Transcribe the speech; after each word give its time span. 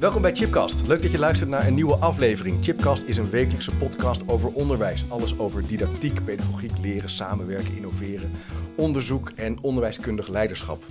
Welkom 0.00 0.22
bij 0.22 0.34
Chipcast. 0.34 0.86
Leuk 0.86 1.02
dat 1.02 1.10
je 1.10 1.18
luistert 1.18 1.50
naar 1.50 1.66
een 1.66 1.74
nieuwe 1.74 1.96
aflevering. 1.96 2.64
Chipcast 2.64 3.02
is 3.02 3.16
een 3.16 3.30
wekelijkse 3.30 3.76
podcast 3.76 4.28
over 4.28 4.52
onderwijs. 4.52 5.04
Alles 5.08 5.38
over 5.38 5.66
didactiek, 5.66 6.24
pedagogiek, 6.24 6.78
leren, 6.80 7.08
samenwerken, 7.08 7.76
innoveren, 7.76 8.30
onderzoek 8.76 9.30
en 9.30 9.62
onderwijskundig 9.62 10.28
leiderschap. 10.28 10.82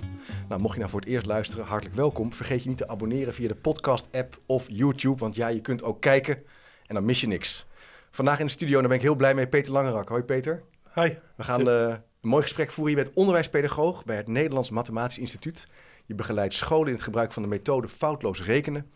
Nou, 0.48 0.60
mocht 0.60 0.72
je 0.72 0.78
nou 0.78 0.90
voor 0.90 1.00
het 1.00 1.08
eerst 1.08 1.26
luisteren, 1.26 1.64
hartelijk 1.64 1.96
welkom. 1.96 2.32
Vergeet 2.32 2.62
je 2.62 2.68
niet 2.68 2.78
te 2.78 2.88
abonneren 2.88 3.34
via 3.34 3.48
de 3.48 3.54
podcast-app 3.54 4.40
of 4.46 4.66
YouTube, 4.68 5.18
want 5.18 5.34
ja, 5.34 5.48
je 5.48 5.60
kunt 5.60 5.82
ook 5.82 6.00
kijken 6.00 6.42
en 6.86 6.94
dan 6.94 7.04
mis 7.04 7.20
je 7.20 7.26
niks. 7.26 7.66
Vandaag 8.10 8.40
in 8.40 8.46
de 8.46 8.52
studio, 8.52 8.78
daar 8.78 8.88
ben 8.88 8.96
ik 8.96 9.02
heel 9.02 9.14
blij 9.14 9.34
mee, 9.34 9.46
Peter 9.46 9.72
Langerak. 9.72 10.08
Hoi 10.08 10.22
Peter. 10.22 10.62
Hi. 10.94 11.08
We 11.36 11.42
gaan 11.42 11.68
uh, 11.68 11.94
een 12.20 12.28
mooi 12.28 12.42
gesprek 12.42 12.70
voeren. 12.70 12.96
Je 12.96 13.02
bent 13.02 13.16
onderwijspedagoog 13.16 14.04
bij 14.04 14.16
het 14.16 14.28
Nederlands 14.28 14.70
Mathematisch 14.70 15.18
Instituut. 15.18 15.68
Je 16.06 16.14
begeleidt 16.14 16.54
scholen 16.54 16.86
in 16.86 16.94
het 16.94 17.02
gebruik 17.02 17.32
van 17.32 17.42
de 17.42 17.48
methode 17.48 17.88
foutloos 17.88 18.42
rekenen. 18.42 18.90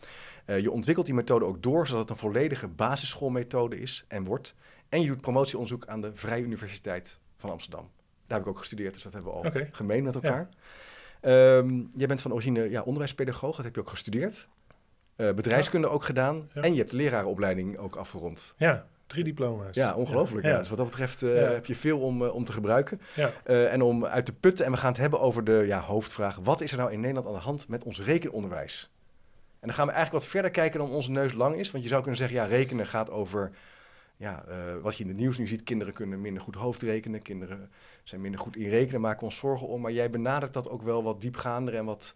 Uh, 0.46 0.58
je 0.58 0.70
ontwikkelt 0.70 1.06
die 1.06 1.14
methode 1.14 1.44
ook 1.44 1.62
door, 1.62 1.86
zodat 1.86 2.00
het 2.00 2.10
een 2.10 2.16
volledige 2.16 2.68
basisschoolmethode 2.68 3.80
is 3.80 4.04
en 4.08 4.24
wordt. 4.24 4.54
En 4.88 5.00
je 5.00 5.06
doet 5.06 5.20
promotieonderzoek 5.20 5.86
aan 5.86 6.00
de 6.00 6.10
Vrije 6.14 6.42
Universiteit 6.42 7.20
van 7.36 7.50
Amsterdam. 7.50 7.90
Daar 8.26 8.38
heb 8.38 8.46
ik 8.46 8.52
ook 8.52 8.58
gestudeerd, 8.58 8.94
dus 8.94 9.02
dat 9.02 9.12
hebben 9.12 9.32
we 9.32 9.38
al 9.38 9.46
okay. 9.46 9.68
gemeen 9.72 10.04
met 10.04 10.14
elkaar. 10.14 10.48
Ja. 11.22 11.56
Um, 11.56 11.90
jij 11.96 12.06
bent 12.06 12.22
van 12.22 12.32
origine 12.32 12.70
ja, 12.70 12.82
onderwijspedagoog, 12.82 13.56
dat 13.56 13.64
heb 13.64 13.74
je 13.74 13.80
ook 13.80 13.88
gestudeerd. 13.88 14.48
Uh, 15.16 15.32
bedrijfskunde 15.32 15.86
ja. 15.86 15.92
ook 15.92 16.04
gedaan. 16.04 16.48
Ja. 16.54 16.60
En 16.60 16.72
je 16.72 16.78
hebt 16.78 16.90
de 16.90 16.96
lerarenopleiding 16.96 17.78
ook 17.78 17.96
afgerond. 17.96 18.54
Ja, 18.56 18.86
drie 19.10 19.24
diploma's. 19.24 19.74
Ja, 19.74 19.94
ongelooflijk. 19.94 20.46
Ja. 20.46 20.58
Dus 20.58 20.68
wat 20.68 20.78
dat 20.78 20.86
betreft 20.86 21.22
uh, 21.22 21.48
heb 21.48 21.66
je 21.66 21.74
veel 21.74 22.00
om, 22.00 22.22
uh, 22.22 22.34
om 22.34 22.44
te 22.44 22.52
gebruiken. 22.52 23.00
Uh, 23.16 23.72
en 23.72 23.82
om 23.82 24.04
uit 24.04 24.24
te 24.24 24.32
putten. 24.32 24.64
En 24.64 24.72
we 24.72 24.76
gaan 24.76 24.90
het 24.90 25.00
hebben 25.00 25.20
over 25.20 25.44
de 25.44 25.64
ja, 25.66 25.80
hoofdvraag. 25.80 26.38
Wat 26.42 26.60
is 26.60 26.72
er 26.72 26.78
nou 26.78 26.92
in 26.92 27.00
Nederland 27.00 27.26
aan 27.26 27.32
de 27.32 27.38
hand 27.38 27.68
met 27.68 27.84
ons 27.84 28.00
rekenonderwijs? 28.00 28.90
En 29.60 29.66
dan 29.66 29.72
gaan 29.72 29.86
we 29.86 29.92
eigenlijk 29.92 30.22
wat 30.22 30.32
verder 30.32 30.50
kijken 30.50 30.78
dan 30.78 30.90
onze 30.90 31.10
neus 31.10 31.32
lang 31.32 31.56
is. 31.56 31.70
Want 31.70 31.82
je 31.82 31.88
zou 31.88 32.00
kunnen 32.00 32.18
zeggen, 32.18 32.36
ja, 32.36 32.44
rekenen 32.44 32.86
gaat 32.86 33.10
over... 33.10 33.50
Ja, 34.16 34.44
wat 34.82 34.96
je 34.96 35.02
in 35.02 35.08
het 35.08 35.18
nieuws 35.18 35.38
nu 35.38 35.46
ziet, 35.46 35.62
kinderen 35.62 35.94
kunnen 35.94 36.20
minder 36.20 36.42
goed 36.42 36.54
hoofdrekenen. 36.54 37.22
Kinderen 37.22 37.70
zijn 38.04 38.20
minder 38.20 38.40
goed 38.40 38.56
in 38.56 38.68
rekenen, 38.68 39.00
maken 39.00 39.22
ons 39.22 39.36
zorgen 39.36 39.66
om. 39.68 39.80
Maar 39.80 39.92
jij 39.92 40.10
benadert 40.10 40.52
dat 40.52 40.68
ook 40.68 40.82
wel 40.82 41.02
wat 41.02 41.20
diepgaander 41.20 41.74
en 41.74 41.84
wat 41.84 42.14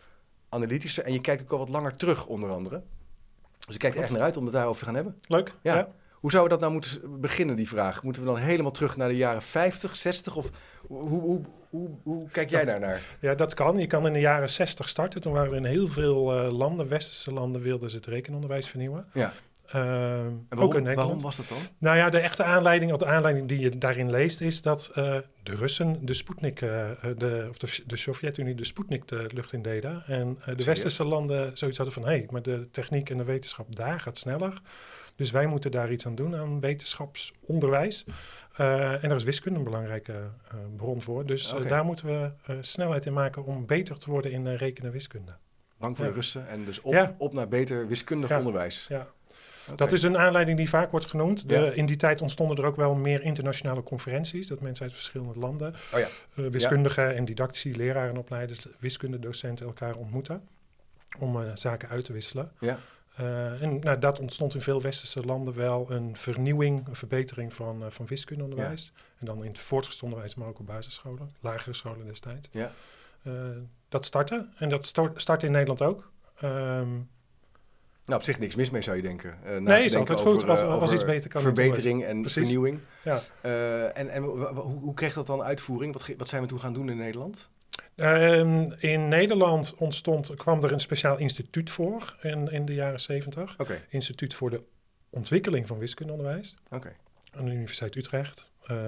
analytischer. 0.49 1.05
En 1.05 1.13
je 1.13 1.21
kijkt 1.21 1.43
ook 1.43 1.51
wel 1.51 1.59
wat 1.59 1.69
langer 1.69 1.97
terug, 1.97 2.27
onder 2.27 2.51
andere. 2.51 2.83
Dus 3.67 3.75
ik 3.75 3.81
kijk 3.81 3.95
er 3.95 4.03
echt 4.03 4.13
naar 4.13 4.21
uit 4.21 4.37
om 4.37 4.45
het 4.45 4.53
daarover 4.53 4.79
te 4.79 4.85
gaan 4.85 4.95
hebben. 4.95 5.17
Leuk, 5.29 5.55
ja. 5.63 5.89
Hoe 6.25 6.33
zou 6.33 6.45
we 6.45 6.51
dat 6.51 6.61
nou 6.61 6.73
moeten 6.73 7.21
beginnen, 7.21 7.57
die 7.57 7.69
vraag? 7.69 8.03
Moeten 8.03 8.23
we 8.23 8.29
dan 8.29 8.39
helemaal 8.39 8.71
terug 8.71 8.97
naar 8.97 9.09
de 9.09 9.17
jaren 9.17 9.43
50, 9.43 9.97
60? 9.97 10.37
Of 10.37 10.49
hoe, 10.87 11.21
hoe, 11.21 11.41
hoe, 11.71 11.91
hoe 12.03 12.29
kijk 12.29 12.51
jij 12.51 12.65
daar 12.65 12.81
naar? 12.81 13.01
Ja, 13.21 13.35
dat 13.35 13.55
kan. 13.55 13.79
Je 13.79 13.87
kan 13.87 14.07
in 14.07 14.13
de 14.13 14.21
jaren 14.21 14.51
60 14.51 14.89
starten. 14.89 15.21
Toen 15.21 15.33
waren 15.33 15.51
er 15.51 15.57
in 15.57 15.65
heel 15.65 15.89
veel 15.89 16.45
uh, 16.45 16.53
landen, 16.53 16.89
westerse 16.89 17.33
landen, 17.33 17.63
wilden 17.63 17.91
ze 17.91 17.97
het 17.97 18.07
rekenonderwijs 18.07 18.69
vernieuwen. 18.69 19.07
Ja. 19.13 19.33
Uh, 19.67 19.73
waarom, 20.49 20.77
ook 20.77 20.95
waarom 20.95 21.21
was 21.21 21.37
dat 21.37 21.49
dan? 21.49 21.59
Nou 21.79 21.97
ja, 21.97 22.11
de 22.11 22.19
echte 22.19 22.45
aanleiding, 22.45 22.93
of 22.93 22.99
de 22.99 23.07
aanleiding 23.07 23.49
die 23.49 23.59
je 23.59 23.79
daarin 23.79 24.11
leest, 24.11 24.41
is 24.41 24.63
dat 24.63 24.91
uh, 24.91 25.17
de 25.43 25.55
Russen 25.57 26.07
de 26.07 26.15
Sputnik, 26.15 26.61
uh, 26.61 26.71
de, 27.17 27.47
of 27.51 27.59
de, 27.59 27.83
de 27.87 27.97
Sovjet-Unie 27.97 28.55
de 28.55 28.65
Sputnik 28.65 29.09
de 29.09 29.27
lucht 29.35 29.53
in 29.53 29.63
deden. 29.63 30.03
En 30.07 30.39
de 30.57 30.65
westerse 30.65 31.05
landen 31.05 31.57
zoiets 31.57 31.79
hadden 31.79 31.95
van, 31.95 32.05
hé, 32.05 32.17
hey, 32.17 32.27
maar 32.31 32.43
de 32.43 32.69
techniek 32.71 33.11
en 33.11 33.17
de 33.17 33.25
wetenschap 33.25 33.77
daar 33.77 34.01
gaat 34.01 34.19
sneller. 34.19 34.61
Dus 35.17 35.31
wij 35.31 35.47
moeten 35.47 35.71
daar 35.71 35.93
iets 35.93 36.07
aan 36.07 36.15
doen, 36.15 36.37
aan 36.37 36.61
wetenschapsonderwijs. 36.61 38.05
Uh, 38.61 38.93
en 39.03 39.09
daar 39.09 39.17
is 39.17 39.23
wiskunde 39.23 39.59
een 39.59 39.65
belangrijke 39.65 40.13
uh, 40.13 40.61
bron 40.77 41.03
voor. 41.03 41.27
Dus 41.27 41.53
okay. 41.53 41.69
daar 41.69 41.85
moeten 41.85 42.07
we 42.07 42.33
snelheid 42.61 43.07
in 43.07 43.13
maken 43.13 43.45
om 43.45 43.67
beter 43.67 43.99
te 43.99 44.11
worden 44.11 44.33
in 44.33 44.55
rekenen 44.55 44.93
wiskunde. 44.93 45.33
Bang 45.77 45.97
voor 45.97 46.05
ja. 46.05 46.11
de 46.11 46.17
Russen 46.17 46.49
en 46.49 46.65
dus 46.65 46.81
op, 46.81 46.93
ja. 46.93 47.15
op 47.19 47.33
naar 47.33 47.49
beter 47.49 47.89
wiskundig 47.89 48.31
ja. 48.31 48.39
onderwijs. 48.39 48.87
Ja. 48.89 49.07
Okay. 49.65 49.77
Dat 49.77 49.93
is 49.93 50.03
een 50.03 50.19
aanleiding 50.19 50.57
die 50.59 50.69
vaak 50.69 50.91
wordt 50.91 51.07
genoemd. 51.07 51.49
De, 51.49 51.75
in 51.75 51.87
die 51.87 51.97
tijd 51.97 52.21
ontstonden 52.21 52.57
er 52.57 52.65
ook 52.65 52.77
wel 52.77 52.95
meer 52.95 53.23
internationale 53.23 53.83
conferenties. 53.83 54.49
Dat 54.49 54.61
mensen 54.61 54.85
uit 54.85 54.95
verschillende 54.95 55.39
landen, 55.39 55.75
oh 55.95 56.01
wiskundigen 56.35 57.15
en 57.15 57.25
didactici, 57.25 57.77
leraren 57.77 58.17
opleiders, 58.17 58.67
wiskundedocenten 58.79 59.67
elkaar 59.67 59.95
ontmoeten. 59.95 60.49
Om 61.19 61.57
zaken 61.57 61.89
uit 61.89 62.05
te 62.05 62.13
wisselen. 62.13 62.53
Uh, 63.21 63.63
en 63.63 63.79
nou, 63.79 63.99
dat 63.99 64.21
ontstond 64.21 64.55
in 64.55 64.61
veel 64.61 64.83
westerse 64.83 65.25
landen 65.25 65.55
wel 65.55 65.91
een 65.91 66.17
vernieuwing, 66.17 66.87
een 66.87 66.97
verbetering 66.97 67.53
van, 67.53 67.83
uh, 67.83 67.87
van 67.89 68.07
wiskundeonderwijs. 68.07 68.93
Ja. 68.95 69.03
En 69.19 69.27
dan 69.27 69.45
in 69.45 69.51
het 69.51 69.59
voortgezet 69.59 70.03
onderwijs, 70.03 70.35
maar 70.35 70.49
ook 70.49 70.59
op 70.59 70.67
basisscholen, 70.67 71.35
lagere 71.41 71.73
scholen 71.73 72.07
destijds. 72.07 72.49
Ja. 72.53 72.73
Uh, 73.23 73.33
dat 73.89 74.05
startte 74.05 74.49
en 74.57 74.69
dat 74.69 74.87
start, 74.87 75.21
startte 75.21 75.47
in 75.47 75.53
Nederland 75.53 75.83
ook. 75.83 76.11
Um, 76.45 77.09
nou, 78.05 78.21
op 78.21 78.23
zich 78.23 78.39
niks 78.39 78.55
mis 78.55 78.71
mee 78.71 78.83
zou 78.83 78.97
je 78.97 79.03
denken. 79.03 79.39
nee, 79.59 79.85
is 79.85 79.97
altijd 79.97 80.21
goed 80.21 80.49
als, 80.49 80.63
als 80.63 80.93
iets 80.93 81.05
beter 81.05 81.31
kan. 81.31 81.43
Verbetering 81.43 82.05
en 82.05 82.21
Precies. 82.21 82.43
vernieuwing. 82.43 82.79
Ja. 83.05 83.21
en 83.93 84.09
en 84.09 84.23
hoe, 84.23 84.47
hoe 84.63 84.95
kreeg 84.95 85.15
dat 85.15 85.27
dan 85.27 85.43
uitvoering? 85.43 85.93
Wat, 85.93 86.09
wat 86.17 86.29
zijn 86.29 86.43
we 86.43 86.49
toen 86.49 86.61
gaan 86.61 86.73
doen 86.73 86.91
in 86.91 86.97
Nederland? 86.97 87.51
Um, 87.97 88.73
in 88.79 89.09
Nederland 89.09 89.75
ontstond, 89.75 90.35
kwam 90.35 90.65
er 90.65 90.73
een 90.73 90.81
speciaal 90.81 91.19
instituut 91.19 91.71
voor 91.71 92.17
in, 92.23 92.49
in 92.51 92.65
de 92.65 92.75
jaren 92.75 93.01
zeventig. 93.01 93.55
Okay. 93.59 93.85
Instituut 93.89 94.35
voor 94.35 94.51
de 94.51 94.63
ontwikkeling 95.11 95.67
van 95.67 95.79
wiskundeonderwijs. 95.79 96.55
Okay. 96.71 96.97
Aan 97.33 97.45
de 97.45 97.51
Universiteit 97.51 97.97
Utrecht. 97.97 98.53
Uh, 98.71 98.79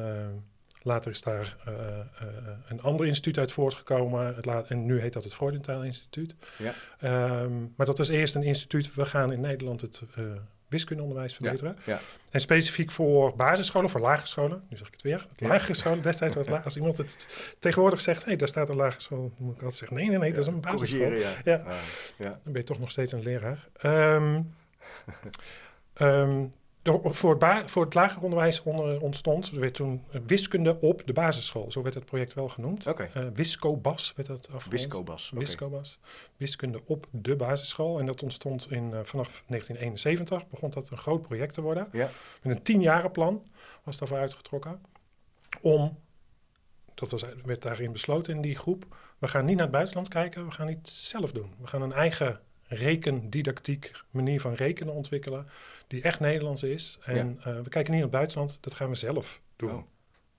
later 0.82 1.10
is 1.10 1.22
daar 1.22 1.56
uh, 1.68 1.74
uh, 1.74 2.28
een 2.68 2.82
ander 2.82 3.06
instituut 3.06 3.38
uit 3.38 3.52
voortgekomen. 3.52 4.34
Het 4.34 4.44
laat, 4.44 4.68
en 4.68 4.86
nu 4.86 5.00
heet 5.00 5.12
dat 5.12 5.24
het 5.24 5.34
Freudenthal 5.34 5.84
Instituut. 5.84 6.34
Ja. 6.58 6.72
Um, 7.42 7.72
maar 7.76 7.86
dat 7.86 7.98
was 7.98 8.08
eerst 8.08 8.34
een 8.34 8.42
instituut. 8.42 8.94
We 8.94 9.06
gaan 9.06 9.32
in 9.32 9.40
Nederland 9.40 9.80
het 9.80 10.02
wiskundeonderwijs 10.68 11.34
verbeteren. 11.34 11.76
Ja, 11.84 11.92
ja. 11.92 12.00
En 12.30 12.40
specifiek 12.40 12.90
voor 12.90 13.36
basisscholen, 13.36 13.90
voor 13.90 14.00
lagere 14.00 14.26
scholen. 14.26 14.62
Nu 14.68 14.76
zeg 14.76 14.86
ik 14.86 14.92
het 14.92 15.02
weer. 15.02 15.26
Ja. 15.36 15.48
Lagere 15.48 15.74
scholen, 15.74 16.02
destijds 16.02 16.34
was 16.34 16.44
het 16.44 16.54
laag. 16.54 16.64
Als 16.64 16.76
iemand 16.76 16.96
het 16.96 17.28
tegenwoordig 17.58 18.00
zegt, 18.00 18.20
hé, 18.20 18.28
hey, 18.28 18.36
daar 18.36 18.48
staat 18.48 18.68
een 18.68 18.76
lagere 18.76 19.02
school. 19.02 19.32
Dan 19.36 19.46
moet 19.46 19.54
ik 19.54 19.60
altijd 19.60 19.76
zeggen, 19.76 19.96
nee, 19.96 20.08
nee, 20.08 20.18
nee, 20.18 20.32
dat 20.32 20.42
is 20.42 20.46
een 20.46 20.60
basisschool. 20.60 21.10
Ja. 21.10 21.32
Ja. 21.44 21.62
Dan 22.18 22.38
ben 22.44 22.60
je 22.60 22.64
toch 22.64 22.78
nog 22.78 22.90
steeds 22.90 23.12
een 23.12 23.22
leraar. 23.22 23.68
Um, 23.82 24.54
um, 26.00 26.52
voor, 26.92 27.30
het 27.30 27.38
ba- 27.38 27.68
voor 27.68 27.84
het 27.84 27.94
lager 27.94 28.22
onderwijs 28.22 28.62
onder, 28.62 29.00
ontstond, 29.00 29.50
er 29.50 29.60
werd 29.60 29.74
toen 29.74 30.04
wiskunde 30.26 30.80
op 30.80 31.02
de 31.06 31.12
basisschool. 31.12 31.72
Zo 31.72 31.82
werd 31.82 31.94
het 31.94 32.04
project 32.04 32.34
wel 32.34 32.48
genoemd. 32.48 32.86
Okay. 32.86 33.10
Uh, 33.16 33.26
Wiscobas 33.34 34.12
werd 34.16 34.28
dat 34.28 34.38
afgerond. 34.38 34.70
Wiscobas. 34.80 35.26
Okay. 35.26 35.38
Wiscobas. 35.38 35.98
Wiskunde 36.36 36.80
op 36.86 37.06
de 37.10 37.36
basisschool. 37.36 37.98
En 37.98 38.06
dat 38.06 38.22
ontstond 38.22 38.70
in, 38.70 38.84
uh, 38.84 38.98
vanaf 39.02 39.42
1971. 39.46 40.48
Begon 40.48 40.70
dat 40.70 40.90
een 40.90 40.98
groot 40.98 41.22
project 41.22 41.54
te 41.54 41.60
worden. 41.60 41.88
Ja. 41.92 42.10
Met 42.42 42.56
een 42.56 42.62
tienjarenplan 42.62 43.42
was 43.82 43.98
daarvoor 43.98 44.18
uitgetrokken. 44.18 44.80
Om, 45.60 45.98
dat 46.94 47.10
was, 47.10 47.24
werd 47.44 47.62
daarin 47.62 47.92
besloten 47.92 48.34
in 48.34 48.40
die 48.40 48.56
groep. 48.56 48.96
We 49.18 49.28
gaan 49.28 49.44
niet 49.44 49.56
naar 49.56 49.64
het 49.64 49.74
buitenland 49.74 50.08
kijken. 50.08 50.46
We 50.46 50.52
gaan 50.52 50.68
iets 50.68 51.08
zelf 51.08 51.32
doen. 51.32 51.54
We 51.60 51.66
gaan 51.66 51.82
een 51.82 51.92
eigen 51.92 52.40
rekendidactiek, 52.68 53.92
manier 54.10 54.40
van 54.40 54.54
rekenen 54.54 54.94
ontwikkelen, 54.94 55.46
die 55.86 56.02
echt 56.02 56.20
Nederlands 56.20 56.62
is. 56.62 56.98
En 57.04 57.38
ja. 57.44 57.50
uh, 57.50 57.60
we 57.62 57.68
kijken 57.68 57.92
niet 57.92 58.00
naar 58.00 58.00
het 58.00 58.10
buitenland, 58.10 58.58
dat 58.60 58.74
gaan 58.74 58.88
we 58.88 58.94
zelf 58.94 59.40
doen. 59.56 59.70
Oh. 59.70 59.82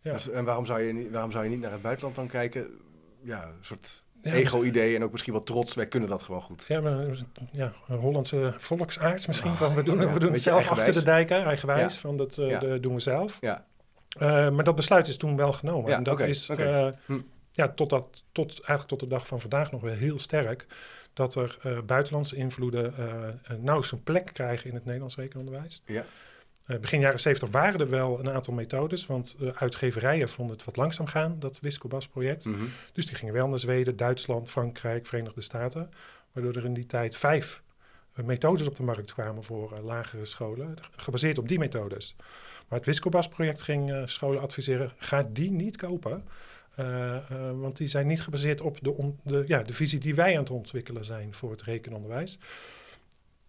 Ja. 0.01 0.11
Dus, 0.11 0.29
en 0.29 0.45
waarom 0.45 0.65
zou, 0.65 0.81
je 0.81 0.93
niet, 0.93 1.11
waarom 1.11 1.31
zou 1.31 1.43
je 1.43 1.49
niet 1.49 1.59
naar 1.59 1.71
het 1.71 1.81
buitenland 1.81 2.15
dan 2.15 2.27
kijken? 2.27 2.67
Ja, 3.21 3.43
een 3.43 3.53
soort 3.61 4.03
ja, 4.21 4.31
ego-idee 4.31 4.95
en 4.95 5.03
ook 5.03 5.11
misschien 5.11 5.33
wat 5.33 5.45
trots. 5.45 5.73
Wij 5.73 5.87
kunnen 5.87 6.09
dat 6.09 6.23
gewoon 6.23 6.41
goed. 6.41 6.65
Ja, 6.67 6.81
maar, 6.81 7.05
ja 7.51 7.73
een 7.87 7.97
Hollandse 7.97 8.53
volksaard 8.57 9.27
misschien. 9.27 9.51
Oh, 9.51 9.57
van, 9.57 9.75
we 9.75 9.83
doen, 9.83 10.13
we 10.13 10.19
doen 10.19 10.31
het 10.31 10.41
zelf 10.41 10.69
achter 10.69 10.93
de 10.93 11.03
dijken, 11.03 11.43
eigenwijs. 11.43 11.97
Van 11.97 12.17
dat 12.17 12.37
uh, 12.37 12.59
de, 12.59 12.79
doen 12.79 12.93
we 12.93 12.99
zelf. 12.99 13.37
Ja. 13.41 13.65
Uh, 14.21 14.49
maar 14.49 14.63
dat 14.63 14.75
besluit 14.75 15.07
is 15.07 15.17
toen 15.17 15.35
wel 15.35 15.53
genomen. 15.53 15.89
Ja, 15.89 15.97
en 15.97 16.03
dat 16.03 16.13
okay, 16.13 16.29
is 16.29 16.49
okay. 16.49 16.93
hm. 17.05 17.19
Ja, 17.57 17.67
tot, 17.67 17.89
dat, 17.89 18.23
tot, 18.31 18.49
eigenlijk 18.49 18.87
tot 18.87 18.99
de 18.99 19.07
dag 19.07 19.27
van 19.27 19.41
vandaag 19.41 19.71
nog 19.71 19.81
wel 19.81 19.93
heel 19.93 20.19
sterk 20.19 20.65
dat 21.13 21.35
er 21.35 21.57
uh, 21.65 21.81
buitenlandse 21.81 22.35
invloeden 22.35 22.93
uh, 22.99 23.05
nauwelijks 23.47 23.91
een 23.91 24.03
plek 24.03 24.29
krijgen 24.33 24.69
in 24.69 24.75
het 24.75 24.85
Nederlands 24.85 25.15
rekenonderwijs. 25.15 25.81
Ja. 25.85 26.05
Uh, 26.67 26.77
begin 26.77 26.99
jaren 26.99 27.19
70 27.19 27.49
waren 27.49 27.79
er 27.79 27.89
wel 27.89 28.19
een 28.19 28.29
aantal 28.29 28.53
methodes, 28.53 29.05
want 29.05 29.35
uitgeverijen 29.53 30.29
vonden 30.29 30.55
het 30.55 30.65
wat 30.65 30.75
langzaam 30.75 31.07
gaan, 31.07 31.39
dat 31.39 31.59
Wiscobas-project. 31.59 32.45
Mm 32.45 32.53
-hmm. 32.53 32.69
Dus 32.93 33.05
die 33.05 33.15
gingen 33.15 33.33
wel 33.33 33.47
naar 33.47 33.59
Zweden, 33.59 33.97
Duitsland, 33.97 34.49
Frankrijk, 34.49 35.05
Verenigde 35.05 35.41
Staten. 35.41 35.89
waardoor 36.31 36.55
er 36.55 36.65
in 36.65 36.73
die 36.73 36.85
tijd 36.85 37.17
vijf 37.17 37.61
methodes 38.13 38.67
op 38.67 38.75
de 38.75 38.83
markt 38.83 39.13
kwamen 39.13 39.43
voor 39.43 39.73
lagere 39.83 40.25
scholen, 40.25 40.73
gebaseerd 40.95 41.37
op 41.37 41.47
die 41.47 41.59
methodes. 41.59 42.15
Maar 42.67 42.77
het 42.77 42.87
Wiscobas-project 42.87 43.61
ging 43.61 44.01
scholen 44.05 44.41
adviseren, 44.41 44.91
ga 44.97 45.23
die 45.29 45.51
niet 45.51 45.77
kopen. 45.77 46.23
Want 47.55 47.77
die 47.77 47.87
zijn 47.87 48.07
niet 48.07 48.21
gebaseerd 48.21 48.61
op 48.61 48.77
de, 48.81 49.13
de, 49.23 49.43
ja, 49.47 49.63
de 49.63 49.73
visie 49.73 49.99
die 49.99 50.15
wij 50.15 50.33
aan 50.33 50.39
het 50.39 50.49
ontwikkelen 50.49 51.05
zijn 51.05 51.33
voor 51.33 51.51
het 51.51 51.61
rekenonderwijs. 51.61 52.39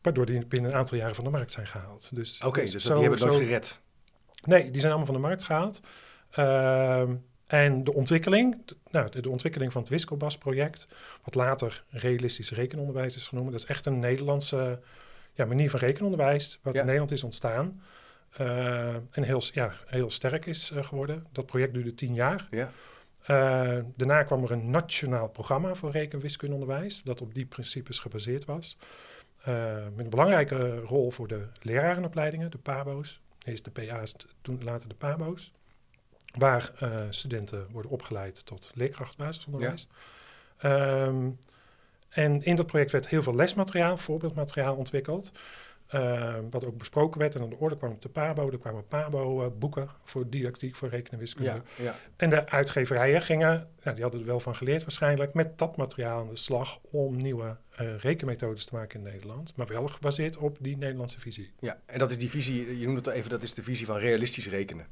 Waardoor 0.02 0.26
die 0.26 0.46
binnen 0.46 0.70
een 0.70 0.76
aantal 0.76 0.98
jaren 0.98 1.14
van 1.14 1.24
de 1.24 1.30
markt 1.30 1.52
zijn 1.52 1.66
gehaald. 1.66 2.14
Dus, 2.14 2.42
Oké, 2.44 2.60
dus, 2.60 2.72
dus 2.72 2.84
die 2.84 2.92
hebben 2.92 3.18
het 3.18 3.28
nooit 3.28 3.42
gered? 3.42 3.80
Nee, 4.44 4.70
die 4.70 4.80
zijn 4.80 4.92
allemaal 4.92 5.12
van 5.12 5.22
de 5.22 5.28
markt 5.28 5.44
gehaald. 5.44 5.80
Ehm, 6.30 7.14
en 7.46 7.84
de 7.84 7.94
ontwikkeling, 7.94 8.56
nou, 8.90 9.20
de, 9.20 9.28
ontwikkeling 9.28 9.72
van 9.72 9.80
het 9.80 9.90
Wiscobas-project, 9.90 10.88
wat 11.24 11.34
later 11.34 11.84
realistisch 11.90 12.50
rekenonderwijs 12.50 13.16
is 13.16 13.28
genoemd, 13.28 13.50
dat 13.50 13.60
is 13.60 13.66
echt 13.66 13.86
een 13.86 13.98
Nederlandse 13.98 14.80
ja, 15.32 15.44
manier 15.44 15.70
van 15.70 15.80
rekenonderwijs, 15.80 16.58
wat 16.62 16.74
in 16.74 16.84
Nederland 16.84 17.10
is 17.10 17.24
ontstaan. 17.24 17.82
Uh, 18.40 18.94
en 18.94 19.22
heel, 19.22 19.42
ja, 19.52 19.72
heel 19.86 20.10
sterk 20.10 20.46
is 20.46 20.70
uh, 20.70 20.84
geworden. 20.84 21.26
Dat 21.32 21.46
project 21.46 21.74
duurde 21.74 21.94
tien 21.94 22.14
jaar. 22.14 22.48
Ja. 22.50 22.72
Uh, 23.30 23.78
daarna 23.96 24.22
kwam 24.22 24.42
er 24.42 24.50
een 24.50 24.70
nationaal 24.70 25.28
programma 25.28 25.74
voor 25.74 25.90
rekenwiskundeonderwijs, 25.90 27.02
dat 27.02 27.20
op 27.20 27.34
die 27.34 27.46
principes 27.46 27.98
gebaseerd 27.98 28.44
was. 28.44 28.76
met 29.94 30.04
een 30.04 30.10
belangrijke 30.10 30.78
rol 30.78 31.10
voor 31.10 31.28
de 31.28 31.46
lerarenopleidingen, 31.60 32.50
de 32.50 32.58
PABO's. 32.58 33.20
Eerst 33.44 33.64
de 33.64 33.70
PA's, 33.70 34.14
toen 34.42 34.64
later 34.64 34.88
de 34.88 34.94
PABO's 34.94 35.52
waar 36.36 36.72
uh, 36.82 37.00
studenten 37.10 37.66
worden 37.70 37.90
opgeleid 37.90 38.46
tot 38.46 38.70
leerkracht 38.74 39.16
basisonderwijs. 39.16 39.88
Ja. 40.58 41.04
Um, 41.06 41.38
en 42.08 42.42
in 42.42 42.56
dat 42.56 42.66
project 42.66 42.90
werd 42.90 43.08
heel 43.08 43.22
veel 43.22 43.34
lesmateriaal, 43.34 43.96
voorbeeldmateriaal 43.96 44.76
ontwikkeld. 44.76 45.32
Uh, 45.94 46.34
wat 46.50 46.64
ook 46.64 46.78
besproken 46.78 47.20
werd 47.20 47.34
en 47.34 47.40
aan 47.40 47.50
de 47.50 47.58
orde 47.58 47.76
kwam 47.76 47.90
op 47.90 48.02
de 48.02 48.08
PABO. 48.08 48.50
Er 48.50 48.58
kwamen 48.58 48.86
PABO-boeken 48.86 49.82
uh, 49.82 49.90
voor 50.02 50.30
didactiek, 50.30 50.76
voor 50.76 50.88
rekenen 50.88 51.20
wiskunde. 51.20 51.62
Ja, 51.76 51.84
ja. 51.84 51.94
En 52.16 52.30
de 52.30 52.48
uitgeverijen 52.48 53.22
gingen, 53.22 53.68
nou, 53.82 53.94
die 53.94 54.02
hadden 54.02 54.20
er 54.20 54.26
wel 54.26 54.40
van 54.40 54.56
geleerd 54.56 54.82
waarschijnlijk, 54.82 55.34
met 55.34 55.58
dat 55.58 55.76
materiaal 55.76 56.20
aan 56.20 56.28
de 56.28 56.36
slag 56.36 56.78
om 56.90 57.16
nieuwe 57.16 57.56
uh, 57.80 57.96
rekenmethodes 57.98 58.64
te 58.64 58.74
maken 58.74 58.98
in 58.98 59.12
Nederland. 59.12 59.52
Maar 59.56 59.66
wel 59.66 59.88
gebaseerd 59.88 60.36
op 60.36 60.56
die 60.60 60.76
Nederlandse 60.76 61.20
visie. 61.20 61.52
Ja, 61.60 61.80
en 61.86 61.98
dat 61.98 62.10
is 62.10 62.18
die 62.18 62.30
visie, 62.30 62.78
je 62.78 62.86
noemt 62.86 63.06
het 63.06 63.14
even, 63.14 63.30
dat 63.30 63.42
is 63.42 63.54
de 63.54 63.62
visie 63.62 63.86
van 63.86 63.96
realistisch 63.96 64.48
rekenen. 64.48 64.86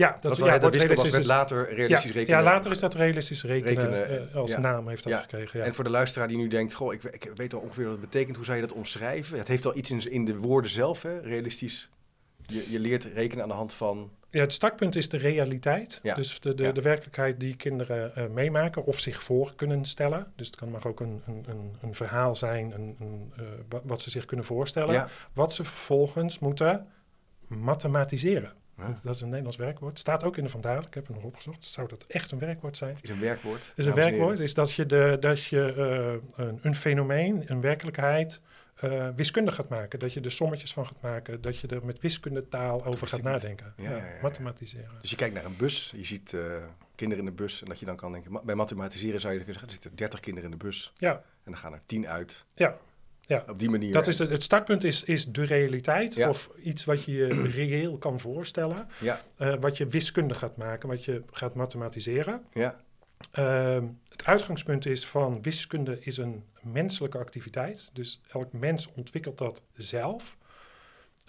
Ja, 0.00 0.16
dat, 0.20 0.36
dat 0.36 0.46
ja, 0.46 0.58
dat 0.58 0.74
realistisch 0.74 1.12
werd 1.12 1.26
later 1.26 1.74
realistisch 1.74 2.10
ja, 2.10 2.18
rekenen. 2.18 2.38
Ja, 2.38 2.44
later 2.44 2.70
is 2.70 2.78
dat 2.78 2.94
realistisch 2.94 3.42
rekenen, 3.42 3.90
rekenen 3.90 4.28
uh, 4.30 4.36
als 4.36 4.56
naam 4.56 4.88
heeft 4.88 5.04
dat 5.04 5.14
gekregen. 5.14 5.64
En 5.64 5.74
voor 5.74 5.84
de 5.84 5.90
luisteraar 5.90 6.28
die 6.28 6.36
nu 6.36 6.48
denkt, 6.48 6.74
goh, 6.74 6.92
ik, 6.92 7.02
ik, 7.04 7.30
weet 7.34 7.54
al 7.54 7.60
ongeveer 7.60 7.84
wat 7.84 7.92
het 7.92 8.00
betekent, 8.00 8.36
hoe 8.36 8.44
zou 8.44 8.56
je 8.56 8.66
dat 8.66 8.72
omschrijven? 8.72 9.38
Het 9.38 9.48
heeft 9.48 9.66
al 9.66 9.76
iets 9.76 9.90
in, 9.90 10.10
in 10.10 10.24
de 10.24 10.36
woorden 10.36 10.70
zelf, 10.70 11.02
hè, 11.02 11.18
realistisch. 11.18 11.88
Je, 12.46 12.70
je 12.70 12.78
leert 12.78 13.04
rekenen 13.04 13.42
aan 13.42 13.48
de 13.48 13.54
hand 13.54 13.72
van... 13.72 14.10
Ja, 14.30 14.40
het 14.40 14.52
startpunt 14.52 14.96
is 14.96 15.08
de 15.08 15.16
realiteit. 15.16 16.00
Dus 16.02 16.40
de, 16.40 16.54
de, 16.54 16.72
de 16.72 16.82
werkelijkheid 16.82 17.40
die 17.40 17.56
kinderen 17.56 18.12
uh, 18.18 18.26
meemaken 18.26 18.84
of 18.84 19.00
zich 19.00 19.22
voor 19.22 19.52
kunnen 19.56 19.84
stellen. 19.84 20.32
Dus 20.36 20.46
het 20.46 20.56
kan 20.56 20.70
maar 20.70 20.86
ook 20.86 21.00
een, 21.00 21.22
een, 21.26 21.44
een, 21.48 21.76
een 21.80 21.94
verhaal 21.94 22.36
zijn, 22.36 22.72
een, 22.72 22.96
een 23.00 23.32
uh, 23.40 23.78
wat 23.82 24.02
ze 24.02 24.10
zich 24.10 24.24
kunnen 24.24 24.46
voorstellen. 24.46 25.08
Wat 25.32 25.52
ze 25.52 25.64
vervolgens 25.64 26.38
moeten 26.38 26.86
mathematiseren. 27.46 28.52
Dat, 29.02 29.14
is 29.14 29.20
een 29.20 29.28
Nederlands 29.28 29.56
werkwoord. 29.56 29.98
Staat 29.98 30.24
ook 30.24 30.36
in 30.36 30.44
de 30.44 30.50
Vandaag. 30.50 30.86
Ik 30.86 30.94
heb 30.94 31.06
het 31.06 31.16
nog 31.16 31.24
opgezocht. 31.24 31.64
Zou 31.64 31.88
dat 31.88 32.04
echt 32.08 32.30
een 32.30 32.38
werkwoord 32.38 32.76
zijn? 32.76 32.96
Is 33.00 33.10
een 33.10 33.20
werkwoord. 33.20 33.72
Is 33.76 33.86
een 33.86 33.94
werkwoord. 33.94 34.38
Is 34.38 34.54
dat 34.54 34.72
je, 34.72 34.86
de, 34.86 35.16
dat 35.20 35.44
je 35.44 35.74
uh, 36.36 36.46
een, 36.46 36.58
een, 36.62 36.74
fenomeen, 36.74 37.42
een 37.46 37.60
werkelijkheid, 37.60 38.40
uh, 38.84 39.08
wiskundig 39.16 39.54
gaat 39.54 39.68
maken. 39.68 39.98
Dat 39.98 40.12
je 40.12 40.20
er 40.20 40.30
sommetjes 40.30 40.72
van 40.72 40.86
gaat 40.86 41.02
maken. 41.02 41.40
Dat 41.40 41.58
je 41.58 41.66
er 41.66 41.84
met 41.84 42.00
wiskundetaal 42.00 42.84
over 42.84 43.06
gaat 43.06 43.22
nadenken. 43.22 43.74
Ja, 43.76 43.90
ja, 43.90 43.96
ja, 43.96 44.04
mathematiseren. 44.22 44.90
Dus 45.00 45.10
je 45.10 45.16
kijkt 45.16 45.34
naar 45.34 45.44
een 45.44 45.56
bus. 45.56 45.92
Je 45.96 46.04
ziet 46.04 46.32
uh, 46.32 46.42
kinderen 46.94 47.24
in 47.24 47.30
de 47.30 47.36
bus. 47.36 47.62
En 47.62 47.68
dat 47.68 47.78
je 47.78 47.86
dan 47.86 47.96
kan 47.96 48.12
denken... 48.12 48.40
Bij 48.44 48.54
mathematiseren 48.54 49.20
zou 49.20 49.32
je 49.32 49.38
kunnen 49.38 49.60
zeggen... 49.60 49.76
Er 49.76 49.82
zitten 49.82 49.96
30 49.96 50.20
kinderen 50.20 50.50
in 50.50 50.58
de 50.58 50.64
bus. 50.64 50.92
Ja. 50.96 51.12
En 51.14 51.52
dan 51.52 51.56
gaan 51.56 51.72
er 51.72 51.80
10 51.86 52.08
uit. 52.08 52.44
Ja. 52.54 52.76
Ja, 53.30 53.44
op 53.48 53.58
die 53.58 53.70
manier. 53.70 53.92
Dat 53.92 54.06
is 54.06 54.18
het, 54.18 54.30
het 54.30 54.42
startpunt 54.42 54.84
is, 54.84 55.04
is 55.04 55.26
de 55.26 55.44
realiteit. 55.44 56.26
Of 56.28 56.50
iets 56.62 56.84
wat 56.84 57.04
je 57.04 57.12
je 57.12 57.42
reëel 57.60 57.98
kan 57.98 58.20
voorstellen. 58.20 58.88
Ja. 59.00 59.20
Uh, 59.38 59.54
wat 59.60 59.76
je 59.76 59.86
wiskundig 59.86 60.38
gaat 60.38 60.56
maken, 60.56 60.88
wat 60.88 61.04
je 61.04 61.22
gaat 61.30 61.54
mathematiseren. 61.54 62.44
Ja. 62.52 62.80
Uh, 63.38 63.88
het 64.08 64.24
uitgangspunt 64.24 64.86
is 64.86 65.06
van 65.06 65.42
wiskunde 65.42 65.98
is 66.00 66.16
een 66.16 66.44
menselijke 66.62 67.18
activiteit. 67.18 67.90
Dus 67.92 68.20
elk 68.28 68.52
mens 68.52 68.88
ontwikkelt 68.94 69.38
dat 69.38 69.62
zelf. 69.74 70.36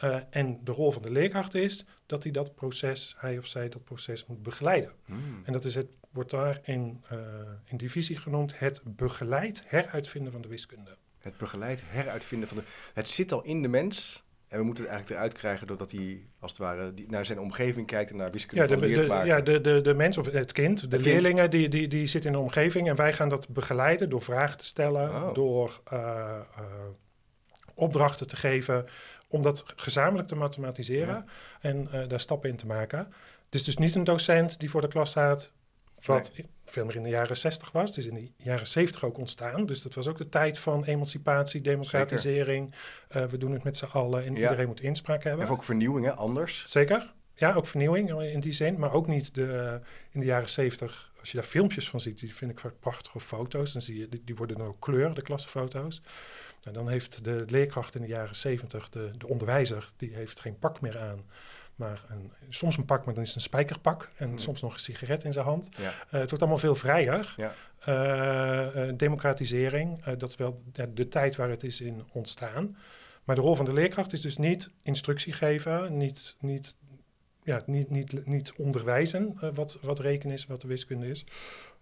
Uh, 0.03 0.17
en 0.29 0.59
de 0.63 0.71
rol 0.71 0.91
van 0.91 1.01
de 1.01 1.11
leerkracht 1.11 1.53
is 1.53 1.85
dat 2.05 2.23
hij 2.23 2.31
dat 2.31 2.55
proces, 2.55 3.15
hij 3.17 3.37
of 3.37 3.45
zij 3.45 3.69
dat 3.69 3.83
proces 3.83 4.25
moet 4.25 4.43
begeleiden. 4.43 4.91
Hmm. 5.05 5.41
En 5.43 5.53
dat 5.53 5.65
is 5.65 5.75
het, 5.75 5.87
wordt 6.11 6.29
daar 6.29 6.59
in, 6.63 7.03
uh, 7.11 7.19
in 7.65 7.77
divisie 7.77 8.17
genoemd 8.17 8.59
het 8.59 8.81
begeleid 8.85 9.63
heruitvinden 9.67 10.31
van 10.31 10.41
de 10.41 10.47
wiskunde. 10.47 10.97
Het 11.21 11.37
begeleid 11.37 11.81
heruitvinden 11.85 12.47
van 12.47 12.57
de. 12.57 12.63
Het 12.93 13.09
zit 13.09 13.31
al 13.31 13.43
in 13.43 13.61
de 13.61 13.67
mens. 13.67 14.23
En 14.47 14.57
we 14.57 14.63
moeten 14.63 14.83
het 14.83 14.93
eigenlijk 14.93 15.21
eruit 15.21 15.39
krijgen 15.39 15.67
doordat 15.67 15.91
hij, 15.91 16.25
als 16.39 16.51
het 16.51 16.59
ware, 16.59 16.93
die, 16.93 17.09
naar 17.09 17.25
zijn 17.25 17.39
omgeving 17.39 17.87
kijkt 17.87 18.11
en 18.11 18.17
naar 18.17 18.31
wiskunde 18.31 18.67
ja, 18.67 18.75
de, 18.75 19.07
maken. 19.07 19.27
Ja, 19.27 19.41
de, 19.41 19.61
de, 19.61 19.81
de 19.81 19.93
mens 19.93 20.17
of 20.17 20.25
het 20.25 20.51
kind, 20.51 20.91
de 20.91 20.99
leerlingen, 20.99 21.49
die, 21.49 21.69
die, 21.69 21.87
die 21.87 22.05
zitten 22.05 22.31
in 22.31 22.37
de 22.37 22.43
omgeving. 22.43 22.89
En 22.89 22.95
wij 22.95 23.13
gaan 23.13 23.29
dat 23.29 23.49
begeleiden 23.49 24.09
door 24.09 24.21
vragen 24.21 24.57
te 24.57 24.65
stellen, 24.65 25.09
oh. 25.09 25.33
door 25.33 25.81
uh, 25.93 25.99
uh, 25.99 26.65
opdrachten 27.73 28.27
te 28.27 28.35
geven, 28.35 28.85
om 29.27 29.41
dat 29.41 29.63
gezamenlijk 29.75 30.27
te 30.27 30.35
mathematiseren 30.35 31.15
ja. 31.15 31.25
en 31.61 31.89
uh, 31.93 32.07
daar 32.07 32.19
stappen 32.19 32.49
in 32.49 32.55
te 32.55 32.67
maken. 32.67 32.99
Het 33.45 33.55
is 33.55 33.63
dus 33.63 33.77
niet 33.77 33.95
een 33.95 34.03
docent 34.03 34.59
die 34.59 34.69
voor 34.69 34.81
de 34.81 34.87
klas 34.87 35.09
staat, 35.09 35.51
wat 36.05 36.31
veel 36.65 36.85
meer 36.85 36.95
in 36.95 37.03
de 37.03 37.09
jaren 37.09 37.37
60 37.37 37.71
was. 37.71 37.89
Het 37.89 37.97
is 37.97 38.05
in 38.05 38.13
de 38.13 38.31
jaren 38.37 38.67
70 38.67 39.03
ook 39.03 39.17
ontstaan. 39.17 39.65
Dus 39.65 39.81
dat 39.81 39.93
was 39.93 40.07
ook 40.07 40.17
de 40.17 40.29
tijd 40.29 40.59
van 40.59 40.83
emancipatie, 40.83 41.61
democratisering. 41.61 42.73
Uh, 43.15 43.23
we 43.23 43.37
doen 43.37 43.51
het 43.51 43.63
met 43.63 43.77
z'n 43.77 43.85
allen 43.85 44.25
en 44.25 44.35
iedereen 44.35 44.67
moet 44.67 44.81
inspraak 44.81 45.23
hebben. 45.23 45.45
En 45.45 45.51
ook 45.51 45.63
vernieuwingen, 45.63 46.17
anders. 46.17 46.63
Zeker. 46.67 47.13
Ja, 47.33 47.53
ook 47.53 47.67
vernieuwing 47.67 48.21
in 48.21 48.39
die 48.39 48.51
zin. 48.51 48.79
Maar 48.79 48.93
ook 48.93 49.07
niet 49.07 49.35
de, 49.35 49.79
in 50.11 50.19
de 50.19 50.25
jaren 50.25 50.49
70. 50.49 51.11
Als 51.19 51.31
je 51.31 51.37
daar 51.37 51.45
filmpjes 51.45 51.89
van 51.89 51.99
ziet, 51.99 52.19
die 52.19 52.35
vind 52.35 52.51
ik 52.51 52.59
vaak 52.59 52.79
prachtige 52.79 53.19
foto's. 53.19 53.73
Dan 53.73 53.81
zie 53.81 53.99
je, 53.99 54.09
die, 54.09 54.21
die 54.25 54.35
worden 54.35 54.57
dan 54.57 54.67
ook 54.67 54.79
kleur, 54.79 55.13
de 55.13 55.21
klassenfoto's. 55.21 56.01
En 56.63 56.73
dan 56.73 56.89
heeft 56.89 57.23
de 57.23 57.45
leerkracht 57.47 57.95
in 57.95 58.01
de 58.01 58.07
jaren 58.07 58.35
70, 58.35 58.89
de, 58.89 59.11
de 59.17 59.27
onderwijzer, 59.27 59.91
die 59.97 60.13
heeft 60.13 60.39
geen 60.39 60.59
pak 60.59 60.81
meer 60.81 60.99
aan. 60.99 61.25
Maar 61.81 62.03
een, 62.09 62.31
soms 62.49 62.77
een 62.77 62.85
pak, 62.85 63.05
maar 63.05 63.13
dan 63.13 63.23
is 63.23 63.29
het 63.29 63.37
een 63.37 63.43
spijkerpak. 63.43 64.11
En 64.15 64.27
hmm. 64.27 64.37
soms 64.37 64.61
nog 64.61 64.73
een 64.73 64.79
sigaret 64.79 65.23
in 65.23 65.33
zijn 65.33 65.45
hand. 65.45 65.69
Ja. 65.77 65.83
Uh, 65.83 65.91
het 66.09 66.29
wordt 66.29 66.39
allemaal 66.39 66.57
veel 66.57 66.75
vrijer. 66.75 67.35
Ja. 67.37 67.53
Uh, 67.87 68.75
uh, 68.87 68.93
democratisering, 68.97 70.03
dat 70.03 70.29
is 70.29 70.35
wel 70.35 70.61
de, 70.71 70.93
de, 70.93 71.07
tijd 71.07 71.35
waar 71.35 71.49
het 71.49 71.63
is 71.63 71.81
in 71.81 72.03
ontstaan. 72.11 72.77
Maar 73.23 73.35
de 73.35 73.41
rol 73.41 73.55
van 73.55 73.65
de 73.65 73.73
leerkracht 73.73 74.13
is 74.13 74.21
dus 74.21 74.37
niet 74.37 74.71
instructie 74.81 75.33
geven, 75.33 75.97
niet, 75.97 76.35
niet, 76.39 76.77
ja, 77.43 77.63
niet, 77.65 77.89
niet, 77.89 78.25
niet 78.25 78.53
onderwijzen 78.57 79.37
wat, 79.53 79.77
wat 79.81 79.99
rekenen 79.99 80.33
is, 80.33 80.45
wat 80.45 80.61
de 80.61 80.67
wiskunde 80.67 81.07
is. 81.07 81.25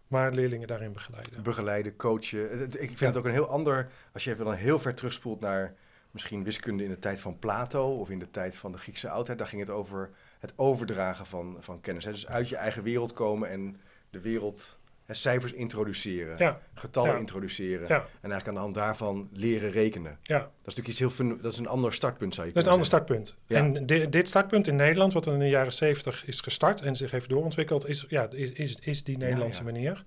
Maar 0.08 0.34
leerlingen 0.34 0.68
daarin 0.68 0.94
begeleiden. 0.94 1.44
Begeleiden, 1.44 1.96
coachen. 1.96 2.62
Ik 2.62 2.98
vind 2.98 3.00
het 3.00 3.18
ook 3.18 3.26
een 3.26 3.32
heel 3.32 3.50
ander, 3.50 3.90
als 4.14 4.24
je 4.24 4.32
even 4.32 4.46
dan 4.46 4.54
heel 4.54 4.80
ver 4.80 4.96
terugspoelt 4.96 5.40
naar 5.40 5.76
misschien 6.12 6.44
wiskunde 6.44 6.84
in 6.84 6.90
de 6.90 7.00
tijd 7.00 7.22
van 7.22 7.40
Plato 7.40 8.00
of 8.00 8.10
in 8.10 8.20
de 8.20 8.32
tijd 8.32 8.58
van 8.58 8.72
de 8.72 8.78
Griekse 8.78 9.10
oudheid. 9.10 9.38
Daar 9.38 9.48
ging 9.48 9.62
het 9.62 9.72
over 9.72 10.10
het 10.40 10.54
overdragen 10.56 11.26
van, 11.26 11.58
van 11.60 11.82
kennis. 11.82 12.06
Hè. 12.06 12.12
Dus 12.12 12.28
uit 12.28 12.50
je 12.50 12.56
eigen 12.56 12.84
wereld 12.84 13.14
komen 13.14 13.50
en 13.50 13.78
de 14.10 14.20
wereld 14.20 14.80
hè, 15.06 15.14
cijfers 15.14 15.52
introduceren, 15.52 16.38
ja. 16.38 16.62
getallen 16.74 17.18
introduceren. 17.18 17.90
En 17.90 18.02
eigenlijk 18.22 18.48
aan 18.48 18.54
de 18.54 18.60
hand 18.60 18.76
daarvan 18.76 19.30
leren 19.34 19.72
rekenen. 19.72 20.18
Ja. 20.22 20.38
Dat 20.38 20.48
is 20.48 20.76
natuurlijk 20.76 20.88
iets 20.88 21.18
heel 21.18 21.38
dat 21.42 21.52
is 21.52 21.60
een 21.60 21.68
ander 21.68 21.94
startpunt, 21.94 22.36
zou 22.36 22.48
je 22.48 22.54
Dat 22.54 22.62
is 22.62 22.68
een 22.68 22.74
ander 22.74 22.88
startpunt. 22.88 23.36
En 23.48 23.86
dit 23.86 24.28
startpunt 24.28 24.68
in 24.68 24.76
Nederland, 24.76 25.14
wat 25.14 25.28
in 25.28 25.40
de 25.40 25.50
jaren 25.50 25.74
zeventig 25.74 26.26
is 26.26 26.42
gestart 26.42 26.82
en 26.82 26.96
zich 26.96 27.12
heeft 27.12 27.30
doorontwikkeld, 27.30 27.88
is, 27.88 28.06
ja, 28.08 28.28
is, 28.32 28.52
is, 28.52 28.80
is 28.80 29.04
die 29.04 29.18
Nederlandse 29.18 29.64
manier 29.64 30.04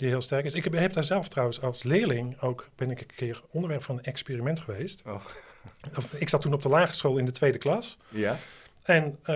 die 0.00 0.08
heel 0.08 0.20
sterk 0.20 0.44
is. 0.44 0.54
Ik 0.54 0.64
heb, 0.64 0.72
heb, 0.72 0.92
daar 0.92 1.04
zelf 1.04 1.28
trouwens 1.28 1.60
als 1.60 1.82
leerling 1.82 2.40
ook, 2.40 2.68
ben 2.76 2.90
ik 2.90 3.00
een 3.00 3.14
keer 3.16 3.42
onderwerp 3.50 3.82
van 3.82 3.98
een 3.98 4.04
experiment 4.04 4.60
geweest. 4.60 5.02
Oh. 5.06 5.24
Ik 6.16 6.28
zat 6.28 6.42
toen 6.42 6.52
op 6.52 6.62
de 6.62 6.68
lagere 6.68 6.92
school 6.92 7.18
in 7.18 7.24
de 7.24 7.30
tweede 7.30 7.58
klas. 7.58 7.98
Ja. 8.08 8.36
En 8.82 9.18
uh, 9.20 9.26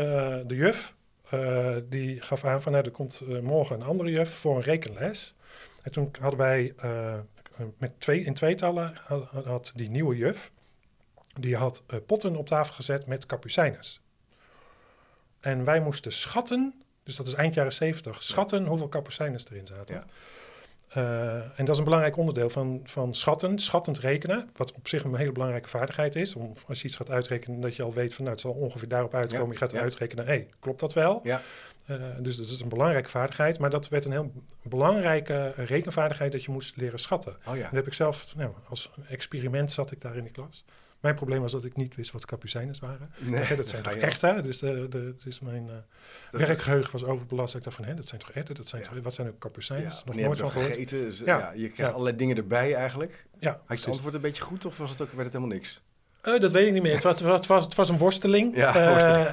de 0.46 0.54
juf, 0.54 0.94
uh, 1.34 1.76
die 1.88 2.20
gaf 2.20 2.44
aan 2.44 2.62
van, 2.62 2.72
nou, 2.72 2.84
er 2.84 2.90
komt 2.90 3.22
uh, 3.28 3.40
morgen 3.40 3.80
een 3.80 3.86
andere 3.86 4.10
juf 4.10 4.34
voor 4.34 4.56
een 4.56 4.62
rekenles. 4.62 5.34
En 5.82 5.92
toen 5.92 6.10
hadden 6.20 6.38
wij 6.38 6.74
met 7.78 8.00
twee, 8.00 8.20
in 8.20 8.34
tweetallen, 8.34 8.94
had, 9.04 9.44
had 9.44 9.72
die 9.74 9.90
nieuwe 9.90 10.16
juf, 10.16 10.52
die 11.40 11.56
had 11.56 11.82
potten 12.06 12.36
op 12.36 12.46
tafel 12.46 12.74
gezet 12.74 13.06
met 13.06 13.26
kapucijnes. 13.26 14.00
En 15.40 15.64
wij 15.64 15.80
moesten 15.80 16.12
schatten, 16.12 16.82
dus 17.02 17.16
dat 17.16 17.26
is 17.26 17.34
eind 17.34 17.54
jaren 17.54 17.72
zeventig, 17.72 18.22
schatten 18.22 18.66
hoeveel 18.66 18.88
kapucijnes 18.88 19.50
erin 19.50 19.66
zaten. 19.66 19.94
Ja. 19.94 20.04
Uh, 20.96 21.34
en 21.34 21.64
dat 21.64 21.68
is 21.68 21.78
een 21.78 21.84
belangrijk 21.84 22.16
onderdeel 22.16 22.50
van, 22.50 22.80
van 22.84 23.14
schatten, 23.14 23.58
schattend 23.58 23.98
rekenen, 23.98 24.50
wat 24.56 24.72
op 24.72 24.88
zich 24.88 25.04
een 25.04 25.14
hele 25.14 25.32
belangrijke 25.32 25.68
vaardigheid 25.68 26.16
is. 26.16 26.34
Om, 26.34 26.52
als 26.66 26.80
je 26.80 26.86
iets 26.86 26.96
gaat 26.96 27.10
uitrekenen, 27.10 27.60
dat 27.60 27.76
je 27.76 27.82
al 27.82 27.92
weet 27.92 28.14
van 28.14 28.24
nou, 28.24 28.36
het 28.36 28.44
zal 28.44 28.52
ongeveer 28.52 28.88
daarop 28.88 29.14
uitkomen. 29.14 29.52
je 29.52 29.58
gaat 29.58 29.70
ja. 29.70 29.80
uitrekenen, 29.80 30.24
hé, 30.24 30.32
hey, 30.32 30.48
klopt 30.58 30.80
dat 30.80 30.92
wel? 30.92 31.20
Ja. 31.22 31.40
Uh, 31.90 31.96
dus 32.18 32.36
dat 32.36 32.46
is 32.46 32.60
een 32.60 32.68
belangrijke 32.68 33.08
vaardigheid, 33.08 33.58
maar 33.58 33.70
dat 33.70 33.88
werd 33.88 34.04
een 34.04 34.10
heel 34.10 34.32
belangrijke 34.62 35.52
rekenvaardigheid 35.56 36.32
dat 36.32 36.44
je 36.44 36.50
moest 36.50 36.76
leren 36.76 36.98
schatten. 36.98 37.36
Oh, 37.46 37.56
ja. 37.56 37.62
Dat 37.62 37.72
heb 37.72 37.86
ik 37.86 37.92
zelf, 37.92 38.36
nou, 38.36 38.50
als 38.68 38.90
experiment 39.08 39.72
zat 39.72 39.90
ik 39.90 40.00
daar 40.00 40.16
in 40.16 40.22
die 40.22 40.32
klas. 40.32 40.64
Mijn 41.04 41.16
probleem 41.16 41.40
was 41.40 41.52
dat 41.52 41.64
ik 41.64 41.76
niet 41.76 41.94
wist 41.94 42.10
wat 42.10 42.24
kapucijnes 42.24 42.78
waren. 42.78 43.10
Nee, 43.18 43.56
dat 43.56 43.68
zijn 43.68 43.82
toch 43.82 43.92
echte? 43.92 44.40
Dus, 44.42 44.58
de, 44.58 44.86
de, 44.88 45.14
dus 45.24 45.40
mijn 45.40 45.66
uh, 45.66 45.72
werkgeheugen 46.30 46.92
was 46.92 47.04
overbelast. 47.04 47.54
Ik 47.54 47.62
dacht 47.62 47.76
van, 47.76 47.84
hè, 47.84 47.94
dat 47.94 48.08
zijn 48.08 48.20
toch 48.20 48.30
echte? 48.30 48.54
Dat 48.54 48.68
zijn 48.68 48.82
toch, 48.82 49.02
wat 49.02 49.14
zijn 49.14 49.28
ook 49.28 49.38
kapucijnes? 49.38 49.96
Ja, 49.96 50.02
Nog 50.04 50.14
nooit 50.14 50.38
van 50.38 50.50
gehoord. 50.50 50.68
Gegeten, 50.72 51.00
dus, 51.00 51.18
ja. 51.18 51.52
je 51.52 51.70
krijgt 51.70 51.92
allerlei 51.92 52.16
dingen 52.16 52.36
erbij 52.36 52.74
eigenlijk. 52.74 53.26
Ja, 53.38 53.60
Had 53.64 53.82
je 53.82 53.90
antwoord 53.90 54.14
een 54.14 54.20
beetje 54.20 54.42
goed 54.42 54.64
of 54.64 54.78
was 54.78 54.90
het 54.90 55.00
ook, 55.00 55.12
werd 55.12 55.24
het 55.24 55.32
helemaal 55.32 55.56
niks? 55.56 55.82
Uh, 56.28 56.40
dat 56.40 56.52
weet 56.52 56.66
ik 56.66 56.72
niet 56.72 56.82
meer. 56.82 56.94
Het 56.94 57.02
was, 57.02 57.20
het 57.20 57.46
was, 57.46 57.64
het 57.64 57.74
was 57.74 57.88
een 57.88 57.98
worsteling. 57.98 58.56
Ja, 58.56 58.88
worsteling. 58.90 59.28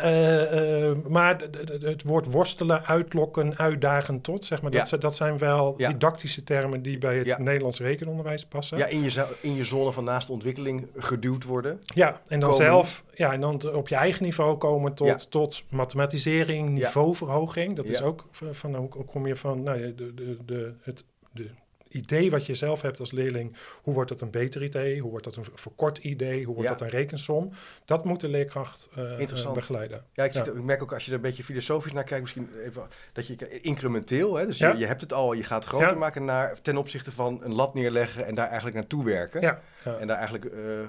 Uh, 1.05 1.11
maar 1.11 1.41
het 1.81 2.03
woord 2.03 2.25
worstelen, 2.25 2.85
uitlokken, 2.85 3.57
uitdagen 3.57 4.21
tot, 4.21 4.45
zeg 4.45 4.61
maar, 4.61 4.71
ja. 4.71 4.83
dat, 4.83 5.01
dat 5.01 5.15
zijn 5.15 5.37
wel 5.37 5.73
ja. 5.77 5.89
didactische 5.89 6.43
termen 6.43 6.81
die 6.81 6.97
bij 6.97 7.17
het 7.17 7.37
Nederlands 7.37 7.79
rekenonderwijs 7.79 8.45
passen. 8.45 8.77
Ja, 8.77 8.85
in 8.85 9.01
je, 9.01 9.25
in 9.41 9.55
je 9.55 9.63
zone 9.63 9.91
van 9.91 10.03
naast 10.03 10.29
ontwikkeling 10.29 10.87
geduwd 10.97 11.43
worden. 11.43 11.79
Ja, 11.85 12.21
en 12.27 12.39
dan 12.39 12.53
zelf, 12.53 13.03
ja, 13.13 13.33
en 13.33 13.41
dan 13.41 13.73
op 13.73 13.87
je 13.87 13.95
eigen 13.95 14.23
niveau 14.23 14.57
komen 14.57 14.93
tot, 14.93 15.31
tot 15.31 15.63
mathematisering, 15.69 16.69
niveauverhoging. 16.69 17.75
Dat 17.75 17.85
is 17.85 18.01
ook 18.01 18.25
van, 18.31 18.75
hoe 18.75 19.05
kom 19.05 19.27
je 19.27 19.35
van, 19.35 19.63
nou, 19.63 19.95
de, 19.95 20.13
de, 20.13 20.37
de, 20.45 20.73
het, 20.81 21.03
de 21.31 21.49
idee 21.91 22.29
wat 22.29 22.45
je 22.45 22.55
zelf 22.55 22.81
hebt 22.81 22.99
als 22.99 23.11
leerling, 23.11 23.55
hoe 23.81 23.93
wordt 23.93 24.09
dat 24.09 24.21
een 24.21 24.31
beter 24.31 24.63
idee? 24.63 24.99
Hoe 24.99 25.09
wordt 25.09 25.25
dat 25.25 25.35
een 25.35 25.45
verkort 25.53 25.97
idee? 25.97 26.43
Hoe 26.43 26.55
wordt 26.55 26.69
dat 26.69 26.81
een 26.81 26.89
rekensom? 26.89 27.51
Dat 27.85 28.05
moet 28.05 28.19
de 28.19 28.27
leerkracht 28.27 28.89
uh, 28.97 29.51
begeleiden. 29.53 30.05
Ja 30.13 30.23
ik, 30.23 30.35
ik, 30.35 30.53
merk 30.53 30.83
ook 30.83 30.93
als 30.93 31.05
je 31.05 31.09
er 31.09 31.15
een 31.15 31.23
beetje 31.23 31.43
filosofisch 31.43 31.93
naar 31.93 32.03
kijkt, 32.03 32.21
misschien 32.21 32.49
even 32.65 32.87
dat 33.13 33.27
je 33.27 33.59
incrementeel, 33.61 34.35
hè, 34.35 34.45
dus 34.45 34.57
je, 34.57 34.77
je, 34.77 34.85
hebt 34.85 35.01
het 35.01 35.13
al, 35.13 35.33
je 35.33 35.43
gaat 35.43 35.65
groter 35.65 35.97
maken 35.97 36.25
naar, 36.25 36.61
ten 36.61 36.77
opzichte 36.77 37.11
van 37.11 37.39
een 37.43 37.53
lat 37.53 37.73
neerleggen 37.73 38.25
en 38.25 38.35
daar 38.35 38.47
eigenlijk 38.47 38.75
naartoe 38.75 39.05
werken. 39.05 39.41
Ja. 39.41 39.61
En 39.99 40.07
daar 40.07 40.17
eigenlijk 40.17 40.45
uh, 40.45 40.79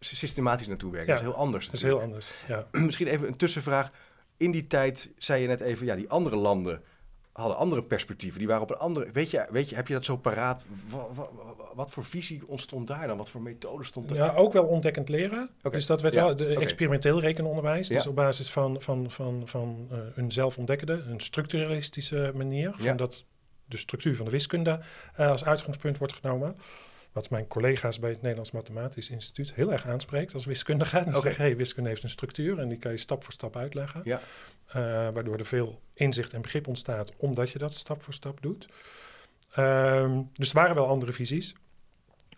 systematisch 0.00 0.66
naartoe 0.66 0.92
werken. 0.92 1.08
Dat 1.08 1.22
is 1.22 1.28
heel 1.28 1.36
anders. 1.36 1.64
Dat 1.64 1.74
is 1.74 1.82
heel 1.82 2.00
anders. 2.00 2.32
Ja. 2.48 2.66
misschien 2.86 3.06
even 3.06 3.28
een 3.28 3.36
tussenvraag. 3.36 3.90
In 4.36 4.50
die 4.50 4.66
tijd 4.66 5.10
zei 5.18 5.42
je 5.42 5.48
net 5.48 5.60
even, 5.60 5.86
ja, 5.86 5.94
die 5.96 6.08
andere 6.08 6.36
landen 6.36 6.82
hadden 7.32 7.56
andere 7.56 7.82
perspectieven. 7.82 8.38
Die 8.38 8.48
waren 8.48 8.62
op 8.62 8.70
een 8.70 8.76
andere. 8.76 9.10
Weet 9.12 9.30
je, 9.30 9.46
weet 9.50 9.68
je 9.68 9.74
heb 9.74 9.88
je 9.88 9.94
dat 9.94 10.04
zo 10.04 10.16
paraat? 10.16 10.64
Wat, 10.88 11.10
wat, 11.14 11.30
wat 11.74 11.90
voor 11.90 12.04
visie 12.04 12.42
ontstond 12.46 12.86
daar 12.86 13.06
dan? 13.06 13.16
Wat 13.16 13.30
voor 13.30 13.42
methode 13.42 13.84
stond 13.84 14.10
er? 14.10 14.16
Ja, 14.16 14.34
ook 14.34 14.52
wel 14.52 14.64
ontdekkend 14.64 15.08
leren. 15.08 15.50
Dus 15.70 15.86
dat 15.86 16.00
werd 16.00 16.14
wel 16.14 16.36
de 16.36 16.58
experimenteel 16.58 17.20
rekenonderwijs. 17.20 17.88
Dus 17.88 18.06
op 18.06 18.14
basis 18.14 18.50
van, 18.50 18.82
van, 18.82 19.10
van, 19.10 19.42
van 19.44 19.88
uh, 19.92 19.98
een 20.14 20.32
zelfontdekkende, 20.32 20.92
een 20.92 21.20
structuralistische 21.20 22.32
manier. 22.34 22.72
Van 22.76 22.96
dat 22.96 23.24
de 23.64 23.76
structuur 23.76 24.16
van 24.16 24.24
de 24.24 24.30
wiskunde 24.30 24.80
uh, 25.20 25.28
als 25.28 25.44
uitgangspunt 25.44 25.98
wordt 25.98 26.12
genomen. 26.12 26.56
Wat 27.12 27.30
mijn 27.30 27.46
collega's 27.46 27.98
bij 27.98 28.10
het 28.10 28.20
Nederlands 28.20 28.50
Mathematisch 28.50 29.10
Instituut 29.10 29.54
heel 29.54 29.72
erg 29.72 29.86
aanspreekt 29.86 30.34
als 30.34 30.44
wiskundige. 30.44 30.98
Dan 30.98 31.08
okay. 31.08 31.20
zeggen, 31.20 31.44
hey, 31.44 31.56
wiskunde 31.56 31.88
heeft 31.88 32.02
een 32.02 32.08
structuur 32.08 32.58
en 32.58 32.68
die 32.68 32.78
kan 32.78 32.90
je 32.90 32.96
stap 32.96 33.24
voor 33.24 33.32
stap 33.32 33.56
uitleggen. 33.56 34.00
Ja. 34.04 34.20
Uh, 34.76 34.82
waardoor 35.08 35.36
er 35.36 35.46
veel 35.46 35.80
inzicht 35.94 36.32
en 36.32 36.42
begrip 36.42 36.66
ontstaat, 36.66 37.12
omdat 37.16 37.50
je 37.50 37.58
dat 37.58 37.74
stap 37.74 38.02
voor 38.02 38.14
stap 38.14 38.42
doet. 38.42 38.68
Um, 39.58 40.30
dus 40.32 40.48
er 40.48 40.54
waren 40.54 40.74
wel 40.74 40.86
andere 40.86 41.12
visies. 41.12 41.54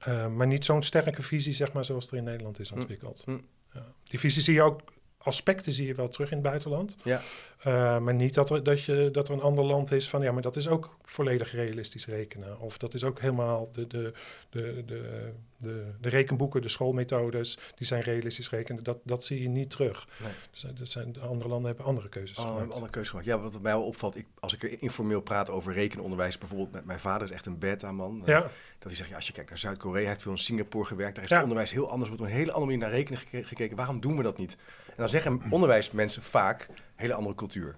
Uh, 0.09 0.27
maar 0.27 0.47
niet 0.47 0.65
zo'n 0.65 0.83
sterke 0.83 1.23
visie, 1.23 1.53
zeg 1.53 1.73
maar, 1.73 1.85
zoals 1.85 2.07
er 2.07 2.17
in 2.17 2.25
Nederland 2.25 2.61
is 2.61 2.71
hm. 2.71 2.75
ontwikkeld. 2.75 3.23
Hm. 3.25 3.39
Ja. 3.73 3.87
Die 4.03 4.19
visie 4.19 4.43
zie 4.43 4.55
je 4.55 4.63
ook 4.63 4.83
aspecten 5.25 5.73
zie 5.73 5.87
je 5.87 5.95
wel 5.95 6.09
terug 6.09 6.31
in 6.31 6.37
het 6.37 6.47
buitenland. 6.47 6.97
Ja. 7.03 7.21
Uh, 7.67 7.99
maar 7.99 8.15
niet 8.15 8.35
dat 8.35 8.51
er, 8.51 8.63
dat, 8.63 8.83
je, 8.83 9.09
dat 9.13 9.29
er 9.29 9.35
een 9.35 9.41
ander 9.41 9.65
land 9.65 9.93
is 9.93 10.09
van 10.09 10.23
ja, 10.23 10.33
maar 10.33 10.43
dat 10.43 10.57
is 10.57 10.69
ook 10.69 10.97
volledig 11.03 11.53
realistisch 11.53 12.07
rekenen. 12.07 12.61
Of 12.61 12.79
dat 12.79 12.95
is 12.95 13.05
ook 13.05 13.21
helemaal 13.21 13.69
de, 13.73 13.87
de, 13.87 14.13
de, 14.51 14.83
de, 14.87 15.33
de, 15.65 15.85
de 16.01 16.09
rekenboeken, 16.09 16.63
de 16.63 16.69
schoolmethodes, 16.69 17.59
die 17.75 17.87
zijn 17.87 18.03
realistisch 18.03 18.51
rekenen. 18.51 18.85
Dat, 18.85 18.99
dat 19.05 19.25
zie 19.25 19.43
je 19.43 19.49
niet 19.49 19.71
terug. 19.71 20.09
Nee. 20.23 20.33
Dus, 20.51 20.67
dat 20.75 20.89
zijn, 20.89 21.13
de 21.13 21.21
andere 21.21 21.49
landen 21.49 21.67
hebben 21.67 21.85
andere 21.85 22.09
keuzes 22.09 22.39
oh, 22.39 22.47
gemaakt. 22.47 22.73
andere 22.73 22.91
keuzes 22.91 23.11
gemaakt. 23.11 23.29
Ja, 23.29 23.39
wat 23.39 23.63
mij 23.63 23.73
wel 23.73 23.87
opvalt, 23.87 24.17
ik, 24.17 24.27
als 24.41 24.55
ik 24.55 24.63
informeel 24.63 25.21
praat 25.21 25.51
over 25.51 25.73
rekenonderwijs, 25.73 26.39
bijvoorbeeld 26.39 26.73
met 26.73 26.85
mijn 26.85 27.01
vader 27.01 27.29
is 27.29 27.35
echt 27.35 27.47
een 27.47 27.59
beta-man. 27.59 28.23
Ja. 28.25 28.37
Uh, 28.37 28.43
dat 28.43 28.53
hij 28.79 28.95
zegt, 28.95 29.09
ja, 29.09 29.17
als 29.17 29.27
je 29.27 29.33
kijkt 29.33 29.51
naar 29.51 29.59
Zuid-Korea, 29.59 30.01
hij 30.01 30.09
heeft 30.09 30.23
veel 30.23 30.33
in 30.33 30.39
Singapore 30.39 30.85
gewerkt, 30.85 31.15
daar 31.15 31.25
is 31.25 31.31
het 31.31 31.43
onderwijs 31.43 31.73
heel 31.73 31.91
anders, 31.91 32.09
wordt 32.09 32.25
op 32.25 32.31
een 32.31 32.37
hele 32.37 32.53
andere 32.53 32.73
manier 32.73 32.89
naar 32.89 32.99
rekenen 32.99 33.45
gekeken. 33.45 33.77
Waarom 33.77 34.01
doen 34.01 34.17
we 34.17 34.23
dat 34.23 34.39
niet? 34.39 34.57
En 34.87 34.95
dan 34.97 35.09
zeggen 35.09 35.43
onderwijsmensen 35.51 36.23
vaak 36.23 36.69
hele 36.95 37.15
andere 37.15 37.35
cultuur. 37.35 37.77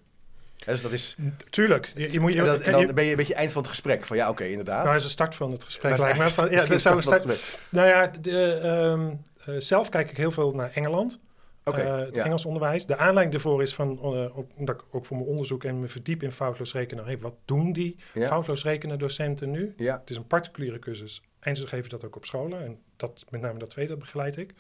Dus 0.65 0.83
dat 0.83 0.93
is... 0.93 1.17
Tuurlijk. 1.51 1.93
Je, 1.95 2.13
je 2.13 2.21
moet, 2.21 2.33
je, 2.33 2.41
en, 2.41 2.73
dan 2.73 2.95
ben 2.95 3.05
je 3.05 3.11
een 3.11 3.17
beetje 3.17 3.35
eind 3.35 3.53
van 3.53 3.63
het 3.63 3.71
gesprek. 3.71 4.05
Van 4.05 4.17
ja, 4.17 4.29
oké, 4.29 4.45
inderdaad. 4.45 4.85
Nou, 4.85 4.97
is 4.97 5.03
de 5.03 5.09
start 5.09 5.35
van 5.35 5.51
het 5.51 5.65
gesprek. 5.65 5.99
Lijkt 5.99 6.19
me. 6.19 6.31
Van, 6.31 6.51
ja, 6.51 6.65
dat 6.65 6.81
zou 6.81 7.03
start, 7.03 7.25
nou 7.69 7.89
ja, 7.89 8.07
de, 8.07 8.61
um, 8.65 9.23
uh, 9.49 9.55
zelf 9.59 9.89
kijk 9.89 10.11
ik 10.11 10.17
heel 10.17 10.31
veel 10.31 10.53
naar 10.53 10.71
Engeland. 10.75 11.21
Okay, 11.65 11.85
uh, 11.85 11.97
het 11.99 12.15
ja. 12.15 12.25
Engels 12.25 12.45
onderwijs. 12.45 12.87
De 12.87 12.97
aanleiding 12.97 13.31
daarvoor 13.31 13.63
is 13.63 13.75
van, 13.75 13.99
uh, 14.03 14.39
ook, 14.39 14.51
dat 14.57 14.75
ik 14.75 14.83
ook 14.91 15.07
voor 15.07 15.17
mijn 15.17 15.29
onderzoek 15.29 15.65
en 15.65 15.81
me 15.81 15.89
verdiep 15.89 16.23
in 16.23 16.33
foutloos 16.33 16.73
rekenen. 16.73 17.05
Hey, 17.05 17.19
wat 17.19 17.35
doen 17.45 17.73
die 17.73 17.97
ja. 18.15 18.27
foutloos 18.27 18.63
rekenen 18.63 18.99
docenten 18.99 19.51
nu? 19.51 19.75
Ja. 19.77 19.99
Het 20.01 20.11
is 20.11 20.17
een 20.17 20.27
particuliere 20.27 20.79
cursus. 20.79 21.23
En 21.41 21.57
ze 21.57 21.67
geven 21.67 21.91
dat 21.91 22.05
ook 22.05 22.17
op 22.17 22.25
scholen. 22.25 22.65
En 22.65 22.79
dat, 22.97 23.25
met 23.31 23.41
name 23.41 23.59
dat 23.59 23.71
tweede 23.71 23.97
begeleid 23.97 24.37
ik. 24.37 24.55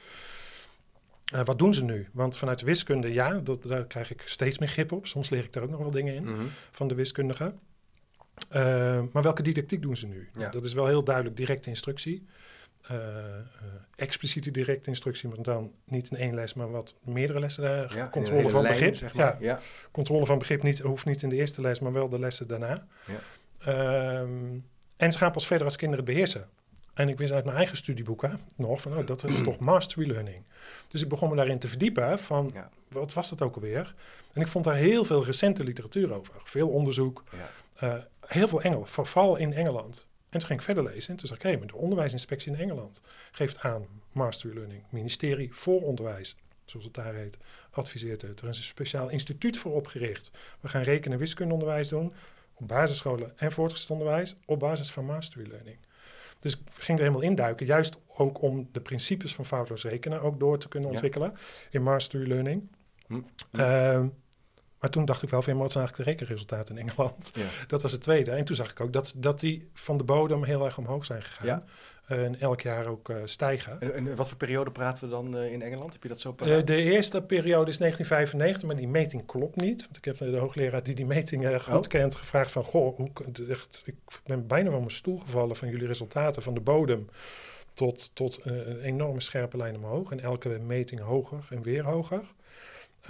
Uh, 1.34 1.40
wat 1.44 1.58
doen 1.58 1.74
ze 1.74 1.84
nu? 1.84 2.08
Want 2.12 2.36
vanuit 2.36 2.58
de 2.58 2.64
wiskunde, 2.64 3.12
ja, 3.12 3.38
dat, 3.38 3.62
daar 3.62 3.86
krijg 3.86 4.10
ik 4.10 4.22
steeds 4.24 4.58
meer 4.58 4.68
grip 4.68 4.92
op. 4.92 5.06
Soms 5.06 5.30
leer 5.30 5.44
ik 5.44 5.52
daar 5.52 5.62
ook 5.62 5.70
nog 5.70 5.80
wel 5.80 5.90
dingen 5.90 6.14
in 6.14 6.22
mm 6.22 6.36
-hmm. 6.36 6.50
van 6.70 6.88
de 6.88 6.94
wiskundige. 6.94 7.54
Uh, 8.56 9.02
maar 9.12 9.22
welke 9.22 9.42
didactiek 9.42 9.82
doen 9.82 9.96
ze 9.96 10.06
nu? 10.06 10.28
Ja. 10.32 10.50
Dat 10.50 10.64
is 10.64 10.72
wel 10.72 10.86
heel 10.86 11.04
duidelijk 11.04 11.36
directe 11.36 11.68
instructie. 11.68 12.26
Uh, 12.90 12.96
expliciete 13.94 14.50
directe 14.50 14.88
instructie, 14.88 15.28
maar 15.28 15.42
dan 15.42 15.72
niet 15.84 16.10
in 16.10 16.16
één 16.16 16.34
les, 16.34 16.54
maar 16.54 16.70
wat 16.70 16.94
meerdere 17.04 17.40
lessen. 17.40 17.88
Ja, 17.94 18.08
controle 18.08 18.50
van 18.50 18.62
lijn, 18.62 18.74
begrip. 18.74 18.96
Zeg 18.96 19.14
maar. 19.14 19.36
ja. 19.40 19.60
Controle 19.90 20.26
van 20.26 20.38
begrip 20.38 20.62
niet, 20.62 20.78
hoeft 20.78 21.04
niet 21.04 21.22
in 21.22 21.28
de 21.28 21.36
eerste 21.36 21.60
les, 21.60 21.80
maar 21.80 21.92
wel 21.92 22.08
de 22.08 22.18
lessen 22.18 22.48
daarna. 22.48 22.86
Ehm, 23.58 24.58
en 24.96 25.12
ze 25.12 25.18
gaan 25.18 25.32
pas 25.32 25.46
verder 25.46 25.66
als 25.66 25.76
kinderen 25.76 26.04
beheersen. 26.04 26.48
En 26.96 27.08
ik 27.08 27.18
wist 27.18 27.32
uit 27.32 27.44
mijn 27.44 27.56
eigen 27.56 27.76
studieboeken 27.76 28.40
nog 28.54 28.80
van, 28.80 28.96
oh, 28.96 29.06
dat 29.06 29.24
is 29.24 29.42
toch 29.42 29.58
mastery 29.58 30.10
learning. 30.10 30.42
Dus 30.88 31.02
ik 31.02 31.08
begon 31.08 31.28
me 31.28 31.36
daarin 31.36 31.58
te 31.58 31.68
verdiepen 31.68 32.18
van, 32.18 32.50
ja. 32.54 32.70
wat 32.88 33.12
was 33.12 33.28
dat 33.28 33.42
ook 33.42 33.54
alweer? 33.54 33.94
En 34.32 34.40
ik 34.40 34.48
vond 34.48 34.64
daar 34.64 34.74
heel 34.74 35.04
veel 35.04 35.24
recente 35.24 35.64
literatuur 35.64 36.14
over. 36.14 36.34
Veel 36.44 36.68
onderzoek, 36.68 37.24
ja. 37.78 37.88
uh, 37.88 38.02
heel 38.26 38.48
veel 38.48 38.62
Engels, 38.62 38.90
vooral 38.90 39.36
in 39.36 39.52
Engeland. 39.52 40.06
En 40.28 40.38
toen 40.38 40.48
ging 40.48 40.58
ik 40.58 40.64
verder 40.64 40.84
lezen 40.84 41.10
en 41.10 41.16
toen 41.16 41.28
zag 41.28 41.36
ik, 41.36 41.42
hé, 41.42 41.50
hey, 41.50 41.66
de 41.66 41.76
onderwijsinspectie 41.76 42.52
in 42.52 42.58
Engeland 42.58 43.02
geeft 43.32 43.58
aan 43.58 43.86
mastery 44.12 44.54
learning. 44.54 44.82
Ministerie 44.88 45.54
voor 45.54 45.82
onderwijs, 45.82 46.36
zoals 46.64 46.84
het 46.84 46.94
daar 46.94 47.14
heet, 47.14 47.38
adviseert 47.70 48.22
het. 48.22 48.40
Er 48.40 48.48
is 48.48 48.58
een 48.58 48.64
speciaal 48.64 49.08
instituut 49.08 49.58
voor 49.58 49.72
opgericht. 49.72 50.30
We 50.60 50.68
gaan 50.68 50.82
rekenen- 50.82 51.12
en 51.12 51.18
wiskundeonderwijs 51.18 51.88
doen 51.88 52.14
op 52.54 52.68
basisscholen 52.68 53.38
en 53.38 53.52
voortgezet 53.52 53.90
onderwijs 53.90 54.36
op 54.44 54.58
basis 54.58 54.90
van 54.90 55.04
mastery 55.04 55.48
learning. 55.48 55.76
Dus 56.46 56.54
ik 56.54 56.60
ging 56.74 56.98
er 56.98 57.04
helemaal 57.04 57.28
induiken, 57.28 57.66
juist 57.66 57.98
ook 58.16 58.42
om 58.42 58.68
de 58.72 58.80
principes 58.80 59.34
van 59.34 59.46
foutloos 59.46 59.84
rekenen 59.84 60.22
ook 60.22 60.40
door 60.40 60.58
te 60.58 60.68
kunnen 60.68 60.90
ontwikkelen 60.90 61.32
in 61.70 61.82
mastery 61.82 62.28
learning. 62.28 62.70
Hm. 63.06 63.20
hm. 63.50 63.60
Ehm, 63.60 64.08
maar 64.80 64.90
toen 64.90 65.04
dacht 65.04 65.22
ik 65.22 65.28
wel 65.28 65.42
van, 65.42 65.56
wat 65.56 65.72
zijn 65.72 65.84
eigenlijk 65.84 66.08
de 66.08 66.16
rekenresultaten 66.16 66.78
in 66.78 66.88
Engeland? 66.88 67.30
Ja. 67.34 67.44
Dat 67.66 67.82
was 67.82 67.92
het 67.92 68.00
tweede. 68.00 68.30
En 68.30 68.44
toen 68.44 68.56
zag 68.56 68.70
ik 68.70 68.80
ook 68.80 68.92
dat, 68.92 69.14
dat 69.16 69.40
die 69.40 69.70
van 69.72 69.96
de 69.96 70.04
bodem 70.04 70.44
heel 70.44 70.64
erg 70.64 70.78
omhoog 70.78 71.04
zijn 71.04 71.22
gegaan. 71.22 71.46
Ja. 71.46 71.64
En 72.06 72.40
elk 72.40 72.60
jaar 72.60 72.86
ook 72.86 73.08
uh, 73.08 73.16
stijgen. 73.24 73.80
En, 73.80 73.94
en, 73.94 74.16
wat 74.16 74.28
voor 74.28 74.36
periode 74.36 74.70
praten 74.70 75.04
we 75.04 75.10
dan 75.10 75.36
uh, 75.36 75.52
in 75.52 75.62
Engeland? 75.62 75.92
Heb 75.92 76.02
je 76.02 76.08
dat 76.08 76.20
zo 76.20 76.34
de 76.64 76.82
eerste 76.82 77.22
periode 77.22 77.70
is 77.70 77.78
1995, 77.78 78.62
maar 78.62 78.76
die 78.76 78.88
meting 78.88 79.26
klopt 79.26 79.56
niet. 79.56 79.84
Want 79.84 79.96
ik 79.96 80.04
heb 80.04 80.16
de 80.16 80.36
hoogleraar 80.36 80.82
die 80.82 80.94
die 80.94 81.06
meting 81.06 81.62
goed 81.62 81.74
oh. 81.74 81.80
kent 81.80 82.14
gevraagd 82.14 82.50
van... 82.50 82.64
Goh, 82.64 82.96
hoe, 82.96 83.10
echt, 83.48 83.82
ik 83.86 83.94
ben 84.24 84.46
bijna 84.46 84.70
van 84.70 84.78
mijn 84.78 84.90
stoel 84.90 85.18
gevallen 85.18 85.56
van 85.56 85.68
jullie 85.68 85.86
resultaten 85.86 86.42
van 86.42 86.54
de 86.54 86.60
bodem... 86.60 87.08
tot, 87.74 88.10
tot 88.14 88.38
een 88.42 88.80
enorme 88.80 89.20
scherpe 89.20 89.56
lijn 89.56 89.76
omhoog. 89.76 90.10
En 90.10 90.20
elke 90.20 90.48
meting 90.48 91.00
hoger 91.00 91.46
en 91.50 91.62
weer 91.62 91.84
hoger. 91.84 92.22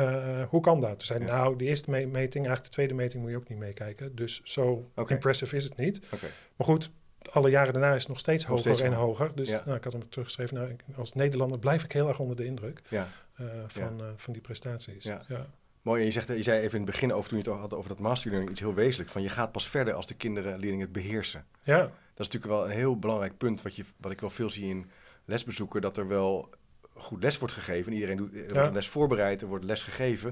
Uh, 0.00 0.42
hoe 0.48 0.60
kan 0.60 0.80
dat? 0.80 0.90
Toen 0.90 1.06
zei 1.06 1.20
ja. 1.20 1.26
nou, 1.26 1.56
de 1.56 1.64
eerste 1.64 1.90
me 1.90 2.06
meting, 2.06 2.46
eigenlijk 2.46 2.62
de 2.64 2.70
tweede 2.70 2.94
meting 2.94 3.22
moet 3.22 3.30
je 3.30 3.36
ook 3.36 3.48
niet 3.48 3.58
meekijken. 3.58 4.16
Dus 4.16 4.40
zo 4.44 4.90
okay. 4.94 5.16
impressive 5.16 5.56
is 5.56 5.64
het 5.64 5.76
niet. 5.76 6.00
Okay. 6.14 6.30
Maar 6.56 6.66
goed, 6.66 6.90
alle 7.30 7.50
jaren 7.50 7.72
daarna 7.72 7.94
is 7.94 8.00
het 8.00 8.08
nog 8.08 8.18
steeds 8.18 8.42
nog 8.46 8.56
hoger 8.56 8.74
steeds 8.74 8.90
en 8.90 8.98
hoger. 8.98 9.30
Dus 9.34 9.48
ja. 9.48 9.62
nou, 9.64 9.76
ik 9.76 9.84
had 9.84 9.92
hem 9.92 10.08
teruggeschreven. 10.08 10.54
Nou, 10.56 10.76
als 10.96 11.12
Nederlander 11.12 11.58
blijf 11.58 11.84
ik 11.84 11.92
heel 11.92 12.08
erg 12.08 12.18
onder 12.18 12.36
de 12.36 12.44
indruk 12.44 12.82
ja. 12.88 13.08
uh, 13.40 13.46
van, 13.66 14.00
uh, 14.00 14.06
van 14.16 14.32
die 14.32 14.42
prestaties. 14.42 15.04
Ja. 15.04 15.46
Mooi, 15.82 16.00
en 16.00 16.06
je, 16.06 16.12
zegt, 16.12 16.28
je 16.28 16.42
zei 16.42 16.60
even 16.60 16.78
in 16.78 16.84
het 16.84 16.90
begin 16.90 17.12
over 17.12 17.28
toen 17.28 17.38
je 17.38 17.50
het 17.50 17.60
had 17.60 17.74
over 17.74 17.88
dat 17.88 17.98
masterlearning 17.98 18.52
iets 18.52 18.60
heel 18.60 18.74
wezenlijk. 18.74 19.10
Van 19.10 19.22
je 19.22 19.28
gaat 19.28 19.52
pas 19.52 19.68
verder 19.68 19.94
als 19.94 20.06
de 20.06 20.14
kinderen, 20.14 20.58
leerlingen 20.58 20.84
het 20.84 20.92
beheersen. 20.92 21.44
Ja. 21.62 21.78
Dat 21.78 22.26
is 22.26 22.32
natuurlijk 22.32 22.52
wel 22.52 22.64
een 22.64 22.76
heel 22.76 22.98
belangrijk 22.98 23.36
punt, 23.36 23.62
wat, 23.62 23.76
je, 23.76 23.84
wat 23.96 24.12
ik 24.12 24.20
wel 24.20 24.30
veel 24.30 24.50
zie 24.50 24.68
in 24.68 24.90
lesbezoeken, 25.24 25.80
dat 25.80 25.96
er 25.96 26.08
wel 26.08 26.50
goed 26.94 27.22
les 27.22 27.38
wordt 27.38 27.54
gegeven. 27.54 27.92
Iedereen 27.92 28.16
doet, 28.16 28.34
er 28.34 28.52
wordt 28.52 28.66
een 28.66 28.72
les 28.72 28.88
voorbereid, 28.88 29.42
er 29.42 29.48
wordt 29.48 29.64
les 29.64 29.82
gegeven. 29.82 30.30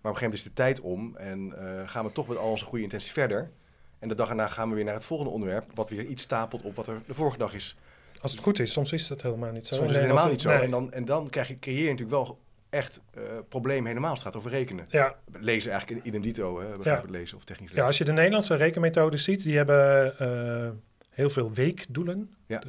Maar 0.00 0.12
op 0.12 0.22
een 0.22 0.22
gegeven 0.22 0.22
moment 0.22 0.34
is 0.34 0.42
de 0.42 0.52
tijd 0.52 0.80
om 0.80 1.16
en 1.16 1.54
uh, 1.58 1.88
gaan 1.88 2.04
we 2.04 2.12
toch 2.12 2.28
met 2.28 2.36
al 2.36 2.50
onze 2.50 2.64
goede 2.64 2.84
intenties 2.84 3.12
verder. 3.12 3.50
En 3.98 4.08
de 4.08 4.14
dag 4.14 4.28
erna 4.28 4.46
gaan 4.46 4.68
we 4.68 4.74
weer 4.74 4.84
naar 4.84 4.94
het 4.94 5.04
volgende 5.04 5.32
onderwerp, 5.32 5.64
wat 5.74 5.90
weer 5.90 6.04
iets 6.04 6.22
stapelt 6.22 6.62
op 6.62 6.76
wat 6.76 6.86
er 6.86 7.00
de 7.06 7.14
vorige 7.14 7.38
dag 7.38 7.54
is. 7.54 7.76
Als 8.20 8.32
het 8.32 8.40
goed 8.40 8.58
is, 8.58 8.72
soms 8.72 8.92
is 8.92 9.08
dat 9.08 9.22
helemaal 9.22 9.52
niet 9.52 9.66
zo. 9.66 9.74
Soms 9.74 9.88
is 9.88 9.96
het 9.96 10.04
helemaal 10.04 10.30
niet 10.30 10.40
zo. 10.40 10.50
En 10.50 10.70
dan, 10.70 10.92
en 10.92 11.04
dan 11.04 11.30
krijg 11.30 11.48
je, 11.48 11.58
creëer 11.58 11.82
je 11.82 11.90
natuurlijk 11.90 12.10
wel 12.10 12.38
echt 12.70 13.00
uh, 13.16 13.22
probleem 13.48 13.86
helemaal 13.86 14.10
als 14.10 14.18
het 14.18 14.28
gaat 14.28 14.36
over 14.36 14.50
rekenen. 14.50 14.86
Ja. 14.88 15.14
Lezen 15.32 15.70
eigenlijk 15.70 16.04
in 16.04 16.08
idem 16.08 16.22
dito, 16.22 16.60
hè, 16.60 16.76
begrijp 16.76 17.04
ja. 17.04 17.10
lezen 17.10 17.36
of 17.36 17.44
technisch 17.44 17.66
lezen. 17.66 17.82
Ja, 17.82 17.86
als 17.86 17.98
je 17.98 18.04
de 18.04 18.12
Nederlandse 18.12 18.54
rekenmethodes 18.54 19.24
ziet, 19.24 19.42
die 19.42 19.56
hebben 19.56 20.14
uh, 20.20 20.68
heel 21.10 21.30
veel 21.30 21.52
weekdoelen. 21.52 22.34
Ja. 22.46 22.62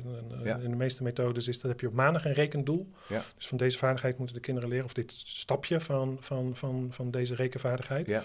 In 0.44 0.70
de 0.70 0.76
meeste 0.76 1.04
methodes 1.04 1.48
is 1.48 1.60
dat 1.60 1.72
heb 1.72 1.80
je 1.80 1.88
op 1.88 1.94
maandag 1.94 2.26
een 2.26 2.34
rekendoel. 2.34 2.92
Ja. 3.08 3.22
Dus 3.36 3.48
van 3.48 3.58
deze 3.58 3.78
vaardigheid 3.78 4.18
moeten 4.18 4.36
de 4.36 4.42
kinderen 4.42 4.70
leren, 4.70 4.86
of 4.86 4.94
dit 4.94 5.14
stapje 5.16 5.80
van, 5.80 6.18
van, 6.20 6.56
van, 6.56 6.88
van 6.92 7.12
deze 7.12 7.36
rekenvaardigheid. 7.36 8.08
Ja. 8.08 8.24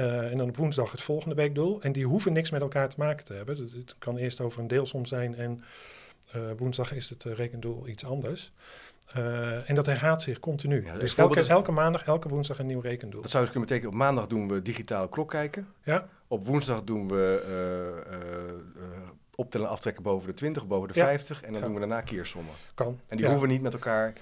Uh, 0.00 0.30
en 0.30 0.38
dan 0.38 0.48
op 0.48 0.56
woensdag 0.56 0.90
het 0.90 1.00
volgende 1.00 1.34
weekdoel. 1.34 1.82
En 1.82 1.92
die 1.92 2.06
hoeven 2.06 2.32
niks 2.32 2.50
met 2.50 2.60
elkaar 2.60 2.88
te 2.88 2.96
maken 2.98 3.24
te 3.24 3.32
hebben. 3.32 3.56
Het 3.56 3.94
kan 3.98 4.16
eerst 4.16 4.40
over 4.40 4.60
een 4.60 4.68
deelsom 4.68 5.06
zijn 5.06 5.36
en 5.36 5.64
uh, 6.36 6.42
woensdag 6.56 6.92
is 6.92 7.10
het 7.10 7.22
rekendoel 7.22 7.88
iets 7.88 8.04
anders. 8.04 8.52
Uh, 9.16 9.70
en 9.70 9.74
dat 9.74 9.86
herhaalt 9.86 10.22
zich 10.22 10.40
continu. 10.40 10.84
Ja, 10.84 10.98
dus 10.98 11.16
elke, 11.16 11.40
elke, 11.40 11.72
maandag, 11.72 12.04
elke 12.04 12.28
woensdag 12.28 12.58
een 12.58 12.66
nieuw 12.66 12.80
rekendoel. 12.80 13.22
Dat 13.22 13.30
zou 13.30 13.44
dus 13.44 13.52
kunnen 13.52 13.68
betekenen, 13.68 13.94
op 13.94 14.00
maandag 14.02 14.26
doen 14.26 14.48
we 14.48 14.62
digitale 14.62 15.08
klok 15.08 15.28
kijken. 15.28 15.68
Ja. 15.82 16.08
Op 16.28 16.44
woensdag 16.46 16.84
doen 16.84 17.08
we 17.08 17.42
optellen 19.36 19.66
en 19.66 19.72
aftrekken 19.72 20.02
boven 20.02 20.28
de 20.28 20.34
20, 20.34 20.66
boven 20.66 20.88
de 20.88 20.98
ja. 20.98 21.04
50. 21.06 21.42
En 21.42 21.52
dan 21.52 21.62
doen 21.62 21.72
we 21.72 21.78
daarna 21.78 22.00
keersommen. 22.00 22.54
Kan. 22.74 23.00
En 23.08 23.16
die 23.16 23.26
hoeven 23.26 23.48
niet 23.48 23.62
met 23.62 23.72
elkaar, 23.72 24.12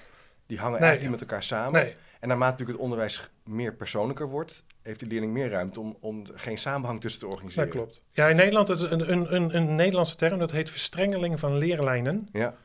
die 0.47 0.59
hangen 0.59 0.81
nee, 0.81 0.88
eigenlijk 0.88 1.00
niet 1.00 1.21
met 1.21 1.31
elkaar 1.31 1.43
samen. 1.43 1.73
Nee. 1.73 1.97
En 2.25 2.31
naarmate 2.31 2.50
natuurlijk 2.50 2.78
het 2.78 2.90
onderwijs 2.90 3.31
meer 3.45 3.75
persoonlijker 3.75 4.28
wordt, 4.28 4.64
heeft 4.83 5.00
de 5.00 5.07
leerling 5.07 5.33
meer 5.33 5.50
ruimte 5.50 5.81
om, 5.81 5.97
om 6.00 6.26
geen 6.35 6.59
samenhang 6.59 7.00
tussen 7.00 7.21
te 7.21 7.26
organiseren. 7.26 7.69
Dat 7.69 7.76
klopt. 7.76 8.02
Ja, 8.12 8.28
in 8.28 8.37
Nederland 8.37 8.69
is 8.69 8.83
een, 8.83 9.12
een, 9.12 9.35
een, 9.35 9.57
een 9.57 9.75
Nederlandse 9.75 10.16
term, 10.16 10.38
dat 10.38 10.50
heet 10.50 10.71
verstrengeling 10.71 11.40
van 11.40 11.57
leerlijnen. 11.59 12.28
Ja. 12.33 12.57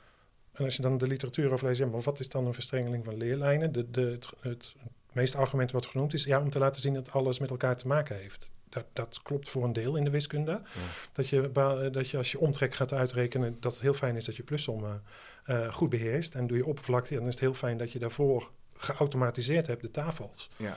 En 0.51 0.63
als 0.63 0.75
je 0.75 0.81
dan 0.81 0.97
de 0.97 1.07
literatuur 1.07 1.51
over 1.51 1.67
leest, 1.67 1.79
ja, 1.79 1.85
maar 1.85 2.01
wat 2.01 2.19
is 2.19 2.29
dan 2.29 2.45
een 2.45 2.53
verstrengeling 2.53 3.05
van 3.05 3.17
leerlijnen? 3.17 3.71
De, 3.71 3.91
de, 3.91 4.01
het, 4.01 4.29
het, 4.39 4.75
meeste 5.11 5.37
argument 5.37 5.71
wat 5.71 5.85
genoemd 5.85 6.13
is, 6.13 6.23
ja, 6.23 6.41
om 6.41 6.49
te 6.49 6.59
laten 6.59 6.81
zien 6.81 6.93
dat 6.93 7.11
alles 7.11 7.39
met 7.39 7.49
elkaar 7.49 7.75
te 7.75 7.87
maken 7.87 8.15
heeft. 8.15 8.51
Dat, 8.69 8.85
dat 8.93 9.19
klopt 9.23 9.49
voor 9.49 9.63
een 9.63 9.73
deel 9.73 9.95
in 9.95 10.03
de 10.03 10.09
wiskunde. 10.09 10.61
Dat, 11.11 11.27
je, 11.27 11.51
dat 11.91 12.09
je 12.09 12.17
als 12.17 12.31
je 12.31 12.39
omtrek 12.39 12.75
gaat 12.75 12.93
uitrekenen, 12.93 13.57
dat 13.59 13.71
het 13.71 13.81
heel 13.81 13.93
fijn 13.93 14.15
is 14.15 14.25
dat 14.25 14.35
je 14.35 14.43
plussommen 14.43 15.03
uh, 15.47 15.73
goed 15.73 15.89
beheerst. 15.89 16.35
En 16.35 16.47
doe 16.47 16.57
je 16.57 16.65
oppervlakte, 16.65 17.13
dan 17.13 17.27
is 17.27 17.33
het 17.33 17.39
heel 17.39 17.53
fijn 17.53 17.77
dat 17.77 17.91
je 17.91 17.99
daarvoor 17.99 18.51
geautomatiseerd 18.79 19.67
hebt, 19.67 19.81
de 19.81 19.91
tafels. 19.91 20.49
Ja. 20.55 20.75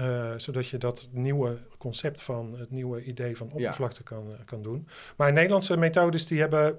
Uh, 0.00 0.32
zodat 0.36 0.68
je 0.68 0.78
dat 0.78 1.08
nieuwe 1.10 1.58
concept 1.78 2.22
van 2.22 2.54
het 2.58 2.70
nieuwe 2.70 3.04
idee 3.04 3.36
van 3.36 3.50
oppervlakte 3.52 4.02
kan, 4.02 4.30
uh, 4.30 4.34
kan 4.44 4.62
doen. 4.62 4.88
Maar 5.16 5.32
Nederlandse 5.32 5.76
methodes 5.76 6.26
die 6.26 6.40
hebben 6.40 6.78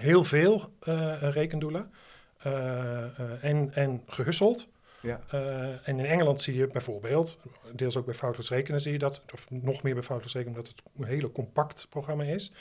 heel 0.00 0.24
veel 0.24 0.72
uh, 0.88 1.14
rekendoelen 1.20 1.92
en, 3.40 3.74
en 3.74 4.02
gehusseld. 4.06 4.68
Ja. 5.00 5.20
en 5.84 5.98
in 5.98 6.04
Engeland 6.04 6.40
zie 6.40 6.56
je 6.56 6.66
bijvoorbeeld, 6.66 7.38
deels 7.72 7.96
ook 7.96 8.04
bij 8.04 8.14
foutloos 8.14 8.48
rekenen 8.48 8.80
zie 8.80 8.92
je 8.92 8.98
dat, 8.98 9.22
of 9.32 9.50
nog 9.50 9.82
meer 9.82 9.94
bij 9.94 10.02
foutloos 10.02 10.32
rekenen, 10.32 10.58
omdat 10.58 10.72
het 10.72 10.82
een 10.96 11.04
hele 11.04 11.32
compact 11.32 11.86
programma 11.90 12.24
is, 12.24 12.52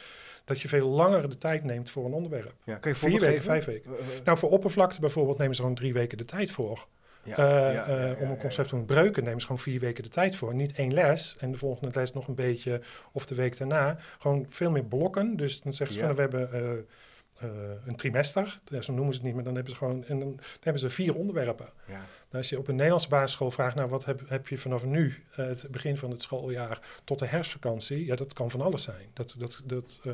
dat 0.45 0.62
je 0.62 0.67
veel 0.67 0.88
langer 0.88 1.29
de 1.29 1.38
tijd 1.38 1.63
neemt 1.63 1.89
voor 1.89 2.05
een 2.05 2.13
onderwerp. 2.13 2.53
Ja, 2.63 2.75
kan 2.75 2.91
je 2.91 2.98
Vier 2.98 3.19
weken, 3.19 3.41
vijf 3.41 3.65
weken. 3.65 3.91
nou, 4.24 4.38
voor 4.38 4.50
oppervlakte 4.50 5.00
bijvoorbeeld 5.00 5.38
nemen 5.38 5.55
ze 5.55 5.62
gewoon 5.62 5.75
drie 5.75 5.93
weken 5.93 6.17
de 6.17 6.25
tijd 6.25 6.51
voor. 6.51 6.88
Ja, 7.24 7.38
uh, 7.38 7.74
ja, 7.74 7.90
ja, 7.90 8.16
om 8.20 8.30
een 8.30 8.38
concept 8.38 8.70
te 8.70 8.75
breuken 8.75 9.24
nemen 9.24 9.40
ze 9.40 9.46
gewoon 9.46 9.62
vier 9.62 9.80
weken 9.80 10.04
de 10.04 10.10
tijd 10.10 10.36
voor. 10.36 10.54
Niet 10.56 10.74
één 10.74 10.93
les 10.93 11.36
en 11.39 11.52
de 11.52 11.58
volgende 11.58 12.00
les 12.00 12.13
nog 12.13 12.28
een 12.28 12.36
beetje 12.36 12.82
of 13.12 13.26
de 13.26 13.36
week 13.36 13.58
daarna. 13.58 13.98
Gewoon 14.19 14.45
veel 14.50 14.72
meer 14.72 14.84
blokken. 14.84 15.36
Dus 15.36 15.62
dan 15.62 15.74
zeggen 15.74 15.95
ze 15.95 16.06
van 16.06 16.15
we 16.15 16.22
hebben 16.22 16.50
uh, 16.54 17.50
uh, 17.50 17.52
een 17.86 17.95
trimester. 17.95 18.60
Ja, 18.65 18.82
zo 18.82 18.93
noemen 18.93 19.13
ze 19.13 19.19
het 19.19 19.28
niet, 19.28 19.36
maar 19.36 19.43
dan 19.43 19.56
hebben 19.56 19.72
ze 19.72 19.78
gewoon 19.78 20.06
en 20.06 20.19
dan, 20.19 20.30
dan 20.30 20.39
hebben 20.62 20.82
ze 20.82 20.89
vier 20.89 21.15
onderwerpen. 21.15 21.69
Nou, 21.86 22.00
als 22.34 22.50
je 22.50 22.58
op 22.58 22.67
een 22.67 22.76
Nederlandse 22.76 23.10
basisschool 23.10 23.52
vraagt, 23.52 23.76
nou 23.76 23.89
wat 23.89 24.06
heb, 24.06 24.22
heb 24.28 24.48
je 24.48 24.58
vanaf 24.58 24.86
nu, 24.86 25.24
uh, 25.39 25.46
het 25.46 25.67
begin 25.72 25.98
van 25.98 26.10
het 26.10 26.22
schooljaar, 26.22 26.80
tot 27.04 27.20
de 27.20 27.26
herfstvakantie, 27.26 28.06
ja, 28.06 28.15
dat 28.15 28.34
kan 28.34 28.52
van 28.52 28.62
alles 28.62 28.84
zijn. 28.84 29.06
Dat, 29.13 29.36
dat, 29.38 29.62
dat 29.63 30.00
uh, 30.04 30.13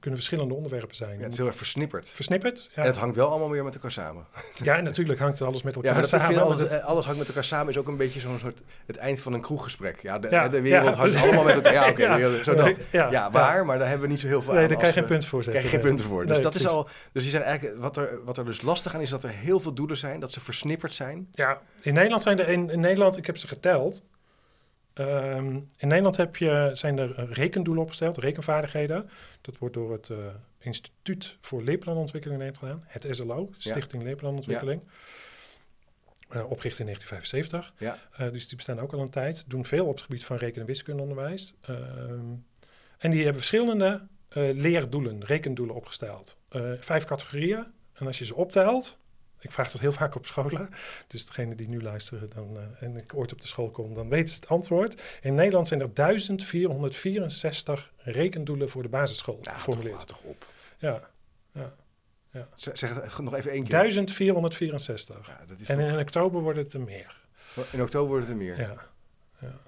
kunnen 0.00 0.18
verschillende 0.18 0.54
onderwerpen 0.54 0.96
zijn. 0.96 1.16
Ja, 1.16 1.22
het 1.22 1.32
is 1.32 1.38
heel 1.38 1.46
erg 1.46 1.56
versnipperd. 1.56 2.08
Versnipperd, 2.08 2.70
ja. 2.74 2.82
En 2.82 2.88
het 2.88 2.96
hangt 2.96 3.16
wel 3.16 3.28
allemaal 3.28 3.50
weer 3.50 3.64
met 3.64 3.74
elkaar 3.74 3.90
samen. 3.90 4.26
Ja, 4.62 4.80
natuurlijk 4.80 5.18
hangt 5.18 5.38
het 5.38 5.48
alles 5.48 5.62
met 5.62 5.74
elkaar 5.74 5.96
ja, 5.96 6.02
samen. 6.02 6.42
Alles, 6.42 6.80
alles, 6.80 7.04
hangt 7.04 7.18
met 7.18 7.28
elkaar 7.28 7.44
samen 7.44 7.68
is 7.68 7.78
ook 7.78 7.88
een 7.88 7.96
beetje 7.96 8.20
zo'n 8.20 8.38
soort, 8.38 8.62
het 8.86 8.96
eind 8.96 9.20
van 9.20 9.32
een 9.32 9.40
kroeggesprek. 9.40 10.02
Ja, 10.02 10.18
de, 10.18 10.30
ja, 10.30 10.48
de 10.48 10.60
wereld 10.60 10.96
hangt 10.96 11.16
allemaal 11.16 11.44
met 11.44 11.54
elkaar. 11.54 11.72
Ja, 11.72 11.88
oké, 11.88 12.04
okay, 12.14 12.44
zo 12.44 12.54
dat. 12.54 12.78
Ja, 12.90 13.30
waar, 13.30 13.66
maar 13.66 13.78
daar 13.78 13.88
hebben 13.88 14.06
we 14.06 14.12
niet 14.12 14.20
zo 14.20 14.26
heel 14.26 14.42
veel 14.42 14.52
nee, 14.52 14.62
aan. 14.62 14.68
daar 14.68 14.78
krijg 14.78 14.94
je 14.94 15.00
geen 15.00 15.08
punt 15.08 15.26
voor. 15.26 15.42
Krijg 15.42 15.62
je 15.62 15.68
geen 15.68 15.80
punten 15.80 16.06
voor. 16.06 16.26
Dus 16.26 16.42
dat 16.42 16.54
is 16.54 16.66
al, 16.66 16.88
dus 17.12 17.24
je 17.24 17.30
zijn 17.30 17.42
eigenlijk, 17.42 17.80
wat 17.80 17.96
er, 17.96 18.24
wat 18.24 18.38
er 18.38 18.44
dus 18.44 18.62
lastig 18.62 18.94
aan 18.94 19.00
is, 19.00 19.10
dat 19.10 19.22
er 19.22 19.30
heel 19.30 19.60
veel 19.60 19.72
doelen 19.72 19.96
zijn, 19.96 20.20
dat 20.20 20.32
ze 20.32 20.40
versnipperd 20.40 20.94
zijn. 20.94 21.28
Ja, 21.32 21.51
in 21.80 21.94
Nederland 21.94 22.22
zijn 22.22 22.38
er 22.38 22.48
in, 22.48 22.70
in 22.70 22.80
Nederland, 22.80 23.16
ik 23.16 23.26
heb 23.26 23.36
ze 23.36 23.48
geteld. 23.48 24.04
Um, 24.94 25.68
in 25.76 25.88
Nederland 25.88 26.16
heb 26.16 26.36
je, 26.36 26.70
zijn 26.72 26.98
er 26.98 27.32
rekendoelen 27.32 27.82
opgesteld, 27.82 28.16
rekenvaardigheden. 28.16 29.10
Dat 29.40 29.58
wordt 29.58 29.74
door 29.74 29.92
het 29.92 30.08
uh, 30.08 30.18
Instituut 30.58 31.36
voor 31.40 31.62
Leerplanontwikkeling 31.62 32.40
in 32.40 32.46
Nederland 32.46 32.80
gedaan. 32.80 33.02
Het 33.02 33.16
SLO, 33.16 33.50
Stichting 33.56 34.02
ja. 34.02 34.08
Leerplanontwikkeling. 34.08 34.82
Ja. 34.84 36.36
Uh, 36.36 36.50
opgericht 36.50 36.78
in 36.78 36.84
1975. 36.84 37.72
Ja. 37.78 37.98
Uh, 38.26 38.32
dus 38.32 38.48
die 38.48 38.56
bestaan 38.56 38.80
ook 38.80 38.92
al 38.92 39.00
een 39.00 39.10
tijd. 39.10 39.50
Doen 39.50 39.64
veel 39.64 39.86
op 39.86 39.94
het 39.94 40.02
gebied 40.02 40.24
van 40.24 40.36
reken- 40.36 40.60
en 40.60 40.66
wiskundeonderwijs. 40.66 41.54
Um, 41.70 42.46
en 42.98 43.10
die 43.10 43.22
hebben 43.22 43.42
verschillende 43.42 44.06
leerdoelen, 44.34 45.24
rekendoelen 45.24 45.74
opgesteld. 45.74 46.38
vijf 46.80 47.04
categorieën. 47.04 47.66
En 47.92 48.06
als 48.06 48.18
je 48.18 48.24
ze 48.24 48.34
optelt, 48.34 48.98
ik 49.42 49.52
vraag 49.52 49.70
dat 49.70 49.80
heel 49.80 49.92
vaak 49.92 50.14
op 50.14 50.26
scholen. 50.26 50.70
Dus 51.06 51.26
degene 51.26 51.54
die 51.54 51.68
nu 51.68 51.82
luisteren 51.82 52.30
dan, 52.34 52.56
uh, 52.56 52.62
en 52.82 52.96
ik 52.96 53.14
ooit 53.14 53.32
op 53.32 53.40
de 53.40 53.46
school 53.46 53.70
kom, 53.70 53.94
dan 53.94 54.08
weten 54.08 54.28
ze 54.28 54.34
het 54.34 54.48
antwoord. 54.48 55.02
In 55.20 55.34
Nederland 55.34 55.68
zijn 55.68 55.80
er 55.80 55.94
1464 55.94 57.92
rekendoelen 57.96 58.68
voor 58.68 58.82
de 58.82 58.88
basisschool 58.88 59.38
ja, 59.42 59.52
geformuleerd. 59.52 59.98
Toch, 59.98 60.06
toch 60.06 60.22
op. 60.22 60.46
Ja, 60.78 61.08
ja. 61.52 61.74
Ja. 62.32 62.48
Zeg 62.54 62.94
het 62.94 63.18
nog 63.18 63.34
even 63.34 63.50
één 63.50 63.62
keer. 63.62 63.70
1464. 63.70 65.26
Ja, 65.26 65.40
dat 65.46 65.60
is 65.60 65.68
en 65.68 65.80
in 65.80 65.98
oktober 65.98 66.40
wordt 66.40 66.58
het 66.58 66.72
er 66.72 66.80
meer. 66.80 67.20
In 67.70 67.82
oktober 67.82 68.08
wordt 68.08 68.26
het 68.26 68.32
er 68.32 68.42
meer. 68.42 68.60
Ja. 68.60 68.74
ja. 69.38 69.60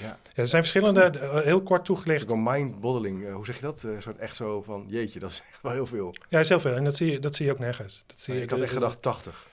Ja. 0.00 0.06
ja, 0.06 0.18
er 0.34 0.48
zijn 0.48 0.62
verschillende, 0.62 1.12
uh, 1.14 1.40
heel 1.40 1.62
kort 1.62 1.84
toegelicht. 1.84 2.30
Een 2.30 2.42
mind-boggling, 2.42 3.22
uh, 3.22 3.34
hoe 3.34 3.44
zeg 3.44 3.56
je 3.56 3.62
dat? 3.62 3.82
Uh, 3.86 4.00
soort 4.00 4.18
echt 4.18 4.36
zo 4.36 4.62
van, 4.62 4.84
jeetje, 4.88 5.18
dat 5.18 5.30
is 5.30 5.42
echt 5.50 5.62
wel 5.62 5.72
heel 5.72 5.86
veel. 5.86 6.14
Ja, 6.28 6.38
is 6.38 6.48
heel 6.48 6.60
veel. 6.60 6.74
En 6.74 6.84
dat 6.84 6.96
zie 6.96 7.10
je, 7.10 7.18
dat 7.18 7.34
zie 7.34 7.46
je 7.46 7.52
ook 7.52 7.58
nergens. 7.58 8.04
Dat 8.06 8.20
zie 8.20 8.34
je, 8.34 8.42
ik 8.42 8.50
had 8.50 8.60
echt 8.60 8.72
gedacht 8.72 9.02
80. 9.02 9.48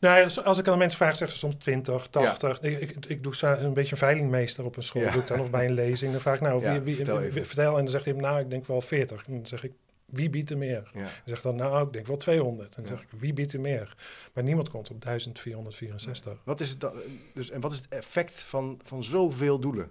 Nou, 0.00 0.30
als 0.44 0.58
ik 0.58 0.66
aan 0.66 0.72
de 0.72 0.78
mensen 0.78 0.98
vraag, 0.98 1.16
zeggen 1.16 1.38
ze 1.38 1.46
soms 1.46 1.54
20, 1.58 2.06
80. 2.06 2.58
Ja. 2.62 2.68
Ik, 2.68 2.80
ik, 2.80 3.06
ik, 3.06 3.22
doe 3.22 3.32
een 3.42 3.72
beetje 3.72 3.90
een 3.90 3.96
veilingmeester 3.96 4.64
op 4.64 4.76
een 4.76 4.82
school. 4.82 5.02
Ja. 5.02 5.12
Doe 5.12 5.20
ik 5.20 5.26
dan 5.26 5.40
of 5.40 5.50
bij 5.50 5.64
een 5.64 5.72
lezing. 5.72 6.12
Dan 6.12 6.20
vraag 6.20 6.34
ik, 6.34 6.40
nou, 6.40 6.60
wie, 6.70 6.80
wie, 6.80 6.96
vertel, 6.96 7.18
wie, 7.18 7.44
vertel, 7.44 7.70
En 7.70 7.78
dan 7.78 7.88
zegt 7.88 8.04
hij, 8.04 8.14
nou, 8.14 8.40
ik 8.40 8.50
denk 8.50 8.66
wel 8.66 8.80
40. 8.80 9.26
En 9.26 9.32
dan 9.32 9.46
zeg 9.46 9.64
ik, 9.64 9.72
wie 10.12 10.30
biedt 10.30 10.50
er 10.50 10.58
meer? 10.58 10.90
Ja. 10.94 11.00
Dan 11.00 11.10
zegt 11.24 11.42
dan, 11.42 11.56
nou, 11.56 11.86
ik 11.86 11.92
denk 11.92 12.06
wel 12.06 12.16
200. 12.16 12.76
En 12.76 12.82
dan 12.82 12.96
zeg 12.96 13.02
ik, 13.02 13.20
wie 13.20 13.32
biedt 13.32 13.52
er 13.52 13.60
meer? 13.60 13.96
Maar 14.32 14.44
niemand 14.44 14.70
komt 14.70 14.90
op 14.90 15.00
1464. 15.00 16.38
Wat 16.44 16.60
is 16.60 16.70
het 16.70 16.80
dan, 16.80 16.92
dus, 17.34 17.50
en 17.50 17.60
wat 17.60 17.72
is 17.72 17.78
het 17.78 17.88
effect 17.88 18.42
van, 18.42 18.80
van 18.84 19.04
zoveel 19.04 19.58
doelen? 19.58 19.90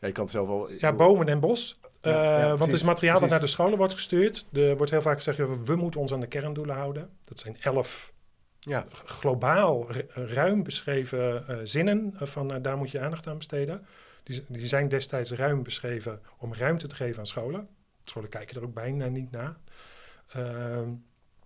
Ja, 0.00 0.06
je 0.06 0.12
kan 0.12 0.22
het 0.22 0.32
zelf 0.32 0.46
wel... 0.46 0.70
Ja, 0.72 0.92
bomen 0.92 1.28
en 1.28 1.40
bos. 1.40 1.80
Ja, 2.02 2.10
uh, 2.10 2.40
ja, 2.40 2.48
want 2.48 2.70
het 2.70 2.80
is 2.80 2.82
materiaal 2.82 3.20
dat 3.20 3.28
naar 3.28 3.40
de 3.40 3.46
scholen 3.46 3.78
wordt 3.78 3.92
gestuurd. 3.92 4.46
Er 4.52 4.76
wordt 4.76 4.92
heel 4.92 5.02
vaak 5.02 5.16
gezegd, 5.16 5.38
we 5.64 5.76
moeten 5.76 6.00
ons 6.00 6.12
aan 6.12 6.20
de 6.20 6.26
kerndoelen 6.26 6.76
houden. 6.76 7.10
Dat 7.24 7.38
zijn 7.38 7.56
elf 7.60 8.12
ja. 8.60 8.86
globaal 9.04 9.86
ruim 10.14 10.62
beschreven 10.62 11.44
uh, 11.50 11.56
zinnen 11.62 12.12
van 12.16 12.54
uh, 12.54 12.62
daar 12.62 12.76
moet 12.76 12.90
je 12.90 13.00
aandacht 13.00 13.26
aan 13.26 13.36
besteden. 13.36 13.86
Die, 14.22 14.44
die, 14.48 14.66
zijn 14.66 14.88
destijds 14.88 15.32
ruim 15.32 15.62
beschreven 15.62 16.20
om 16.38 16.54
ruimte 16.54 16.86
te 16.86 16.94
geven 16.94 17.18
aan 17.18 17.26
scholen. 17.26 17.68
Scholen 18.08 18.30
kijken 18.30 18.56
er 18.56 18.64
ook 18.64 18.74
bijna 18.74 19.06
niet 19.06 19.30
naar. 19.30 19.56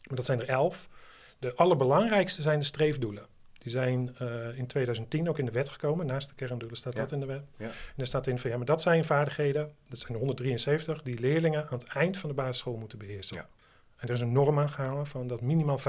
maar 0.08 0.16
dat 0.16 0.26
zijn 0.26 0.40
er 0.40 0.48
elf. 0.48 0.88
De 1.38 1.54
allerbelangrijkste 1.54 2.42
zijn 2.42 2.58
de 2.58 2.64
streefdoelen. 2.64 3.26
Die 3.58 3.72
zijn 3.72 4.16
uh, 4.22 4.58
in 4.58 4.66
2010 4.66 5.28
ook 5.28 5.38
in 5.38 5.44
de 5.44 5.50
wet 5.50 5.68
gekomen. 5.68 6.06
Naast 6.06 6.28
de 6.28 6.34
kerndoelen 6.34 6.76
staat 6.76 6.94
ja. 6.94 7.00
dat 7.00 7.12
in 7.12 7.20
de 7.20 7.26
wet. 7.26 7.42
Ja. 7.56 7.66
En 7.66 7.72
daar 7.96 8.06
staat 8.06 8.26
in 8.26 8.38
van 8.38 8.50
ja, 8.50 8.56
maar 8.56 8.66
dat 8.66 8.82
zijn 8.82 9.04
vaardigheden, 9.04 9.74
dat 9.88 9.98
zijn 9.98 10.12
de 10.12 10.18
173, 10.18 11.02
die 11.02 11.18
leerlingen 11.18 11.68
aan 11.68 11.78
het 11.78 11.86
eind 11.86 12.16
van 12.16 12.28
de 12.28 12.34
basisschool 12.34 12.76
moeten 12.76 12.98
beheersen. 12.98 13.36
Ja. 13.36 13.48
En 13.96 14.08
er 14.08 14.14
is 14.14 14.20
een 14.20 14.32
norm 14.32 14.58
aangehouden 14.58 15.06
van 15.06 15.26
dat 15.26 15.40
minimaal 15.40 15.78
65% 15.78 15.82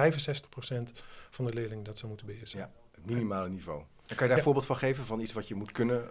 van 1.30 1.46
de 1.46 1.54
leerlingen 1.54 1.84
dat 1.84 1.98
ze 1.98 2.08
moeten 2.08 2.26
beheersen. 2.26 2.60
Ja. 2.60 2.72
Minimale 3.06 3.50
niveau. 3.50 3.82
kan 4.06 4.18
je 4.20 4.28
daar 4.28 4.38
een 4.38 4.44
voorbeeld 4.44 4.66
van 4.66 4.76
geven 4.76 5.04
van 5.04 5.20
iets 5.20 5.34
wat 5.34 5.48
je 5.48 5.56
moet 5.56 5.72
kunnen? 5.72 6.04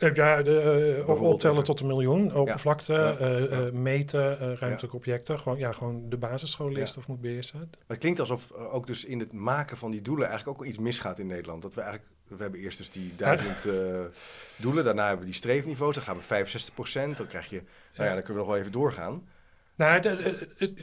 Uh, 0.00 0.14
ja, 0.14 0.42
de, 0.42 1.04
uh, 1.08 1.22
optellen 1.22 1.64
tot 1.64 1.80
een 1.80 1.86
miljoen, 1.86 2.34
oppervlakte, 2.34 3.70
meten, 3.72 4.56
ruimtelijke 4.56 4.96
objecten. 4.96 5.38
Gewoon, 5.40 5.58
ja, 5.58 5.72
gewoon 5.72 6.08
de 6.08 6.16
basisschoolleerstof 6.16 7.02
of 7.02 7.08
moet 7.08 7.20
beheersen. 7.20 7.70
Het 7.86 7.98
klinkt 7.98 8.20
alsof 8.20 8.52
ook 8.52 8.86
dus 8.86 9.04
in 9.04 9.18
het 9.18 9.32
maken 9.32 9.76
van 9.76 9.90
die 9.90 10.02
doelen 10.02 10.28
eigenlijk 10.28 10.60
ook 10.60 10.66
iets 10.66 10.78
misgaat 10.78 11.18
in 11.18 11.26
Nederland. 11.26 11.62
Dat 11.62 11.74
we 11.74 11.80
eigenlijk, 11.80 12.10
we 12.28 12.42
hebben 12.42 12.60
eerst 12.60 12.78
dus 12.78 12.90
die 12.90 13.16
duizend 13.16 13.66
doelen, 14.56 14.84
daarna 14.84 15.02
hebben 15.02 15.20
we 15.20 15.30
die 15.30 15.40
streefniveaus, 15.40 15.94
dan 15.94 16.02
gaan 16.02 16.16
we 16.16 16.22
65 16.22 16.74
procent, 16.74 17.16
dan 17.16 17.26
krijg 17.26 17.50
je, 17.50 17.62
nou 17.96 18.08
ja, 18.08 18.14
dan 18.14 18.22
kunnen 18.22 18.26
we 18.26 18.38
nog 18.38 18.46
wel 18.48 18.56
even 18.56 18.72
doorgaan. 18.72 19.22
Nou, 19.80 20.00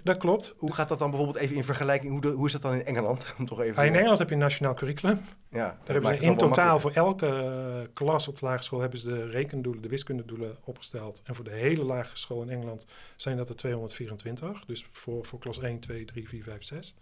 dat 0.04 0.18
klopt. 0.18 0.54
Hoe 0.58 0.74
gaat 0.74 0.90
dat 0.90 1.00
dan 1.00 1.10
bijvoorbeeld 1.10 1.40
even 1.40 1.56
in 1.56 1.64
vergelijking? 1.64 2.12
Hoe, 2.12 2.32
hoe 2.32 2.46
is 2.46 2.52
dat 2.52 2.62
dan 2.62 2.74
in 2.74 2.86
Engeland? 2.86 3.36
Toch 3.46 3.62
even 3.62 3.86
in 3.86 3.96
Engeland 3.96 4.18
heb 4.18 4.28
je 4.28 4.34
een 4.34 4.42
nationaal 4.42 4.74
curriculum. 4.74 5.20
Ja, 5.50 5.58
Daar 5.58 5.94
hebben 5.94 6.18
ze 6.18 6.24
in 6.24 6.38
totaal 6.38 6.80
voor 6.80 6.92
elke 6.92 7.28
eh, 7.28 7.94
klas 7.94 8.28
op 8.28 8.40
de 8.40 8.46
lagere 8.46 8.64
school 8.64 8.80
hebben 8.80 9.00
ze 9.00 9.10
de 9.10 9.30
rekendoelen, 9.30 9.82
de 9.82 9.88
wiskundedoelen 9.88 10.58
opgesteld. 10.64 11.22
En 11.24 11.36
voor 11.36 11.46
de 11.46 11.52
hele 11.52 11.84
lagere 11.84 12.18
school 12.18 12.42
in 12.42 12.50
Engeland 12.50 12.86
zijn 13.16 13.38
dat 13.38 13.50
er 13.50 13.56
224. 13.56 14.66
Dus 14.66 14.86
voor, 14.92 15.26
voor 15.26 15.40
klas 15.40 15.60
1, 15.60 15.80
2, 15.80 16.06
3, 16.06 16.28
4, 16.28 16.44
5, 16.44 16.64
6. 16.64 16.96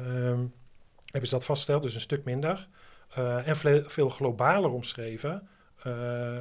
Um, 0.00 0.52
hebben 1.04 1.28
ze 1.28 1.34
dat 1.34 1.44
vastgesteld, 1.44 1.82
dus 1.82 1.94
een 1.94 2.00
stuk 2.00 2.24
minder. 2.24 2.68
Uh, 3.18 3.48
en 3.48 3.56
veel 3.90 4.08
globaler 4.08 4.70
omschreven. 4.70 5.48
Uh, 5.86 6.38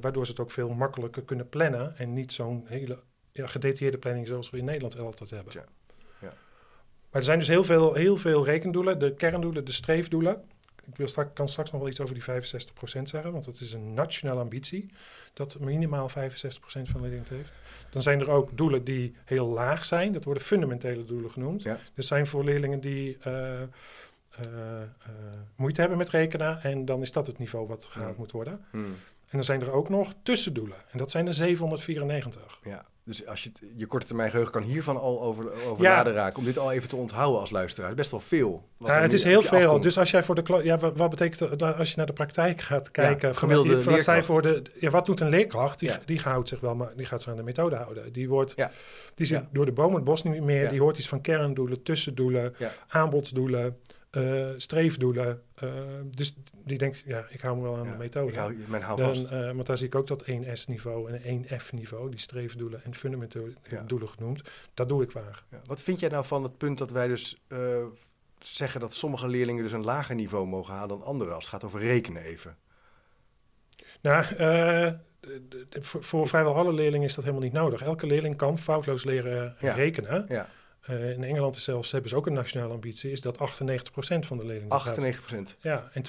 waardoor 0.00 0.24
ze 0.24 0.30
het 0.30 0.40
ook 0.40 0.50
veel 0.50 0.68
makkelijker 0.68 1.22
kunnen 1.22 1.48
plannen 1.48 1.96
en 1.96 2.12
niet 2.12 2.32
zo'n 2.32 2.64
hele 2.66 2.98
gedetailleerde 3.48 3.98
planning 3.98 4.26
zoals 4.26 4.50
we 4.50 4.58
in 4.58 4.64
Nederland 4.64 4.98
altijd 4.98 5.30
hebben. 5.30 5.52
Ja. 5.56 5.64
ja. 6.20 6.28
Maar 7.10 7.20
er 7.20 7.24
zijn 7.24 7.38
dus 7.38 7.48
heel 7.48 7.64
veel, 7.64 7.94
heel 7.94 8.16
veel 8.16 8.44
rekendoelen, 8.44 8.98
de 8.98 9.14
kerndoelen, 9.14 9.64
de 9.64 9.72
streefdoelen. 9.72 10.44
Ik 10.86 10.96
wil 10.96 11.08
straks, 11.08 11.30
kan 11.34 11.48
straks 11.48 11.70
nog 11.70 11.80
wel 11.80 11.90
iets 11.90 12.00
over 12.00 12.14
die 12.14 12.24
65% 12.24 13.02
zeggen, 13.02 13.32
want 13.32 13.44
dat 13.44 13.60
is 13.60 13.72
een 13.72 13.94
nationale 13.94 14.40
ambitie, 14.40 14.90
dat 15.32 15.58
minimaal 15.58 16.10
65% 16.10 16.12
van 16.12 16.82
de 16.84 17.00
leerlingen 17.00 17.26
heeft. 17.28 17.52
Dan 17.90 18.02
zijn 18.02 18.20
er 18.20 18.30
ook 18.30 18.56
doelen 18.56 18.84
die 18.84 19.14
heel 19.24 19.46
laag 19.46 19.84
zijn, 19.84 20.12
dat 20.12 20.24
worden 20.24 20.42
fundamentele 20.42 21.04
doelen 21.04 21.30
genoemd. 21.30 21.62
Ja. 21.62 21.78
Dat 21.94 22.04
zijn 22.04 22.26
voor 22.26 22.44
leerlingen 22.44 22.80
die 22.80 23.18
uh, 23.26 23.60
uh, 24.40 24.46
moeite 25.56 25.80
hebben 25.80 25.98
met 25.98 26.08
rekenen 26.08 26.62
en 26.62 26.84
dan 26.84 27.02
is 27.02 27.12
dat 27.12 27.26
het 27.26 27.38
niveau 27.38 27.66
wat 27.66 27.84
gehaald 27.84 28.16
moet 28.16 28.30
worden. 28.30 28.64
Hmm. 28.70 28.94
En 29.30 29.36
dan 29.36 29.44
zijn 29.44 29.60
er 29.60 29.72
ook 29.72 29.88
nog 29.88 30.12
tussendoelen 30.22 30.76
en 30.90 30.98
dat 30.98 31.10
zijn 31.10 31.26
er 31.26 31.34
794. 31.34 32.58
Ja. 32.62 32.84
Dus 33.04 33.26
als 33.26 33.42
je 33.42 33.50
je 33.76 33.86
korte 33.86 34.06
termijn 34.06 34.30
geheugen 34.30 34.52
kan 34.52 34.62
hiervan 34.62 35.00
al 35.00 35.22
over, 35.22 35.64
over 35.66 35.84
ja. 35.84 36.02
raken. 36.02 36.38
Om 36.38 36.44
dit 36.44 36.58
al 36.58 36.72
even 36.72 36.88
te 36.88 36.96
onthouden 36.96 37.40
als 37.40 37.50
luisteraar. 37.50 37.94
Best 37.94 38.10
wel 38.10 38.20
veel. 38.20 38.68
Ja, 38.78 39.00
het 39.00 39.12
is 39.12 39.24
heel 39.24 39.42
veel. 39.42 39.80
Dus 39.80 39.98
als 39.98 40.10
jij 40.10 40.22
voor 40.22 40.34
de 40.34 40.60
ja, 40.62 40.78
wat, 40.78 41.10
betekent 41.10 41.58
dat 41.58 41.76
als 41.76 41.90
je 41.90 41.96
naar 41.96 42.06
de 42.06 42.12
praktijk 42.12 42.60
gaat 42.60 42.90
kijken? 42.90 43.28
Ja, 43.28 43.34
gemiddelde 43.34 43.82
wat, 43.82 44.04
wat 44.04 44.24
voor 44.24 44.42
de, 44.42 44.62
ja, 44.74 44.90
wat 44.90 45.06
doet 45.06 45.20
een 45.20 45.28
leerkracht? 45.28 45.78
Die, 45.78 45.90
die 46.04 46.20
houdt 46.20 46.48
zich 46.48 46.60
wel, 46.60 46.74
maar 46.74 46.92
die 46.96 47.06
gaat 47.06 47.22
zich 47.22 47.30
aan 47.30 47.36
de 47.36 47.42
methode 47.42 47.76
houden. 47.76 48.12
Die 48.12 48.28
wordt, 48.28 48.52
ja. 48.56 48.70
die 49.14 49.26
zit 49.26 49.44
door 49.52 49.64
de 49.64 49.72
boom 49.72 49.94
het 49.94 50.04
bos 50.04 50.22
niet 50.22 50.42
meer. 50.42 50.68
Die 50.68 50.80
hoort 50.80 50.98
iets 50.98 51.08
van 51.08 51.20
kerndoelen, 51.20 51.82
tussendoelen, 51.82 52.54
aanbodsdoelen. 52.88 53.76
Uh, 54.16 54.48
streefdoelen. 54.56 55.42
Uh, 55.64 55.70
dus 56.10 56.36
die 56.64 56.78
denkt, 56.78 57.02
ja, 57.06 57.24
ik 57.28 57.40
hou 57.40 57.56
me 57.56 57.62
wel 57.62 57.76
aan 57.76 57.86
de 57.86 57.96
methode. 57.98 58.30
Ik 58.30 58.36
hou. 58.36 58.96
Dan, 58.96 59.16
uh, 59.16 59.52
want 59.52 59.66
daar 59.66 59.78
zie 59.78 59.86
ik 59.86 59.94
ook 59.94 60.06
dat 60.06 60.24
1S-niveau 60.30 61.10
en 61.10 61.44
1F-niveau, 61.44 62.10
die 62.10 62.20
streefdoelen 62.20 62.84
en 62.84 62.94
fundamentele 62.94 63.52
doelen 63.86 64.08
genoemd, 64.08 64.42
dat 64.74 64.88
doe 64.88 65.02
ik 65.02 65.12
waar. 65.12 65.44
Ja. 65.50 65.60
Wat 65.64 65.82
vind 65.82 66.00
jij 66.00 66.08
nou 66.08 66.24
van 66.24 66.42
het 66.42 66.58
punt 66.58 66.78
dat 66.78 66.90
wij 66.90 67.06
dus 67.06 67.42
zeggen 68.38 68.80
dat 68.80 68.94
sommige 68.94 69.28
leerlingen 69.28 69.62
dus 69.62 69.72
een 69.72 69.84
lager 69.84 70.14
niveau 70.14 70.46
mogen 70.46 70.74
halen 70.74 70.88
dan 70.88 71.02
anderen, 71.02 71.34
als 71.34 71.44
het 71.44 71.52
gaat 71.52 71.64
over 71.64 71.80
rekenen 71.80 72.22
even? 72.22 72.56
Nou, 74.00 74.24
voor, 75.70 76.04
voor, 76.04 76.28
vrijwel 76.28 76.54
alle 76.54 76.72
leerlingen 76.72 77.06
is 77.06 77.14
dat 77.14 77.24
helemaal 77.24 77.44
niet 77.44 77.52
nodig. 77.52 77.82
Elke 77.82 78.06
leerling 78.06 78.36
kan 78.36 78.58
foutloos 78.58 79.04
leren 79.04 79.56
rekenen. 79.58 80.24
Ja. 80.28 80.48
Uh, 80.90 81.10
in 81.10 81.24
Engeland 81.24 81.54
is 81.54 81.64
zelfs, 81.64 81.92
hebben 81.92 82.10
ze 82.10 82.16
ook 82.16 82.26
een 82.26 82.32
nationale 82.32 82.72
ambitie, 82.72 83.10
is 83.10 83.20
dat 83.20 83.38
98% 83.38 83.40
van 84.18 84.38
de 84.38 84.46
leerlingen 84.46 85.14
98%? 85.54 85.56
Ja, 85.60 85.90
en 85.92 86.02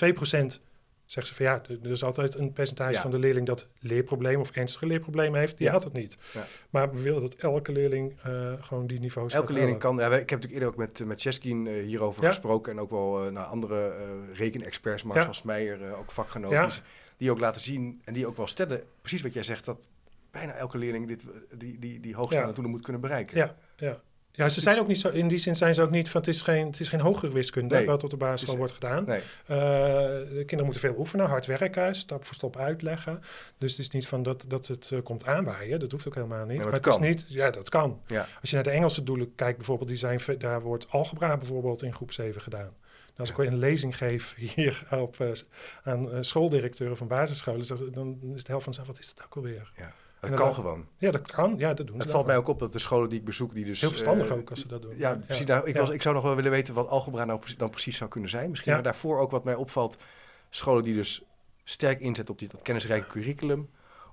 2% 0.54 0.62
zegt 1.06 1.28
ze 1.28 1.34
van 1.34 1.46
ja, 1.46 1.62
er 1.84 1.92
is 1.92 2.04
altijd 2.04 2.36
een 2.36 2.54
percentage 2.54 3.02
van 3.02 3.12
de 3.12 3.20
leerling 3.20 3.48
dat 3.48 3.68
leerproblemen 3.80 4.42
of 4.42 4.52
ernstige 4.52 4.86
leerproblemen 4.86 5.40
heeft. 5.40 5.58
Die 5.58 5.70
had 5.70 5.84
het 5.84 5.94
niet. 5.94 6.18
Ja. 6.34 6.46
Maar 6.70 6.94
we 6.94 7.02
willen 7.02 7.22
dat 7.22 7.34
elke 7.34 7.72
leerling 7.72 8.14
uh, 8.28 8.54
gewoon 8.62 8.88
die 8.88 9.00
niveaus 9.00 9.34
Elke 9.34 9.54
leerling 9.54 9.80
kan. 9.80 9.96
Ja, 9.96 10.06
ik 10.06 10.12
heb 10.12 10.20
natuurlijk 10.20 10.54
eerder 10.54 10.68
ook 10.68 10.76
met, 10.76 11.06
met 11.06 11.22
Cheskin 11.22 11.66
uh, 11.66 11.84
hierover 11.84 12.24
gesproken. 12.24 12.72
En 12.72 12.80
ook 12.80 12.90
wel 12.90 13.26
uh, 13.26 13.32
naar 13.32 13.46
andere 13.46 13.94
rekenexperts, 14.34 15.04
Marcel 15.04 15.34
Smeijer, 15.34 15.96
ook 15.96 16.12
vakgenoten. 16.12 16.70
Die, 16.70 16.82
die, 17.18 17.32
ook 17.32 17.40
laten 17.40 17.62
zien 17.62 18.02
en 18.04 18.14
die 18.14 18.28
ook 18.28 18.38
wel 18.38 18.48
stellen, 18.48 18.84
precies 19.02 19.22
wat 19.22 19.34
jij 19.34 19.44
zegt, 19.44 19.66
dat 19.66 19.78
bijna 20.32 20.54
elke 20.54 20.78
leerling 20.78 21.08
dit, 21.08 21.24
die, 21.56 21.80
die, 21.80 22.00
die 22.00 22.16
hoogstaande 22.16 22.54
doelen 22.54 22.72
moet 22.72 22.82
kunnen 22.82 23.02
bereiken. 23.02 23.38
Ja, 23.38 23.56
ja. 23.78 24.02
Ja, 24.42 24.50
ze 24.50 24.62
zijn 24.62 24.80
ook 24.80 24.88
niet 24.88 25.00
zo, 25.00 25.10
in 25.10 25.28
die 25.28 25.38
zin 25.38 25.56
zijn 25.56 25.74
ze 25.74 25.82
ook 25.82 25.90
niet 25.90 26.10
van 26.10 26.22
het 26.22 26.30
is 26.30 26.42
geen, 26.42 26.66
het 26.66 26.80
is 26.80 26.90
geen 26.90 27.00
hogere 27.00 27.32
wiskunde 27.32 27.86
wat 27.86 28.04
op 28.04 28.10
de 28.10 28.18
basisschool 28.18 28.58
wordt 28.58 28.74
gedaan. 28.74 29.04
Nee. 29.06 29.20
Uh, 29.20 29.48
de 29.48 30.26
kinderen 30.36 30.64
moeten 30.64 30.82
veel 30.82 30.96
oefenen, 30.98 31.26
hard 31.26 31.46
werken, 31.46 31.96
stap 31.96 32.26
voor 32.26 32.36
stap 32.36 32.58
uitleggen. 32.58 33.22
Dus 33.58 33.72
het 33.72 33.80
is 33.80 33.90
niet 33.90 34.08
van 34.08 34.24
dat, 34.24 34.46
dat 34.48 34.68
het 34.68 34.90
uh, 34.94 35.00
komt 35.04 35.26
aanwaaien, 35.26 35.80
dat 35.80 35.92
hoeft 35.92 36.08
ook 36.08 36.16
helemaal 36.16 36.46
niet. 36.46 36.64
maar, 36.64 36.74
het, 36.74 36.86
is 36.86 36.98
niet, 36.98 37.26
ja, 37.28 37.52
dat 37.52 37.70
kan. 37.70 38.02
Ja. 38.08 38.28
Als 38.42 38.50
je 38.50 38.56
naar 38.56 38.64
de 38.64 38.70
Engelse 38.70 39.04
doelen 39.04 39.36
kijkt, 39.36 39.58
bijvoorbeeld, 39.58 39.90
die 39.90 39.98
zijn, 39.98 40.20
daar 40.38 40.62
wordt 40.62 40.90
algebra 40.90 41.38
bijvoorbeeld 41.38 41.84
in 41.84 41.94
groep 41.94 42.12
7 42.12 42.42
gedaan. 42.42 42.74
als 43.18 43.30
ik 43.30 43.38
een 43.38 43.58
lezing 43.58 43.98
geef 43.98 44.36
hier 44.56 44.88
op, 44.92 45.20
uh, 45.20 45.32
aan 45.84 46.24
schooldirecteuren 46.26 46.98
van 46.98 47.08
basisscholen, 47.08 47.92
dan 47.92 48.20
is 48.36 48.44
de 48.44 48.52
helft 48.52 48.64
van 48.64 48.74
ze, 48.74 48.84
wat 48.86 49.00
is 49.00 49.14
dat 49.16 49.26
ook 49.26 49.36
alweer? 49.36 49.72
Ja. 49.78 49.94
Dat 50.22 50.34
kan 50.34 50.54
gewoon. 50.54 50.86
Ja, 50.98 51.12
dat 51.12 51.32
kan. 51.32 51.56
Ja, 51.58 51.74
dat 51.74 51.88
doen 51.88 52.00
Het 52.00 52.12
valt 52.12 52.26
mij 52.26 52.38
ook 52.38 52.48
op 52.48 52.60
dat 52.60 52.74
de 52.74 52.80
scholen 52.80 53.10
die 53.10 53.20
ik 53.20 53.26
bezoek, 53.26 53.54
die 53.54 53.66
dus... 53.66 53.82
Heel 53.82 53.90
verstandig 53.90 54.30
uh, 54.30 54.38
ook 54.38 54.50
als 54.50 54.60
ze 54.60 54.68
dat 54.68 54.82
doen. 54.82 54.94
Ja, 54.98 55.16
precies. 55.26 55.46
Nou, 55.46 55.68
ik, 55.68 55.78
was, 55.78 55.90
ik 55.90 56.02
zou 56.02 56.16
nog 56.16 56.24
wel 56.24 56.36
willen 56.36 56.52
weten 56.52 56.74
wat 56.74 56.88
algebra 56.88 57.26
nou 57.26 57.42
dan 57.58 57.70
precies 57.70 57.98
zou 57.98 58.10
kunnen 58.10 58.30
zijn. 58.30 58.50
Misschien 58.50 58.74
maar 58.74 58.84
daarvoor 58.84 59.20
ook 59.20 59.32
wat 59.32 59.44
mij 59.44 59.56
opvalt. 59.56 59.98
Scholen 60.50 60.84
die 60.84 60.94
dus 60.94 61.24
sterk 61.64 62.00
inzetten 62.00 62.34
op 62.34 62.40
dit 62.40 62.54
kennisrijke 62.62 63.08
curriculum, 63.08 63.70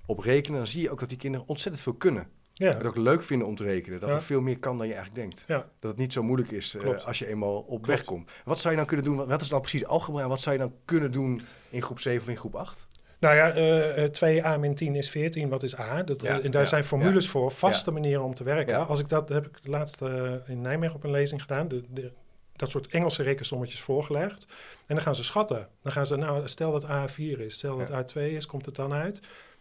op 0.07 0.19
rekenen. 0.19 0.59
Dan 0.59 0.69
zie 0.69 0.83
je 0.83 0.91
ook 0.91 1.01
dat 1.01 1.09
die 1.09 1.19
kinderen 1.19 1.49
ontzettend 1.49 1.83
veel 1.83 1.95
kunnen. 1.95 2.29
Ja. 2.53 2.73
Het 2.73 2.87
ook 2.87 2.97
leuk 2.97 3.23
vinden 3.23 3.47
om 3.47 3.55
te 3.55 3.65
rekenen. 3.65 4.01
Dat 4.01 4.13
er 4.13 4.23
veel 4.23 4.41
meer 4.41 4.59
kan 4.59 4.79
dan 4.79 4.87
je 4.87 4.95
eigenlijk 4.95 5.27
denkt. 5.27 5.45
Ja. 5.47 5.57
Dat 5.57 5.91
het 5.91 6.01
niet 6.01 6.13
zo 6.13 6.23
moeilijk 6.23 6.51
is 6.51 6.75
uh, 6.75 7.07
als 7.07 7.19
je 7.19 7.27
eenmaal 7.27 7.59
op 7.59 7.67
Klopt. 7.67 7.87
weg 7.87 8.05
komt. 8.05 8.31
Wat 8.45 8.59
zou 8.59 8.71
je 8.71 8.79
dan 8.79 8.89
kunnen 8.89 9.05
doen? 9.07 9.27
Wat 9.27 9.41
is 9.41 9.49
dan 9.49 9.61
precies 9.61 9.85
algebra? 9.85 10.23
En 10.23 10.29
wat 10.29 10.41
zou 10.41 10.57
je 10.57 10.63
dan 10.63 10.75
kunnen 10.85 11.13
doen 11.13 11.43
in 11.71 11.83
groep 11.83 12.01
7 12.01 12.23
of 12.23 12.29
in 12.29 12.37
groep 12.37 12.55
8? 12.55 12.87
Nou 13.19 13.35
ja, 13.35 13.57
uh, 13.97 14.05
2 14.05 14.45
a 14.45 14.57
min 14.57 14.75
10 14.75 14.95
is 14.95 15.11
14. 15.11 15.49
Wat 15.49 15.63
is 15.63 15.79
a? 15.79 16.03
Dat, 16.03 16.23
en 16.23 16.51
daar 16.51 16.67
zijn 16.67 16.85
formules 16.85 17.29
voor, 17.29 17.51
vaste 17.51 17.91
manieren 17.91 18.25
om 18.25 18.35
te 18.35 18.45
werken. 18.45 18.87
Als 18.87 19.01
ik 19.01 19.09
dat 19.09 19.29
heb 19.29 19.47
ik 19.47 19.59
laatst 19.63 20.03
uh, 20.03 20.33
in 20.47 20.61
Nijmegen 20.61 20.97
op 20.97 21.05
een 21.05 21.11
lezing 21.11 21.41
gedaan. 21.41 21.69
De, 21.69 21.85
de, 21.89 22.13
dat 22.57 22.71
soort 22.71 22.87
Engelse 22.87 23.23
rekensommetjes 23.23 23.81
voorgelegd. 23.81 24.47
En 24.87 24.95
dan 24.95 25.05
gaan 25.05 25.15
ze 25.15 25.25
schatten. 25.25 25.69
Dan 25.83 25.93
gaan 25.93 26.07
ze, 26.07 26.17
nou, 26.17 26.49
stel 26.49 26.73
dat 26.73 26.89
A 26.89 27.09
4 27.09 27.41
is, 27.41 27.55
stel 27.55 27.77
dat 27.77 27.93
A 27.93 28.03
2 28.05 28.33
is, 28.33 28.47
komt 28.47 28.67
het 28.67 28.75
dan 28.75 28.93
uit. 28.93 29.21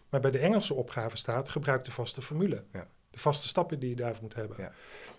Maar 0.09 0.19
bij 0.19 0.31
de 0.31 0.39
Engelse 0.39 0.73
opgave 0.73 1.17
staat, 1.17 1.49
gebruik 1.49 1.83
de 1.83 1.91
vaste 1.91 2.21
formule. 2.21 2.63
De 3.11 3.19
vaste 3.19 3.47
stappen 3.47 3.79
die 3.79 3.89
je 3.89 3.95
daarvoor 3.95 4.21
moet 4.21 4.35
hebben. 4.35 4.57
En 4.57 4.73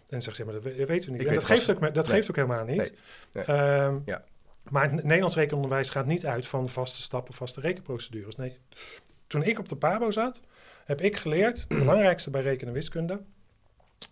dan 0.09 0.23
zeggen 0.23 0.35
ze, 0.35 0.45
maar 0.45 0.63
dat 0.63 0.87
weten 0.87 1.11
we 1.13 1.17
niet. 1.17 1.27
en 1.27 1.35
dat, 1.35 1.45
geeft 1.45 1.71
ook, 1.71 1.95
dat 1.95 2.09
geeft 2.09 2.31
ook 2.31 2.37
helemaal 2.37 2.65
niet. 2.65 2.93
Nee. 3.33 3.45
Um, 3.83 4.03
ja. 4.07 4.25
Maar 4.71 4.83
het 4.83 5.03
Nederlands 5.03 5.35
rekenonderwijs 5.35 5.91
gaat 5.91 6.07
niet 6.07 6.27
uit 6.27 6.47
van 6.47 6.69
vaste 6.69 7.03
stappen, 7.03 7.35
vaste 7.35 7.61
rekenprocedures. 7.61 8.37
Nee, 8.37 8.59
toen 9.27 9.43
ik 9.43 9.59
op 9.59 9.69
de 9.69 9.77
PABO 9.77 10.11
zat, 10.11 10.43
heb 10.85 11.01
ik 11.01 11.17
geleerd, 11.17 11.59
het 11.59 11.79
belangrijkste 11.79 12.31
bij 12.31 12.43
rekenen 12.43 12.73
wiskunde, 12.73 13.21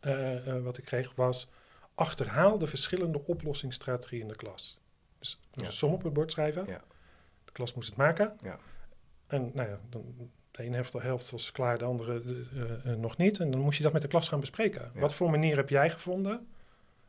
uh, 0.02 0.46
uh, 0.46 0.62
wat 0.62 0.78
ik 0.78 0.84
kreeg, 0.84 1.12
was 1.14 1.48
achterhaal 1.94 2.58
de 2.58 2.66
verschillende 2.66 3.26
oplossingsstrategieën 3.26 4.22
in 4.22 4.28
de 4.28 4.36
klas. 4.36 4.78
Dus 5.18 5.40
ja. 5.52 5.66
een 5.66 5.72
som 5.72 5.92
op 5.92 6.02
het 6.02 6.12
bord 6.12 6.32
schrijven. 6.32 6.64
Ja. 6.66 6.82
De 7.44 7.52
klas 7.52 7.74
moest 7.74 7.88
het 7.88 7.96
maken. 7.96 8.36
Ja. 8.42 8.58
En 9.26 9.50
nou 9.54 9.68
ja, 9.68 9.80
dan, 9.88 10.30
de 10.50 10.62
ene 10.62 10.74
helft, 10.74 10.92
de 10.92 11.00
helft 11.00 11.30
was 11.30 11.52
klaar, 11.52 11.78
de 11.78 11.84
andere 11.84 12.22
uh, 12.84 12.94
nog 12.94 13.16
niet. 13.16 13.38
En 13.38 13.50
dan 13.50 13.60
moest 13.60 13.76
je 13.76 13.82
dat 13.82 13.92
met 13.92 14.02
de 14.02 14.08
klas 14.08 14.28
gaan 14.28 14.40
bespreken. 14.40 14.90
Wat 14.94 15.14
voor 15.14 15.30
manier 15.30 15.56
heb 15.56 15.68
jij 15.68 15.90
gevonden? 15.90 16.46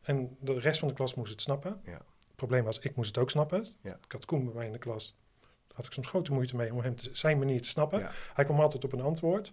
En 0.02 0.38
de 0.40 0.60
rest 0.60 0.80
van 0.80 0.88
de 0.88 0.94
klas 0.94 1.16
moest 1.16 1.32
het 1.32 1.42
snappen. 1.42 1.82
Ja 1.84 2.02
probleem 2.38 2.64
was, 2.64 2.80
ik 2.80 2.96
moest 2.96 3.08
het 3.08 3.18
ook 3.18 3.30
snappen. 3.30 3.66
Ja. 3.82 3.98
Ik 4.06 4.12
had 4.12 4.26
Koen 4.26 4.46
bij 4.46 4.54
mij 4.54 4.66
in 4.66 4.72
de 4.72 4.78
klas. 4.78 5.16
Daar 5.40 5.76
had 5.76 5.86
ik 5.86 5.92
soms 5.92 6.08
grote 6.08 6.34
moeite 6.34 6.56
mee 6.56 6.74
om 6.74 6.80
hem 6.80 6.96
te, 6.96 7.10
zijn 7.14 7.38
manier 7.38 7.62
te 7.62 7.70
snappen. 7.70 8.10
Hij 8.34 8.46
kwam 8.46 8.60
altijd 8.60 8.84
op 8.84 8.94
een 8.94 9.02
antwoord. 9.02 9.52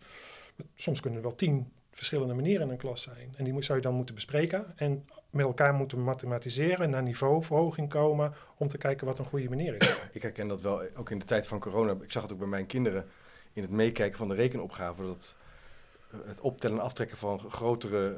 Soms 0.74 1.00
kunnen 1.00 1.18
er 1.18 1.26
wel 1.26 1.34
tien 1.34 1.72
verschillende 1.90 2.34
manieren 2.34 2.66
in 2.66 2.72
een 2.72 2.78
klas 2.78 3.02
zijn. 3.02 3.34
En 3.36 3.44
die 3.44 3.62
zou 3.62 3.78
je 3.78 3.84
dan 3.84 3.94
moeten 3.94 4.14
bespreken. 4.14 4.72
En 4.76 5.08
met 5.30 5.46
elkaar 5.46 5.74
moeten 5.74 6.02
mathematiseren, 6.02 6.90
naar 6.90 7.02
niveauverhoging 7.02 7.88
komen... 7.88 8.34
om 8.56 8.68
te 8.68 8.78
kijken 8.78 9.06
wat 9.06 9.18
een 9.18 9.24
goede 9.24 9.48
manier 9.48 9.74
is. 9.82 10.00
Ik 10.12 10.22
herken 10.22 10.48
dat 10.48 10.60
wel, 10.60 10.82
ook 10.96 11.10
in 11.10 11.18
de 11.18 11.24
tijd 11.24 11.46
van 11.46 11.58
corona. 11.58 11.96
Ik 12.02 12.12
zag 12.12 12.22
het 12.22 12.32
ook 12.32 12.38
bij 12.38 12.46
mijn 12.46 12.66
kinderen 12.66 13.06
in 13.52 13.62
het 13.62 13.70
meekijken 13.70 14.18
van 14.18 14.28
de 14.28 14.34
rekenopgave... 14.34 15.02
dat 15.02 15.34
het 16.24 16.40
optellen 16.40 16.76
en 16.76 16.82
aftrekken 16.82 17.16
van 17.16 17.38
grotere 17.38 18.16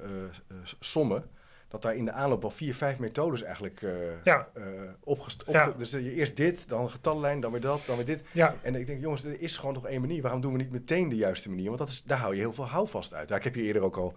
uh, 0.49 0.59
sommen 0.81 1.31
dat 1.81 1.91
daar 1.91 1.99
in 1.99 2.05
de 2.05 2.13
aanloop 2.13 2.45
al 2.45 2.51
vier, 2.51 2.75
vijf 2.75 2.99
methodes 2.99 3.43
eigenlijk 3.43 3.83
uh, 3.83 3.91
ja. 4.25 4.49
Uh, 4.59 4.65
opgest 5.05 5.45
ja. 5.47 5.73
Dus 5.79 5.91
je 5.91 6.13
eerst 6.13 6.37
dit, 6.37 6.69
dan 6.69 6.83
een 6.83 6.91
getallenlijn, 6.91 7.41
dan 7.41 7.53
weer 7.53 7.61
dat, 7.61 7.81
dan 7.87 7.97
weer 7.97 8.05
dit. 8.05 8.25
Ja. 8.33 8.55
En 8.63 8.75
ik 8.75 8.87
denk, 8.87 9.01
jongens, 9.01 9.25
er 9.25 9.41
is 9.41 9.57
gewoon 9.57 9.75
nog 9.75 9.87
één 9.87 10.01
manier. 10.01 10.23
Waarom 10.23 10.41
doen 10.41 10.53
we 10.53 10.59
niet 10.59 10.71
meteen 10.71 11.09
de 11.09 11.17
juiste 11.17 11.49
manier? 11.49 11.67
Want 11.67 11.79
dat 11.79 11.89
is, 11.89 12.03
daar 12.03 12.19
hou 12.19 12.35
je 12.35 12.41
heel 12.41 12.53
veel 12.53 12.67
houvast 12.67 13.15
uit. 13.15 13.31
Ik 13.31 13.45
heb 13.45 13.55
hier 13.55 13.65
eerder 13.65 13.83
ook 13.83 13.97
al 13.97 14.15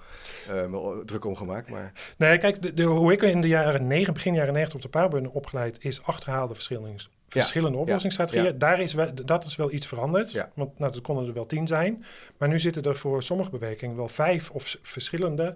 uh, 0.50 0.98
druk 1.06 1.26
om 1.26 1.36
gemaakt. 1.36 1.69
Maar... 1.69 1.91
Nee, 2.17 2.38
kijk, 2.38 2.62
de, 2.62 2.74
de, 2.74 2.84
hoe 2.84 3.12
ik 3.12 3.22
in 3.22 3.41
de 3.41 3.48
jaren 3.48 3.88
negen, 3.88 4.13
begin 4.13 4.34
jaren 4.34 4.54
negentig 4.54 4.76
op 4.76 4.82
de 4.82 4.89
paar 4.89 5.10
ben 5.10 5.32
opgeleid, 5.32 5.84
is 5.84 6.04
achterhaalde 6.04 6.54
verschillende, 6.54 6.95
verschillende 7.28 7.78
ja. 7.78 7.84
oplossingsstrategieën. 7.84 8.58
Daar 8.58 8.82
is 8.82 8.93
wel, 8.93 9.12
dat 9.26 9.43
is 9.43 9.56
wel 9.56 9.72
iets 9.72 9.88
veranderd. 9.88 10.45
Want 10.54 10.80
nou, 10.80 10.91
dat 10.91 11.02
konden 11.02 11.28
er 11.28 11.34
wel 11.34 11.45
tien 11.45 11.67
zijn. 11.67 12.06
Maar 12.38 12.50
nu 12.50 12.60
zitten 12.60 12.84
er 12.84 12.95
voor 12.95 13.24
sommige 13.24 13.50
bewegingen 13.50 13.95
wel 13.95 14.08
vijf 14.08 14.50
of 14.52 14.78
verschillende 14.82 15.56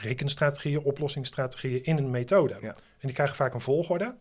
rekenstrategieën, 0.00 0.82
oplossingsstrategieën 0.82 1.84
in 1.84 1.96
een 1.96 2.10
methode. 2.10 2.54
En 2.54 2.74
die 3.00 3.12
krijgen 3.12 3.36
vaak 3.36 3.54
een 3.54 3.60
volgorde. 3.60 4.14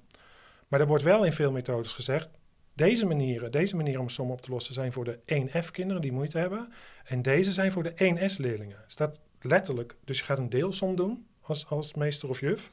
Maar 0.67 0.79
er 0.79 0.87
wordt 0.87 1.03
wel 1.03 1.23
in 1.23 1.33
veel 1.33 1.51
methodes 1.51 1.93
gezegd, 1.93 2.29
deze 2.73 3.05
manieren, 3.05 3.51
deze 3.51 3.75
manieren 3.75 4.01
om 4.01 4.09
sommen 4.09 4.35
op 4.35 4.41
te 4.41 4.51
lossen 4.51 4.73
zijn 4.73 4.91
voor 4.91 5.05
de 5.05 5.19
1F-kinderen 5.25 6.01
die 6.01 6.11
moeite 6.11 6.37
hebben. 6.37 6.73
En 7.05 7.21
deze 7.21 7.51
zijn 7.51 7.71
voor 7.71 7.83
de 7.83 7.91
1S-leerlingen. 7.91 8.83
Staat 8.87 9.19
letterlijk, 9.41 9.95
dus 10.05 10.19
je 10.19 10.25
gaat 10.25 10.37
een 10.37 10.49
deelsom 10.49 10.95
doen 10.95 11.27
als, 11.41 11.67
als 11.67 11.93
meester 11.93 12.29
of 12.29 12.39
juf. 12.39 12.71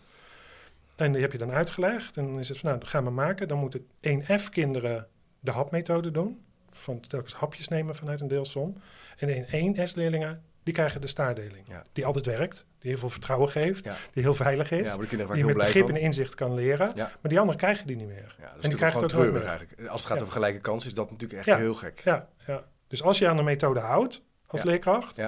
En 0.97 1.13
die 1.13 1.21
heb 1.21 1.33
je 1.33 1.39
dan 1.39 1.51
uitgelegd. 1.51 2.17
En 2.17 2.27
dan 2.27 2.39
is 2.39 2.49
het 2.49 2.59
van, 2.59 2.71
nou, 2.71 2.85
gaan 2.85 3.05
we 3.05 3.11
maken. 3.11 3.49
Dan 3.49 3.59
moeten 3.59 3.87
1F-kinderen 4.01 5.07
de 5.41 5.51
hapmethode 5.51 6.11
doen. 6.11 6.45
Van 6.77 7.01
telkens 7.01 7.35
hapjes 7.35 7.69
nemen 7.69 7.95
vanuit 7.95 8.21
een 8.21 8.29
deelsom. 8.29 8.77
En 9.17 9.27
de 9.27 9.75
1S-leerlingen 9.75 10.43
die 10.63 10.75
krijgen 10.75 11.01
de 11.01 11.07
staardeling. 11.07 11.67
Die 11.93 12.07
altijd 12.07 12.27
werkt, 12.27 12.67
die 12.79 12.91
heel 12.91 12.99
veel 12.99 13.11
vertrouwen 13.11 13.49
geeft, 13.49 13.85
die 13.85 14.23
heel 14.23 14.35
veilig 14.35 14.71
is. 14.71 14.89
Ja, 14.89 14.97
die 14.97 15.09
die 15.35 15.45
met 15.45 15.57
begrip 15.57 15.89
en 15.89 15.97
inzicht 15.97 16.35
kan 16.35 16.55
leren. 16.55 16.93
Maar 16.97 17.19
die 17.23 17.39
anderen 17.39 17.61
krijgen 17.61 17.87
die 17.87 17.97
niet 17.97 18.07
meer. 18.07 18.37
en 18.61 18.69
die 18.69 18.79
krijgen 18.79 19.03
het 19.03 19.15
ook 19.15 19.21
treurig 19.21 19.45
eigenlijk. 19.45 19.89
Als 19.89 20.03
het 20.03 20.13
gaat 20.13 20.21
over 20.21 20.33
gelijke 20.33 20.61
kansen, 20.61 20.91
is 20.91 20.97
dat 20.97 21.11
natuurlijk 21.11 21.47
echt 21.47 21.59
heel 21.59 21.75
gek. 21.75 22.01
Ja, 22.05 22.29
ja. 22.47 22.63
Dus 22.89 23.03
als 23.03 23.19
je 23.19 23.29
aan 23.29 23.37
de 23.37 23.43
methode 23.43 23.81
houdt 23.81 24.23
als 24.47 24.63
leerkracht... 24.63 25.21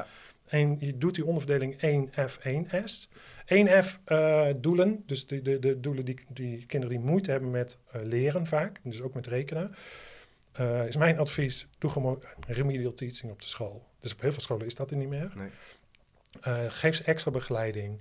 En 0.49 0.77
je 0.79 0.99
doet 0.99 1.15
die 1.15 1.25
onderverdeling 1.25 1.75
1F, 1.75 2.39
1S. 2.39 3.09
1F 3.55 3.99
uh, 4.07 4.47
doelen, 4.57 5.03
dus 5.07 5.27
de, 5.27 5.43
de, 5.43 5.59
de 5.59 5.81
doelen 5.81 6.05
die, 6.05 6.21
die 6.33 6.67
kinderen 6.67 6.97
die 6.97 7.05
moeite 7.07 7.31
hebben 7.31 7.51
met 7.51 7.79
uh, 7.97 8.03
leren 8.03 8.47
vaak, 8.47 8.81
dus 8.83 9.03
ook 9.03 9.15
met 9.15 9.27
rekenen. 9.27 9.75
Uh, 10.61 10.87
is 10.87 10.97
mijn 10.97 11.19
advies, 11.19 11.67
doe 11.79 11.91
gewoon 11.91 12.23
remedial 12.47 12.95
teaching 12.95 13.33
op 13.33 13.41
de 13.41 13.49
school. 13.49 13.87
Dus 14.01 14.13
op 14.13 14.21
heel 14.21 14.33
veel 14.33 14.41
scholen 14.41 14.67
is 14.67 14.75
dat 14.75 14.91
er 14.91 14.97
niet 14.97 15.09
meer. 15.09 15.33
Nee. 15.35 15.51
Uh, 16.47 16.65
geef 16.69 16.97
ze 16.97 17.05
extra 17.05 17.31
begeleiding. 17.31 18.01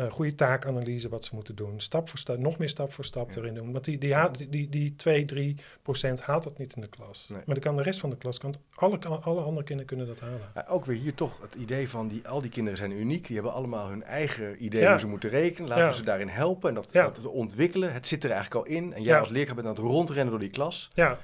Uh, 0.00 0.10
goede 0.10 0.34
taakanalyse 0.34 1.08
wat 1.08 1.24
ze 1.24 1.34
moeten 1.34 1.54
doen. 1.54 1.80
Stap 1.80 2.08
voor 2.08 2.18
stap, 2.18 2.38
nog 2.38 2.58
meer 2.58 2.68
stap 2.68 2.92
voor 2.92 3.04
stap 3.04 3.36
erin 3.36 3.54
doen. 3.54 3.72
Want 3.72 3.84
die, 3.84 3.98
die, 3.98 4.14
die, 4.32 4.48
die, 4.48 4.68
die 4.68 4.96
2, 4.96 5.24
3 5.24 5.56
procent 5.82 6.22
haalt 6.22 6.42
dat 6.42 6.58
niet 6.58 6.74
in 6.74 6.80
de 6.80 6.88
klas. 6.88 7.26
Nee. 7.28 7.42
Maar 7.46 7.54
dan 7.54 7.64
kan 7.64 7.76
de 7.76 7.82
rest 7.82 8.00
van 8.00 8.10
de 8.10 8.16
klas, 8.16 8.38
kan, 8.38 8.54
alle, 8.74 8.98
alle 8.98 9.40
andere 9.40 9.64
kinderen 9.64 9.86
kunnen 9.86 10.06
dat 10.06 10.20
halen. 10.20 10.50
Ja, 10.54 10.64
ook 10.68 10.84
weer 10.84 10.96
hier 10.96 11.14
toch 11.14 11.40
het 11.40 11.54
idee 11.54 11.88
van, 11.88 12.08
die, 12.08 12.28
al 12.28 12.40
die 12.40 12.50
kinderen 12.50 12.78
zijn 12.78 12.92
uniek. 12.92 13.26
Die 13.26 13.34
hebben 13.34 13.52
allemaal 13.52 13.88
hun 13.88 14.02
eigen 14.02 14.64
idee 14.64 14.80
ja. 14.82 14.90
hoe 14.90 15.00
ze 15.00 15.06
moeten 15.06 15.30
rekenen. 15.30 15.68
Laten 15.68 15.88
we 15.88 15.94
ze 15.94 16.04
daarin 16.04 16.28
helpen 16.28 16.68
en 16.68 16.74
dat, 16.74 16.92
dat 16.92 17.26
ontwikkelen. 17.26 17.92
Het 17.92 18.06
zit 18.06 18.24
er 18.24 18.30
eigenlijk 18.30 18.66
al 18.66 18.74
in. 18.74 18.92
En 18.92 19.02
jij 19.02 19.20
als 19.20 19.28
leerkracht 19.28 19.62
bent 19.62 19.68
aan 19.68 19.84
het 19.84 19.92
rondrennen 19.92 20.30
door 20.30 20.40
die 20.40 20.50
klas. 20.50 20.88
Ja. 20.94 21.18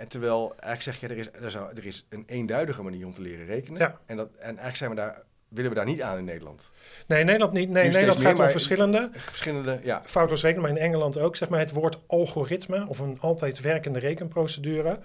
En 0.00 0.08
terwijl 0.08 0.52
eigenlijk 0.58 0.82
zeg 0.82 1.00
je, 1.00 1.08
er 1.08 1.16
is, 1.16 1.44
er, 1.44 1.50
zou, 1.50 1.70
er 1.76 1.86
is 1.86 2.06
een 2.08 2.24
eenduidige 2.26 2.82
manier 2.82 3.06
om 3.06 3.12
te 3.12 3.22
leren 3.22 3.46
rekenen. 3.46 3.80
Ja. 3.80 4.00
En, 4.06 4.16
dat, 4.16 4.28
en 4.38 4.46
eigenlijk 4.46 4.76
zijn 4.76 4.90
we 4.90 4.96
daar, 4.96 5.22
willen 5.48 5.70
we 5.70 5.76
daar 5.76 5.86
niet 5.86 6.02
aan 6.02 6.18
in 6.18 6.24
Nederland. 6.24 6.70
Nee, 7.06 7.24
Nederland 7.24 7.52
niet. 7.52 7.68
Nee, 7.68 7.90
Nederland 7.90 8.20
gaat 8.20 8.38
om 8.38 8.48
verschillende. 8.48 9.08
Verschillende, 9.12 9.80
ja. 9.82 10.02
Foutloos 10.04 10.42
rekenen, 10.42 10.62
maar 10.62 10.76
in 10.78 10.82
Engeland 10.82 11.18
ook. 11.18 11.36
Zeg 11.36 11.48
maar 11.48 11.58
het 11.58 11.72
woord 11.72 11.98
algoritme 12.06 12.88
of 12.88 12.98
een 12.98 13.20
altijd 13.20 13.60
werkende 13.60 13.98
rekenprocedure. 13.98 14.98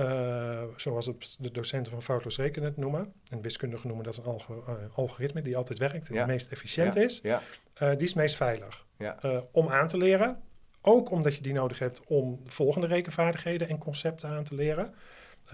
Uh, 0.00 0.62
zoals 0.76 1.06
het 1.06 1.36
de 1.38 1.50
docenten 1.50 1.92
van 1.92 2.02
foutloos 2.02 2.36
rekenen 2.36 2.68
het 2.68 2.76
noemen. 2.76 3.12
En 3.30 3.40
wiskundigen 3.40 3.86
noemen 3.86 4.04
dat 4.04 4.16
een 4.16 4.24
algo, 4.24 4.64
uh, 4.68 4.74
algoritme 4.92 5.42
die 5.42 5.56
altijd 5.56 5.78
werkt 5.78 6.08
en 6.08 6.14
ja. 6.14 6.20
het 6.20 6.30
meest 6.30 6.52
efficiënt 6.52 6.96
is. 6.96 7.20
Ja. 7.22 7.42
Uh, 7.82 7.90
die 7.90 8.06
is 8.06 8.14
meest 8.14 8.36
veilig. 8.36 8.84
Ja. 8.98 9.18
om 9.52 9.68
aan 9.68 9.86
te 9.86 9.96
leren. 9.96 10.42
Ook 10.82 11.10
omdat 11.10 11.34
je 11.34 11.42
die 11.42 11.52
nodig 11.52 11.78
hebt 11.78 12.00
om 12.06 12.40
volgende 12.46 12.86
rekenvaardigheden 12.86 13.68
en 13.68 13.78
concepten 13.78 14.28
aan 14.28 14.44
te 14.44 14.54
leren. 14.54 14.94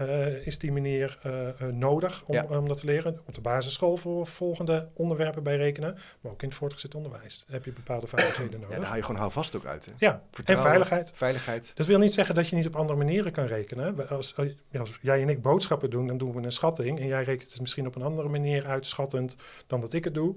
Uh, 0.01 0.47
is 0.47 0.57
die 0.57 0.71
manier 0.71 1.19
uh, 1.25 1.33
uh, 1.33 1.67
nodig 1.67 2.23
om, 2.25 2.35
ja. 2.35 2.43
om 2.43 2.67
dat 2.67 2.77
te 2.77 2.85
leren. 2.85 3.19
Op 3.25 3.33
de 3.33 3.41
basisschool 3.41 3.97
voor 3.97 4.27
volgende 4.27 4.89
onderwerpen 4.93 5.43
bij 5.43 5.57
rekenen. 5.57 5.97
Maar 6.21 6.31
ook 6.31 6.41
in 6.41 6.47
het 6.47 6.57
voortgezet 6.57 6.95
onderwijs 6.95 7.45
heb 7.47 7.65
je 7.65 7.71
bepaalde 7.71 8.07
vaardigheden 8.13 8.59
nodig. 8.59 8.69
Ja, 8.69 8.75
daar 8.75 8.87
haal 8.87 8.97
je 8.97 9.03
gewoon 9.03 9.19
houvast 9.19 9.55
ook 9.55 9.65
uit. 9.65 9.85
Hè? 9.85 9.91
Ja, 9.97 10.21
en 10.45 10.59
veiligheid. 10.59 11.11
veiligheid. 11.15 11.71
Dat 11.75 11.85
wil 11.85 11.99
niet 11.99 12.13
zeggen 12.13 12.35
dat 12.35 12.47
je 12.47 12.55
niet 12.55 12.67
op 12.67 12.75
andere 12.75 12.97
manieren 12.97 13.31
kan 13.31 13.45
rekenen. 13.45 14.09
Als, 14.09 14.35
als 14.79 14.99
jij 15.01 15.21
en 15.21 15.29
ik 15.29 15.41
boodschappen 15.41 15.89
doen, 15.89 16.07
dan 16.07 16.17
doen 16.17 16.33
we 16.33 16.41
een 16.41 16.51
schatting. 16.51 16.99
En 16.99 17.07
jij 17.07 17.23
rekent 17.23 17.51
het 17.51 17.61
misschien 17.61 17.87
op 17.87 17.95
een 17.95 18.03
andere 18.03 18.29
manier 18.29 18.65
uitschattend 18.65 19.35
dan 19.67 19.81
dat 19.81 19.93
ik 19.93 20.03
het 20.03 20.13
doe. 20.13 20.35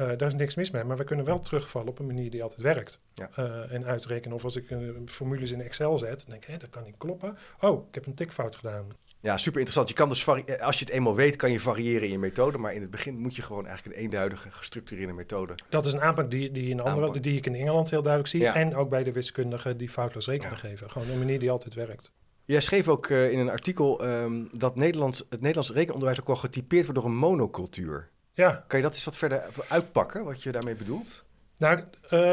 Uh, 0.00 0.08
daar 0.16 0.28
is 0.28 0.34
niks 0.34 0.54
mis 0.54 0.70
mee, 0.70 0.84
maar 0.84 0.96
we 0.96 1.04
kunnen 1.04 1.24
wel 1.24 1.38
terugvallen 1.38 1.88
op 1.88 1.98
een 1.98 2.06
manier 2.06 2.30
die 2.30 2.42
altijd 2.42 2.60
werkt. 2.60 3.00
Ja. 3.14 3.30
Uh, 3.38 3.72
en 3.72 3.84
uitrekenen. 3.84 4.36
Of 4.36 4.44
als 4.44 4.56
ik 4.56 4.70
uh, 4.70 4.90
formules 5.06 5.50
in 5.50 5.60
Excel 5.60 5.98
zet, 5.98 6.18
dan 6.18 6.26
denk 6.28 6.42
ik, 6.42 6.48
hé, 6.48 6.56
dat 6.56 6.70
kan 6.70 6.82
niet 6.82 6.94
kloppen. 6.98 7.36
Oh, 7.60 7.88
ik 7.88 7.94
heb 7.94 8.06
een 8.06 8.14
tikfout 8.14 8.56
gedaan. 8.56 8.86
Ja, 9.20 9.36
super 9.36 9.60
interessant. 9.60 9.88
Je 9.88 9.94
kan 9.94 10.08
dus 10.08 10.28
als 10.60 10.78
je 10.78 10.84
het 10.84 10.94
eenmaal 10.94 11.14
weet, 11.14 11.36
kan 11.36 11.50
je 11.50 11.60
variëren 11.60 12.02
in 12.02 12.10
je 12.10 12.18
methode. 12.18 12.58
Maar 12.58 12.74
in 12.74 12.80
het 12.80 12.90
begin 12.90 13.18
moet 13.18 13.36
je 13.36 13.42
gewoon 13.42 13.66
eigenlijk 13.66 13.96
een 13.96 14.02
eenduidige, 14.02 14.50
gestructureerde 14.50 15.12
methode. 15.12 15.54
Dat 15.68 15.86
is 15.86 15.92
een 15.92 16.00
aanpak 16.00 16.30
die, 16.30 16.52
die, 16.52 16.68
in 16.68 16.80
andere, 16.80 17.20
die 17.20 17.36
ik 17.36 17.46
in 17.46 17.54
Engeland 17.54 17.90
heel 17.90 18.02
duidelijk 18.02 18.32
zie. 18.32 18.40
Ja. 18.40 18.54
En 18.54 18.76
ook 18.76 18.90
bij 18.90 19.04
de 19.04 19.12
wiskundigen 19.12 19.76
die 19.76 19.88
foutloos 19.88 20.26
rekenen 20.26 20.50
ja. 20.50 20.56
geven. 20.56 20.90
Gewoon 20.90 21.08
een 21.08 21.18
manier 21.18 21.38
die 21.38 21.50
altijd 21.50 21.74
werkt. 21.74 22.12
Jij 22.44 22.60
schreef 22.60 22.88
ook 22.88 23.08
in 23.08 23.38
een 23.38 23.50
artikel 23.50 24.06
um, 24.06 24.48
dat 24.52 24.76
Nederlands, 24.76 25.18
het 25.18 25.40
Nederlands 25.40 25.72
rekenonderwijs 25.72 26.20
ook 26.20 26.26
wel 26.26 26.36
getypeerd 26.36 26.84
wordt 26.84 27.00
door 27.00 27.10
een 27.10 27.16
monocultuur. 27.16 28.12
Ja. 28.34 28.64
Kan 28.66 28.78
je 28.78 28.84
dat 28.84 28.94
eens 28.94 29.04
wat 29.04 29.16
verder 29.16 29.42
uitpakken, 29.68 30.24
wat 30.24 30.42
je 30.42 30.52
daarmee 30.52 30.74
bedoelt? 30.74 31.24
Nou, 31.58 31.78
uh, 31.78 31.82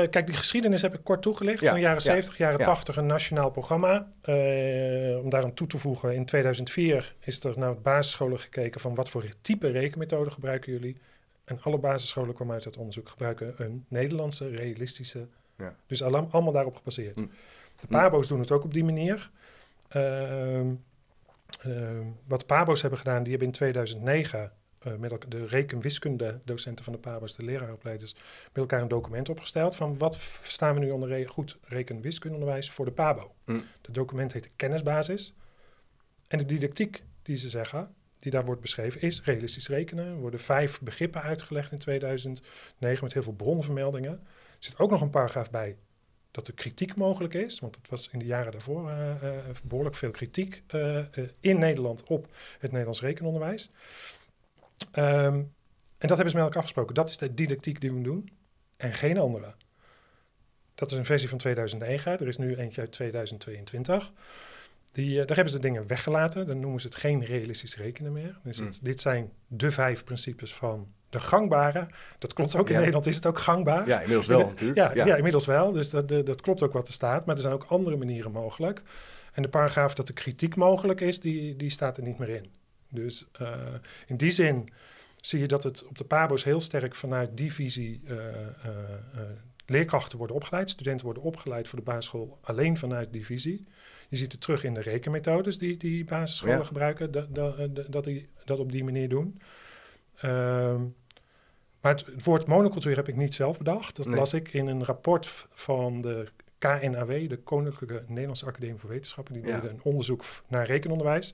kijk, 0.10 0.26
die 0.26 0.36
geschiedenis 0.36 0.82
heb 0.82 0.94
ik 0.94 1.04
kort 1.04 1.22
toegelicht. 1.22 1.62
Ja, 1.62 1.66
van 1.66 1.76
de 1.76 1.82
jaren 1.82 2.04
ja, 2.04 2.12
70, 2.12 2.38
jaren 2.38 2.60
ja. 2.60 2.66
80 2.66 2.98
een 2.98 3.06
nationaal 3.06 3.50
programma. 3.50 4.12
Uh, 4.26 5.24
om 5.24 5.30
daarom 5.30 5.54
toe 5.54 5.68
te 5.68 5.78
voegen, 5.78 6.16
in 6.16 6.26
2004 6.26 7.16
is 7.20 7.44
er 7.44 7.60
naar 7.60 7.82
basisscholen 7.82 8.40
gekeken 8.40 8.82
van 8.82 8.96
wat 8.96 9.10
voor 9.10 9.26
type 9.42 9.68
rekenmethode 9.68 10.32
gebruiken 10.32 10.72
jullie. 10.72 10.98
En 11.44 11.62
alle 11.62 11.78
basisscholen 11.78 12.36
kwamen 12.36 12.54
uit 12.54 12.64
het 12.64 12.78
onderzoek 12.78 13.10
gebruiken 13.10 13.54
een 13.58 13.86
Nederlandse 13.88 14.50
realistische. 14.50 15.28
Ja. 15.58 15.76
Dus 15.88 16.04
allemaal, 16.04 16.52
daarop 16.52 16.76
gebaseerd. 16.76 17.18
Mm. 17.18 17.32
De 17.80 17.88
Pabo's 17.88 18.28
doen 18.28 18.40
het 18.40 18.52
ook 18.52 18.64
op 18.64 18.74
die 18.74 18.84
manier. 18.84 19.30
Uh, 19.96 20.62
wat 22.28 22.40
de 22.40 22.46
Pabo's 22.46 22.82
hebben 22.82 23.00
gedaan, 23.00 23.22
die 23.24 23.30
hebben 23.30 23.48
in 23.48 23.54
2009 23.54 24.52
uh, 24.88 24.96
met 24.96 25.26
de 25.28 25.46
rekenwiskunde 25.46 26.40
docenten 26.46 26.84
van 26.84 26.94
de 26.94 27.00
PABO's, 27.00 27.36
de 27.36 27.44
leraaropleiders, 27.44 28.14
met 28.46 28.58
elkaar 28.58 28.82
een 28.82 28.88
document 28.88 29.30
opgesteld 29.30 29.76
van 29.76 29.98
wat 29.98 30.18
verstaan 30.18 30.74
we 30.74 30.80
nu 30.80 30.90
onder 30.90 31.10
re 31.10 31.28
goed 31.28 31.58
rekenwiskundeonderwijs 31.64 32.72
voor 32.72 32.86
de 32.86 32.92
PABO. 32.92 33.34
Mm. 33.46 33.64
Het 33.82 33.94
document 33.94 34.34
heet 34.34 34.44
de 34.44 34.50
kennisbasis. 34.56 35.36
En 36.28 36.38
de 36.38 36.46
didactiek 36.46 37.04
die 37.22 37.36
ze 37.36 37.50
zeggen, 37.50 37.96
die 38.18 38.32
daar 38.32 38.46
wordt 38.46 38.62
beschreven, 38.62 39.02
is 39.02 39.24
realistisch 39.24 39.68
rekenen. 39.68 40.06
Er 40.06 40.16
worden 40.16 40.40
vijf 40.40 40.82
begrippen 40.82 41.22
uitgelegd 41.22 41.72
in 41.72 41.78
2009 41.78 43.04
met 43.04 43.14
heel 43.14 43.24
veel 43.24 43.34
bronvermeldingen. 43.34 44.12
Er 44.12 44.58
zit 44.60 44.78
ook 44.78 44.90
nog 44.90 45.02
een 45.02 45.10
paragraaf 45.10 45.52
bij 45.52 45.78
dat 46.32 46.48
er 46.48 46.54
kritiek 46.54 46.96
mogelijk 46.96 47.34
is, 47.34 47.60
want 47.60 47.76
het 47.76 47.90
was 47.90 48.10
in 48.10 48.20
de 48.20 48.26
jaren 48.26 48.52
daarvoor 48.52 48.90
uh, 48.90 49.24
uh, 49.24 49.30
behoorlijk 49.64 49.96
veel 49.96 50.12
kritiek 50.12 50.64
in 51.40 51.60
Nederland 51.60 52.04
op 52.04 52.28
het 52.60 52.72
Nederlands 52.72 53.02
rekenonderwijs. 53.02 53.72
Um, 54.96 55.54
en 55.98 56.08
dat 56.08 56.18
hebben 56.18 56.30
ze 56.30 56.36
met 56.36 56.46
elkaar 56.46 56.58
afgesproken. 56.58 56.96
Dat 56.96 57.10
is 57.10 57.18
de 57.18 57.34
didactiek 57.34 57.82
die 57.82 57.94
we 57.94 58.02
doen 58.02 58.30
en 58.78 58.94
geen 58.94 59.18
andere. 59.18 59.54
Dat 60.76 60.92
is 60.92 60.98
een 60.98 61.06
versie 61.06 61.30
van 61.30 61.38
2009. 61.38 62.20
Er 62.20 62.28
is 62.28 62.38
nu 62.38 62.56
eentje 62.56 62.82
uit 62.82 62.92
2022. 62.92 64.12
Die, 64.92 65.10
uh, 65.10 65.26
daar 65.26 65.36
hebben 65.36 65.54
ze 65.54 65.60
dingen 65.60 65.88
weggelaten. 65.88 66.46
Dan 66.46 66.60
noemen 66.60 66.82
ze 66.82 66.88
het 66.88 66.96
geen 66.96 67.26
realistisch 67.26 67.78
rekenen 67.78 68.12
meer. 68.12 68.38
Dus 68.44 68.58
het, 68.58 68.80
dit 68.82 69.02
zijn 69.02 69.32
de 69.48 69.72
vijf 69.72 70.04
principes 70.04 70.54
van 70.54 70.88
de 71.10 71.20
gangbare. 71.20 71.88
Dat 72.20 72.34
klopt 72.34 72.56
ook. 72.56 72.68
In 72.68 72.74
Ja. 72.74 72.78
Nederland 72.80 73.06
is 73.06 73.16
het 73.16 73.26
ook 73.26 73.40
gangbaar. 73.40 73.88
Ja, 73.88 74.00
inmiddels 74.00 74.28
wel 74.28 74.40
Ja, 74.40 74.46
natuurlijk. 74.46 74.78
Ja, 74.78 75.06
ja. 75.06 75.16
inmiddels 75.16 75.46
wel. 75.46 75.72
Dus 75.72 75.90
dat, 75.90 76.08
de, 76.08 76.24
dat 76.24 76.42
klopt 76.42 76.62
ook 76.62 76.74
wat 76.74 76.88
er 76.88 76.94
staat. 76.94 77.26
Maar 77.26 77.36
er 77.36 77.42
zijn 77.42 77.54
ook 77.54 77.66
andere 77.68 77.96
manieren 77.96 78.32
mogelijk. 78.32 78.82
En 79.34 79.42
de 79.42 79.50
paragraaf 79.50 79.94
dat 79.94 80.08
de 80.08 80.14
kritiek 80.14 80.56
mogelijk 80.56 81.02
is, 81.02 81.20
die, 81.20 81.56
die 81.56 81.70
staat 81.70 81.98
er 81.98 82.04
niet 82.04 82.18
meer 82.18 82.30
in. 82.30 82.52
Dus 82.92 83.26
uh, 83.42 83.56
in 84.08 84.18
die 84.18 84.32
zin 84.32 84.70
zie 85.22 85.40
je 85.40 85.48
dat 85.48 85.64
het 85.64 85.86
op 85.86 85.98
de 85.98 86.04
PABO's 86.04 86.44
heel 86.44 86.62
sterk 86.62 86.96
vanuit 86.96 87.38
die 87.38 87.54
visie 87.54 88.02
uh, 88.04 88.16
uh, 88.16 88.22
leerkrachten 89.66 90.18
worden 90.18 90.36
opgeleid. 90.36 90.70
Studenten 90.70 91.06
worden 91.06 91.24
opgeleid 91.24 91.68
voor 91.68 91.80
de 91.80 91.86
basisschool 91.86 92.40
alleen 92.42 92.78
vanuit 92.78 93.14
die 93.14 93.26
visie. 93.26 93.66
Je 94.10 94.18
ziet 94.18 94.32
het 94.32 94.42
terug 94.42 94.64
in 94.64 94.74
de 94.74 94.82
rekenmethodes 94.82 95.58
die, 95.58 95.78
die 95.78 96.06
basisscholen 96.06 96.58
Ja. 96.58 96.64
gebruiken, 96.64 97.12
dat, 97.12 97.36
dat, 97.36 97.92
dat 97.92 98.04
die 98.04 98.30
dat 98.46 98.60
op 98.60 98.72
die 98.72 98.84
manier 98.84 99.10
doen. 99.10 99.42
Um, 100.26 100.96
Maar 101.82 101.92
het, 101.92 102.24
woord 102.24 102.48
monocultuur 102.48 102.96
heb 102.96 103.08
ik 103.08 103.16
niet 103.16 103.34
zelf 103.34 103.58
bedacht. 103.58 103.96
Dat 103.96 104.06
las 104.06 104.34
ik 104.34 104.54
in 104.54 104.68
een 104.68 104.84
rapport 104.86 105.48
van 105.50 106.02
de 106.02 106.28
KNAW, 106.58 107.30
de 107.30 107.38
Koninklijke 107.38 108.04
Nederlandse 108.08 108.46
Academie 108.46 108.80
voor 108.80 108.90
Wetenschappen. 108.90 109.34
Die 109.34 109.44
deden 109.44 109.70
een 109.70 109.84
onderzoek 109.84 110.24
naar 110.48 110.66
rekenonderwijs. 110.66 111.34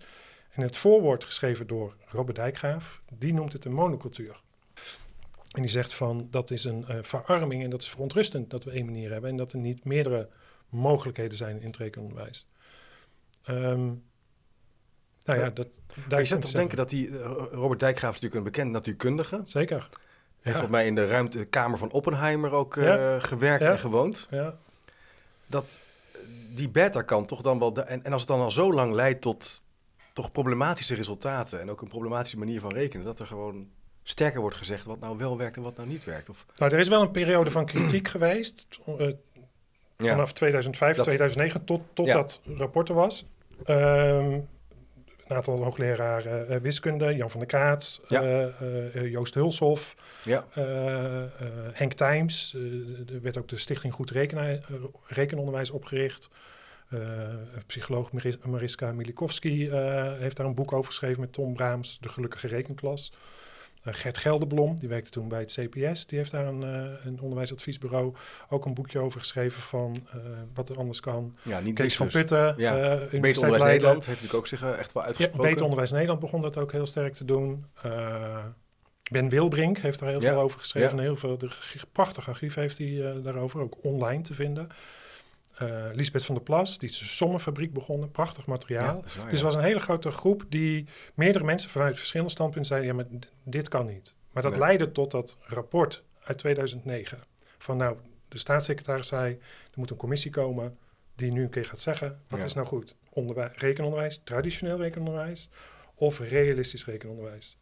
En 0.58 0.64
het 0.64 0.78
voorwoord 0.78 1.24
geschreven 1.24 1.68
door 1.68 1.96
Robert 2.06 2.36
Dijkgraaf, 2.36 3.02
die 3.14 3.34
noemt 3.34 3.54
het 3.54 3.66
een 3.66 3.74
monocultuur. 3.74 4.42
En 5.52 5.62
die 5.62 5.72
zegt 5.72 5.94
van 5.94 6.28
dat 6.32 6.52
is 6.52 6.64
een 6.64 6.86
uh, 6.90 6.98
verarming 7.02 7.64
en 7.64 7.70
dat 7.70 7.82
is 7.82 7.90
verontrustend 7.90 8.50
dat 8.50 8.64
we 8.64 8.72
één 8.72 8.86
manier 8.86 9.12
hebben 9.12 9.30
en 9.30 9.38
dat 9.38 9.52
er 9.52 9.60
niet 9.60 9.84
meerdere 9.84 10.30
mogelijkheden 10.70 11.38
zijn 11.38 11.60
in 11.60 11.68
het 11.68 11.78
rekenonderwijs. 11.78 12.48
Um, 13.50 14.04
nou 15.24 15.40
ja, 15.40 15.50
dat, 15.50 15.68
daar 16.08 16.20
je 16.20 16.26
zou 16.26 16.42
toch 16.42 16.52
denken 16.52 16.78
dat 16.78 16.90
die, 16.90 17.08
uh, 17.08 17.20
Robert 17.52 17.80
Dijkgraaf 17.80 18.16
is 18.16 18.22
natuurlijk 18.22 18.36
een 18.36 18.52
bekend 18.52 18.72
natuurkundige. 18.72 19.42
Zeker. 19.44 19.78
Heeft 19.78 19.90
ja. 20.42 20.52
volgens 20.52 20.72
mij 20.72 20.86
in 20.86 20.96
de 20.96 21.08
ruimtekamer 21.08 21.78
van 21.78 21.92
Oppenheimer 21.92 22.52
ook 22.52 22.76
uh, 22.76 23.16
gewerkt 23.20 23.66
en 23.66 23.80
gewoond. 23.80 24.28
Ja. 24.30 24.58
Dat 25.46 25.80
die 26.56 26.70
beta 26.70 27.02
kan 27.02 27.26
toch 27.26 27.42
dan 27.42 27.60
wel... 27.60 27.76
en, 27.76 28.04
en 28.04 28.12
als 28.12 28.22
het 28.22 28.30
dan 28.30 28.40
al 28.40 28.52
zo 28.52 28.74
lang 28.74 28.94
leidt 28.94 29.22
tot 29.22 29.66
toch 30.18 30.32
problematische 30.32 30.96
resultaten... 30.96 31.62
en 31.62 31.70
ook 31.70 31.82
een 31.82 31.88
problematische 31.88 32.38
manier 32.38 32.60
van 32.60 32.74
rekenen... 32.74 33.06
dat 33.06 33.20
er 33.20 33.26
gewoon 33.26 33.68
sterker 34.04 34.42
wordt 34.42 34.56
gezegd 34.56 34.86
wat 34.86 35.00
nou 35.00 35.18
wel 35.18 35.38
werkt 35.38 35.56
en 35.56 35.62
wat 35.62 35.78
nou 35.78 35.88
niet 35.88 36.04
werkt. 36.04 36.30
Of... 36.30 36.46
Nou, 36.56 36.74
er 36.74 36.80
is 36.80 36.88
wel 36.88 37.02
een 37.02 37.12
periode 37.12 37.52
van 37.52 37.66
kritiek 37.66 38.08
geweest... 38.16 38.68
Uh, 39.00 39.14
vanaf 39.98 40.34
2005, 40.34 40.98
2009 40.98 41.64
tot, 41.64 41.82
tot 41.94 42.08
dat 42.08 42.42
rapport 42.58 42.90
er 42.90 42.96
was. 42.96 43.26
Um, 43.66 44.48
een 45.28 45.36
aantal 45.36 45.64
hoogleraren 45.64 46.52
uh, 46.52 46.58
wiskunde, 46.58 47.16
Jan 47.16 47.30
van 47.30 47.40
der 47.40 47.50
Kaats, 47.50 48.02
uh, 48.10 48.46
uh, 48.96 49.12
Joost 49.12 49.34
Hulshof, 49.34 49.96
ja. 50.24 50.46
Henk 51.74 51.94
Tijms. 51.94 52.56
er 53.14 53.22
werd 53.22 53.38
ook 53.38 53.48
de 53.48 53.58
Stichting 53.58 53.94
Goed 53.94 54.12
Rekenonderwijs 55.08 55.72
opgericht. 55.72 56.30
Psycholoog 57.68 58.12
Mariska 58.46 58.92
Milikowski 58.92 59.70
heeft 60.20 60.38
daar 60.38 60.46
een 60.46 60.56
boek 60.56 60.72
over 60.72 60.92
geschreven 60.92 61.22
met 61.22 61.34
Tom 61.34 61.54
Braams, 61.54 62.00
De 62.00 62.10
Gelukkige 62.10 62.48
Rekenklas. 62.48 63.12
Eh, 63.88 63.94
Gert 63.94 64.18
Gelderblom, 64.18 64.80
die 64.80 64.90
werkte 64.90 65.10
toen 65.10 65.28
bij 65.28 65.40
het 65.40 65.52
CPS, 65.52 66.06
die 66.06 66.18
heeft 66.18 66.32
daar 66.32 66.46
een, 66.46 66.62
uh, 66.62 67.06
een 67.06 67.20
onderwijsadviesbureau 67.22 68.14
ook 68.50 68.66
een 68.66 68.74
boekje 68.74 69.00
over 69.00 69.20
geschreven 69.20 69.62
van 69.62 69.98
uh, 70.16 70.22
wat 70.54 70.70
er 70.70 70.78
anders 70.78 71.00
kan. 71.00 71.38
Ja, 71.42 71.60
niet 71.60 71.76
Kees 71.76 71.96
van 71.96 72.08
Putten, 72.08 72.54
ja. 72.58 72.98
Beter 73.12 73.44
Onderwijs 73.44 73.64
Nederland 73.64 74.06
heeft 74.06 74.08
natuurlijk 74.08 74.34
ook 74.34 74.48
zich 74.48 74.64
echt 74.64 74.94
wel 74.94 75.04
uitgesproken. 75.04 75.42
Ja, 75.42 75.50
Beter 75.50 75.64
Onderwijs 75.64 75.92
Nederland 75.92 76.20
begon 76.20 76.42
dat 76.42 76.58
ook 76.58 76.72
heel 76.72 76.86
sterk 76.86 77.14
te 77.14 77.26
doen. 77.26 77.66
ben 79.12 79.30
Wilbrink 79.30 79.78
heeft 79.78 80.00
daar 80.00 80.10
heel 80.10 80.22
veel 80.22 80.40
over 80.40 80.60
geschreven. 80.60 81.00
heel 81.00 81.16
veel, 81.16 81.38
de 81.38 81.50
prachtige 81.92 82.30
archief 82.30 82.56
heeft 82.56 82.78
hij 82.78 83.22
daarover, 83.24 83.62
ook 83.62 83.76
online 83.82 84.22
te 84.22 84.34
vinden. 84.34 84.70
Uh, 85.62 85.86
Lisbeth 85.94 86.26
van 86.26 86.36
der 86.36 86.44
Plas, 86.44 86.78
die 86.78 86.90
is 86.90 86.98
de 86.98 87.06
sommenfabriek 87.06 87.74
begonnen, 87.74 88.12
prachtig 88.12 88.46
materiaal. 88.46 89.02
dus 89.02 89.40
er 89.40 89.44
was 89.44 89.56
een 89.56 89.64
hele 89.64 89.80
grote 89.80 90.12
groep 90.12 90.46
die 90.50 90.86
meerdere 91.14 91.44
mensen 91.44 91.70
vanuit 91.70 91.98
verschillende 91.98 92.32
standpunten 92.32 92.68
zeiden: 92.68 92.90
ja, 92.90 92.96
maar 92.96 93.20
dit 93.44 93.70
kan 93.70 93.86
niet. 93.86 94.14
Maar 94.32 94.44
dat 94.44 94.58
leidde 94.58 94.92
tot 94.92 95.12
dat 95.12 95.38
rapport 95.42 96.04
uit 96.24 96.38
2009. 96.38 97.20
Van 97.58 97.78
nou, 97.78 97.98
de 98.28 98.38
staatssecretaris 98.38 99.08
zei: 99.08 99.34
er 99.34 99.40
moet 99.76 99.90
een 99.90 99.98
commissie 99.98 100.32
komen 100.32 100.78
die 101.16 101.32
nu 101.32 101.44
een 101.44 101.50
keer 101.50 101.66
gaat 101.66 101.80
zeggen: 101.80 102.22
wat 102.28 102.44
is 102.44 102.54
nou 102.54 102.68
goed? 102.68 102.96
Onderwijs, 103.10 103.52
rekenonderwijs, 103.56 104.22
traditioneel 104.24 104.78
rekenonderwijs 104.78 105.50
of 105.96 106.20
realistisch 106.20 106.86
rekenonderwijs? 106.86 107.58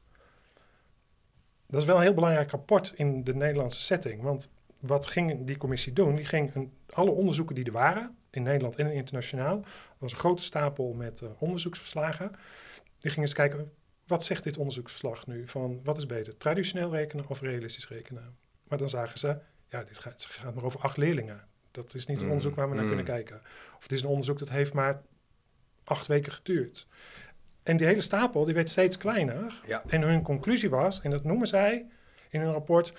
Dat 1.68 1.82
is 1.82 1.88
wel 1.88 1.96
een 1.96 2.02
heel 2.02 2.14
belangrijk 2.14 2.52
rapport 2.52 2.94
in 2.96 3.24
de 3.24 3.36
Nederlandse 3.36 3.82
setting. 3.82 4.22
Want 4.22 4.50
wat 4.88 5.08
ging 5.08 5.46
die 5.46 5.58
commissie 5.58 5.94
doen? 5.94 6.16
Die 6.16 6.26
ging 6.26 6.56
een, 6.56 6.74
alle 6.90 7.12
onderzoeken 7.12 7.56
die 7.56 7.66
er 7.66 7.72
waren, 7.72 8.18
in 8.30 8.44
Nederland 8.44 8.76
en 8.76 8.92
internationaal, 8.92 9.66
was 9.98 10.12
een 10.12 10.18
grote 10.18 10.44
stapel 10.44 10.94
met 10.94 11.22
uh, 11.22 11.30
onderzoeksverslagen. 11.38 12.32
Die 13.00 13.12
gingen 13.12 13.22
eens 13.22 13.34
kijken, 13.34 13.72
wat 14.08 14.24
zegt 14.24 14.44
dit 14.44 14.58
onderzoeksverslag 14.58 15.28
nu? 15.28 15.48
Van 15.48 15.80
wat 15.84 15.98
is 15.98 16.06
beter, 16.06 16.38
traditioneel 16.38 16.92
rekenen 16.92 17.28
of 17.28 17.42
realistisch 17.42 17.88
rekenen? 17.88 18.36
Maar 18.68 18.78
dan 18.78 18.90
zagen 18.90 19.20
ze, 19.20 19.38
ja, 19.70 19.84
dit 19.84 20.00
gaat, 20.00 20.14
het 20.14 20.26
gaat 20.26 20.56
maar 20.56 20.64
over 20.64 20.80
acht 20.80 20.98
leerlingen. 20.98 21.48
Dat 21.72 21.94
is 21.94 22.06
niet 22.06 22.18
een 22.18 22.24
mm. 22.24 22.30
onderzoek 22.30 22.56
waar 22.56 22.70
we 22.70 22.74
naar 22.76 22.84
mm. 22.84 22.90
kunnen 22.90 23.06
kijken. 23.06 23.42
Of 23.76 23.84
het 23.84 23.92
is 23.92 24.02
een 24.02 24.10
onderzoek 24.10 24.40
dat 24.40 24.50
heeft 24.50 24.74
maar 24.74 25.02
acht 25.84 26.08
weken 26.08 26.32
geduurd. 26.32 26.88
En 27.64 27.78
die 27.78 27.88
hele 27.88 28.02
stapel 28.02 28.46
die 28.46 28.54
werd 28.54 28.70
steeds 28.70 28.98
kleiner. 28.98 29.62
Ja. 29.66 29.84
En 29.88 30.02
hun 30.02 30.22
conclusie 30.22 30.70
was, 30.70 31.02
en 31.02 31.12
dat 31.12 31.24
noemen 31.24 31.48
zij 31.48 31.88
in 32.30 32.42
hun 32.42 32.52
rapport, 32.52 32.94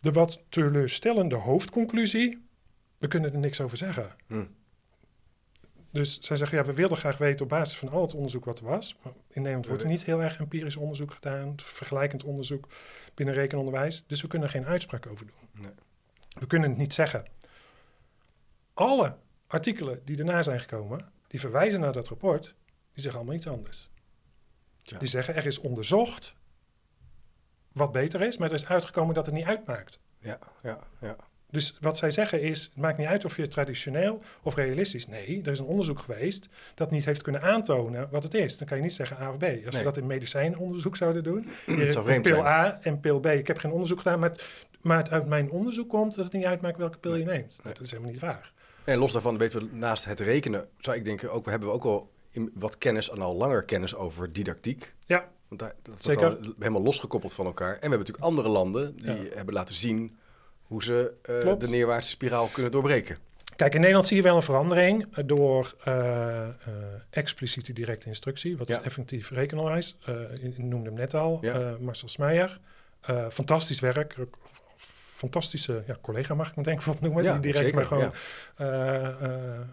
de 0.00 0.12
wat 0.12 0.42
teleurstellende 0.48 1.34
hoofdconclusie, 1.34 2.46
we 2.98 3.08
kunnen 3.08 3.32
er 3.32 3.38
niks 3.38 3.60
over 3.60 3.76
zeggen. 3.76 4.16
Hm. 4.26 4.44
Dus 5.90 6.20
zij 6.20 6.36
zeggen, 6.36 6.58
ja, 6.58 6.64
we 6.64 6.72
wilden 6.72 6.96
graag 6.96 7.18
weten 7.18 7.42
op 7.42 7.48
basis 7.48 7.78
van 7.78 7.88
al 7.88 8.02
het 8.02 8.14
onderzoek 8.14 8.44
wat 8.44 8.58
er 8.58 8.64
was. 8.64 8.96
Maar 9.02 9.12
in 9.12 9.42
Nederland 9.42 9.66
wordt 9.66 9.82
er 9.82 9.88
niet 9.88 10.04
heel 10.04 10.22
erg 10.22 10.38
empirisch 10.38 10.76
onderzoek 10.76 11.12
gedaan, 11.12 11.52
vergelijkend 11.56 12.24
onderzoek 12.24 12.68
binnen 13.14 13.34
rekenonderwijs. 13.34 14.04
Dus 14.06 14.22
we 14.22 14.28
kunnen 14.28 14.48
er 14.48 14.54
geen 14.54 14.66
uitspraak 14.66 15.06
over 15.06 15.26
doen. 15.26 15.62
Nee. 15.62 15.72
We 16.32 16.46
kunnen 16.46 16.68
het 16.68 16.78
niet 16.78 16.94
zeggen. 16.94 17.24
Alle 18.74 19.16
artikelen 19.46 20.00
die 20.04 20.16
daarna 20.16 20.42
zijn 20.42 20.60
gekomen, 20.60 21.12
die 21.26 21.40
verwijzen 21.40 21.80
naar 21.80 21.92
dat 21.92 22.08
rapport, 22.08 22.54
die 22.92 23.02
zeggen 23.02 23.20
allemaal 23.20 23.36
iets 23.36 23.48
anders. 23.48 23.90
Ja. 24.82 24.98
Die 24.98 25.08
zeggen, 25.08 25.34
er 25.34 25.46
is 25.46 25.58
onderzocht 25.58 26.34
wat 27.72 27.92
beter 27.92 28.20
is, 28.20 28.36
maar 28.36 28.48
er 28.48 28.54
is 28.54 28.66
uitgekomen 28.66 29.14
dat 29.14 29.26
het 29.26 29.34
niet 29.34 29.44
uitmaakt. 29.44 30.00
Ja, 30.20 30.38
ja, 30.62 30.78
ja. 31.00 31.16
Dus 31.50 31.76
wat 31.80 31.96
zij 31.96 32.10
zeggen 32.10 32.42
is, 32.42 32.64
het 32.64 32.76
maakt 32.76 32.98
niet 32.98 33.06
uit 33.06 33.24
of 33.24 33.36
je 33.36 33.48
traditioneel 33.48 34.22
of 34.42 34.54
realistisch. 34.54 35.06
Nee, 35.06 35.40
er 35.44 35.50
is 35.50 35.58
een 35.58 35.64
onderzoek 35.64 35.98
geweest 35.98 36.48
dat 36.74 36.90
niet 36.90 37.04
heeft 37.04 37.22
kunnen 37.22 37.42
aantonen 37.42 38.08
wat 38.10 38.22
het 38.22 38.34
is. 38.34 38.58
Dan 38.58 38.66
kan 38.66 38.76
je 38.76 38.82
niet 38.82 38.94
zeggen 38.94 39.16
A 39.20 39.30
of 39.30 39.36
B. 39.36 39.44
Als 39.66 39.76
we 39.76 39.82
dat 39.82 39.96
in 39.96 40.06
medicijnonderzoek 40.06 40.96
zouden 40.96 41.22
doen, 41.22 41.48
zou 41.88 42.20
pil 42.20 42.46
A 42.46 42.78
en 42.82 43.00
pil 43.00 43.20
B. 43.20 43.26
Ik 43.26 43.46
heb 43.46 43.58
geen 43.58 43.70
onderzoek 43.70 43.98
gedaan, 43.98 44.18
maar 44.18 44.30
het, 44.30 44.44
maar 44.80 44.98
het 44.98 45.10
uit 45.10 45.26
mijn 45.26 45.50
onderzoek 45.50 45.88
komt 45.88 46.14
dat 46.14 46.24
het 46.24 46.34
niet 46.34 46.44
uitmaakt 46.44 46.78
welke 46.78 46.98
pil 46.98 47.14
je 47.14 47.24
neemt. 47.24 47.58
Dat 47.62 47.80
is 47.80 47.90
helemaal 47.90 48.12
niet 48.12 48.20
waar. 48.20 48.52
En 48.84 48.98
los 48.98 49.12
daarvan 49.12 49.38
weten 49.38 49.60
we 49.60 49.68
naast 49.76 50.04
het 50.04 50.20
rekenen, 50.20 50.68
zou 50.78 50.96
ik 50.96 51.04
denken, 51.04 51.32
ook, 51.32 51.46
hebben 51.46 51.68
we 51.68 51.74
ook 51.74 51.84
al 51.84 52.10
wat 52.54 52.78
kennis 52.78 53.10
en 53.10 53.20
al 53.20 53.36
langer 53.36 53.62
kennis 53.62 53.94
over 53.94 54.32
didactiek. 54.32 54.94
Ja. 55.06 55.28
Want 55.48 55.60
daar, 55.60 55.74
dat 55.82 56.04
Zeker. 56.04 56.28
Al 56.28 56.54
helemaal 56.58 56.82
losgekoppeld 56.82 57.32
van 57.32 57.46
elkaar. 57.46 57.72
En 57.72 57.74
we 57.74 57.80
hebben 57.80 57.98
natuurlijk 57.98 58.24
andere 58.24 58.48
landen 58.48 58.96
die 58.96 59.30
hebben 59.34 59.54
laten 59.54 59.74
zien 59.74 60.16
hoe 60.62 60.82
ze 60.82 61.12
uh, 61.30 61.58
de 61.58 61.68
neerwaartse 61.68 62.10
spiraal 62.10 62.46
kunnen 62.46 62.72
doorbreken. 62.72 63.18
Kijk, 63.56 63.74
in 63.74 63.78
Nederland 63.78 64.06
zie 64.06 64.16
je 64.16 64.22
wel 64.22 64.36
een 64.36 64.42
verandering 64.42 65.16
door 65.24 65.74
uh, 65.88 65.94
uh, 65.94 66.48
expliciete 67.10 67.72
directe 67.72 68.06
instructie. 68.06 68.56
Wat 68.56 68.68
is 68.68 68.80
effectief 68.80 69.30
rekenonderwijs? 69.30 69.96
je 70.34 70.52
noemde 70.56 70.88
hem 70.88 70.98
net 70.98 71.14
al, 71.14 71.38
ja. 71.40 71.76
Marcel 71.80 72.08
Smeijer. 72.08 72.60
fantastisch 73.30 73.80
werk, 73.80 74.16
fantastische 75.18 75.82
ja, 75.86 75.96
collega 76.00 76.34
mag 76.34 76.48
ik 76.48 76.56
me 76.56 76.62
denk 76.62 76.82
wat 76.82 77.00
noemen. 77.00 77.22
Ja, 77.22 77.32
die 77.32 77.40
direct 77.40 77.58
zeker, 77.58 77.74
maar 77.74 77.86
gewoon, 77.86 78.12
ja. 78.56 79.66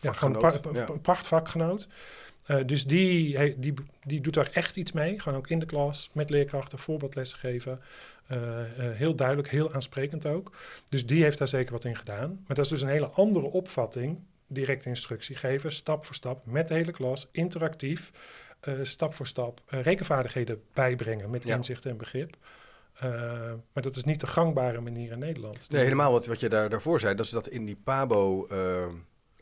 Gewoon 0.00 0.58
een 0.74 1.00
prachtvakgenoot. 1.00 1.88
Uh, 2.50 2.56
dus 2.66 2.84
die, 2.84 3.58
die, 3.58 3.74
die 4.04 4.20
doet 4.20 4.34
daar 4.34 4.50
echt 4.52 4.76
iets 4.76 4.92
mee. 4.92 5.20
Gewoon 5.20 5.38
ook 5.38 5.48
in 5.48 5.58
de 5.58 5.66
klas, 5.66 6.10
met 6.12 6.30
leerkrachten, 6.30 6.78
voorbeeldlessen 6.78 7.38
geven. 7.38 7.80
Uh, 8.30 8.38
uh, 8.38 8.64
heel 8.76 9.14
duidelijk, 9.14 9.48
heel 9.48 9.72
aansprekend 9.72 10.26
ook. 10.26 10.52
Dus 10.88 11.06
die 11.06 11.22
heeft 11.22 11.38
daar 11.38 11.48
zeker 11.48 11.72
wat 11.72 11.84
in 11.84 11.96
gedaan. 11.96 12.44
Maar 12.46 12.56
dat 12.56 12.64
is 12.64 12.70
dus 12.70 12.82
een 12.82 12.88
hele 12.88 13.06
andere 13.06 13.46
opvatting. 13.46 14.18
Direct 14.46 14.86
instructie 14.86 15.36
geven, 15.36 15.72
stap 15.72 16.04
voor 16.04 16.14
stap, 16.14 16.46
met 16.46 16.68
de 16.68 16.74
hele 16.74 16.90
klas, 16.90 17.28
interactief. 17.32 18.10
stap 18.82 19.14
voor 19.14 19.26
stap 19.26 19.60
rekenvaardigheden 19.66 20.62
bijbrengen 20.72 21.30
met 21.30 21.44
inzicht 21.44 21.86
en 21.86 21.96
begrip. 21.96 22.36
maar 23.72 23.82
dat 23.82 23.96
is 23.96 24.04
niet 24.04 24.20
de 24.20 24.26
gangbare 24.26 24.80
manier 24.80 25.12
in 25.12 25.18
Nederland. 25.18 25.70
Nee, 25.70 25.82
helemaal 25.82 26.12
wat, 26.12 26.26
wat 26.26 26.40
je 26.40 26.48
daar, 26.48 26.68
daarvoor 26.68 27.00
zei. 27.00 27.14
Dat 27.14 27.24
is 27.24 27.30
dat 27.30 27.48
in 27.48 27.64
die 27.64 27.80
PABO 27.84 28.46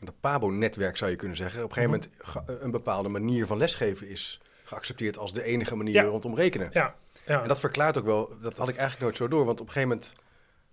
dat 0.05 0.19
PABO-netwerk 0.19 0.97
zou 0.97 1.11
je 1.11 1.17
kunnen 1.17 1.37
zeggen, 1.37 1.63
op 1.63 1.69
een 1.69 1.75
gegeven 1.75 1.99
mhm. 1.99 2.33
moment 2.35 2.61
een 2.63 2.71
bepaalde 2.71 3.09
manier 3.09 3.45
van 3.45 3.57
lesgeven 3.57 4.07
is 4.07 4.41
geaccepteerd 4.63 5.17
als 5.17 5.33
de 5.33 5.43
enige 5.43 5.75
manier 5.75 6.03
rondom 6.03 6.35
rekenen. 6.35 6.69
Ja. 6.73 6.95
ja. 7.25 7.41
En 7.41 7.47
dat 7.47 7.59
verklaart 7.59 7.97
ook 7.97 8.05
wel, 8.05 8.33
dat 8.41 8.57
had 8.57 8.69
ik 8.69 8.75
eigenlijk 8.75 9.01
nooit 9.01 9.17
zo 9.17 9.27
door, 9.27 9.45
want 9.45 9.61
op 9.61 9.67
een 9.67 9.73
gegeven 9.73 9.95
moment, 9.95 10.13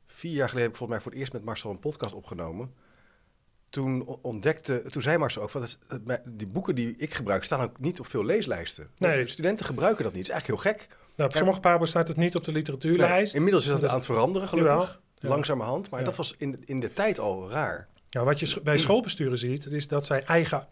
vier 0.07 0.32
jaar 0.32 0.48
geleden 0.48 0.62
heb 0.62 0.70
ik 0.70 0.76
volgens 0.76 0.98
mij 0.98 1.00
voor 1.00 1.11
het 1.11 1.20
eerst 1.20 1.32
met 1.32 1.44
Marcel 1.44 1.70
een 1.70 1.78
podcast 1.78 2.14
opgenomen. 2.14 2.74
Toen 3.70 4.18
ontdekte, 4.22 4.82
toen 4.90 5.03
zei 5.03 5.18
Marcel 5.18 5.42
ook, 5.42 5.50
van, 5.50 5.66
die 6.24 6.46
boeken 6.46 6.74
die 6.74 6.94
ik 6.96 7.14
gebruik 7.14 7.44
staan 7.44 7.61
ook 7.61 7.78
niet 7.78 8.00
op 8.00 8.07
veel 8.07 8.24
leeslijsten. 8.24 8.90
Nee. 8.98 9.26
Studenten 9.26 9.66
gebruiken 9.66 10.05
dat 10.05 10.12
niet, 10.12 10.26
dat 10.26 10.36
is 10.36 10.42
eigenlijk 10.42 10.62
heel 10.62 10.72
gek. 10.72 10.88
Nou, 11.16 11.30
op 11.30 11.36
sommige 11.36 11.61
PABO 11.61 11.84
staat 11.84 12.09
het 12.09 12.16
niet 12.16 12.36
op 12.36 12.44
de 12.44 12.53
literatuurlijst. 12.53 13.34
inmiddels 13.34 13.64
is 13.64 13.70
dat 13.70 13.84
aan 13.84 13.96
het 13.96 14.07
veranderen, 14.07 14.48
gelukkig. 14.48 15.00
Langzamerhand, 15.20 15.90
maar 15.90 16.05
dat 16.05 16.16
was 16.16 16.34
in, 16.38 16.62
in 16.64 16.80
de 16.80 16.92
tijd 16.92 17.18
al 17.18 17.50
raar. 17.50 17.88
Ja, 18.16 18.24
wat 18.24 18.40
je 18.40 18.60
bij 18.62 18.78
schoolbesturen 18.78 19.38
ziet, 19.38 19.66
is 19.66 19.88
dat 19.88 20.06
zij 20.06 20.22
eigen 20.22 20.66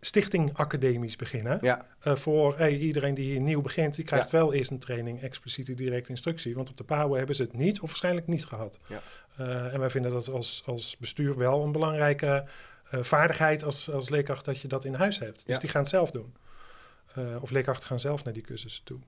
stichting 0.00 0.56
academisch 0.56 1.16
beginnen. 1.16 1.58
Ja. 1.60 1.86
Uh, 2.04 2.16
voor 2.16 2.58
hey, 2.58 2.76
iedereen 2.76 3.14
die 3.14 3.24
hier 3.24 3.40
nieuw 3.40 3.60
begint, 3.60 3.94
die 3.94 4.04
krijgt 4.04 4.30
wel 4.30 4.52
eerst 4.52 4.70
een 4.70 4.78
training, 4.78 5.22
expliciete 5.22 5.74
directe 5.74 6.10
instructie. 6.10 6.54
Want 6.54 6.70
op 6.70 6.76
de 6.76 6.84
PAWO 6.84 7.14
hebben 7.14 7.34
ze 7.34 7.42
het 7.42 7.52
niet 7.52 7.80
of 7.80 7.88
waarschijnlijk 7.88 8.26
niet 8.26 8.46
gehad. 8.46 8.78
Ja. 8.86 9.00
Uh, 9.40 9.74
en 9.74 9.80
wij 9.80 9.90
vinden 9.90 10.12
dat 10.12 10.28
als, 10.28 10.62
als 10.66 10.96
bestuur 10.98 11.36
wel 11.38 11.62
een 11.62 11.72
belangrijke 11.72 12.46
uh, 12.94 13.02
vaardigheid 13.02 13.64
als, 13.64 13.90
als 13.90 14.08
leerkracht 14.08 14.44
dat 14.44 14.60
je 14.60 14.68
dat 14.68 14.84
in 14.84 14.94
huis 14.94 15.18
hebt. 15.18 15.46
Dus 15.46 15.58
die 15.58 15.68
gaan 15.68 15.80
het 15.80 15.90
zelf 15.90 16.10
doen. 16.10 16.34
of 17.40 17.50
leerkrachten 17.50 17.86
gaan 17.86 18.00
zelf 18.00 18.24
naar 18.24 18.32
die 18.32 18.42
cursussen 18.42 18.84
toe. 18.84 18.98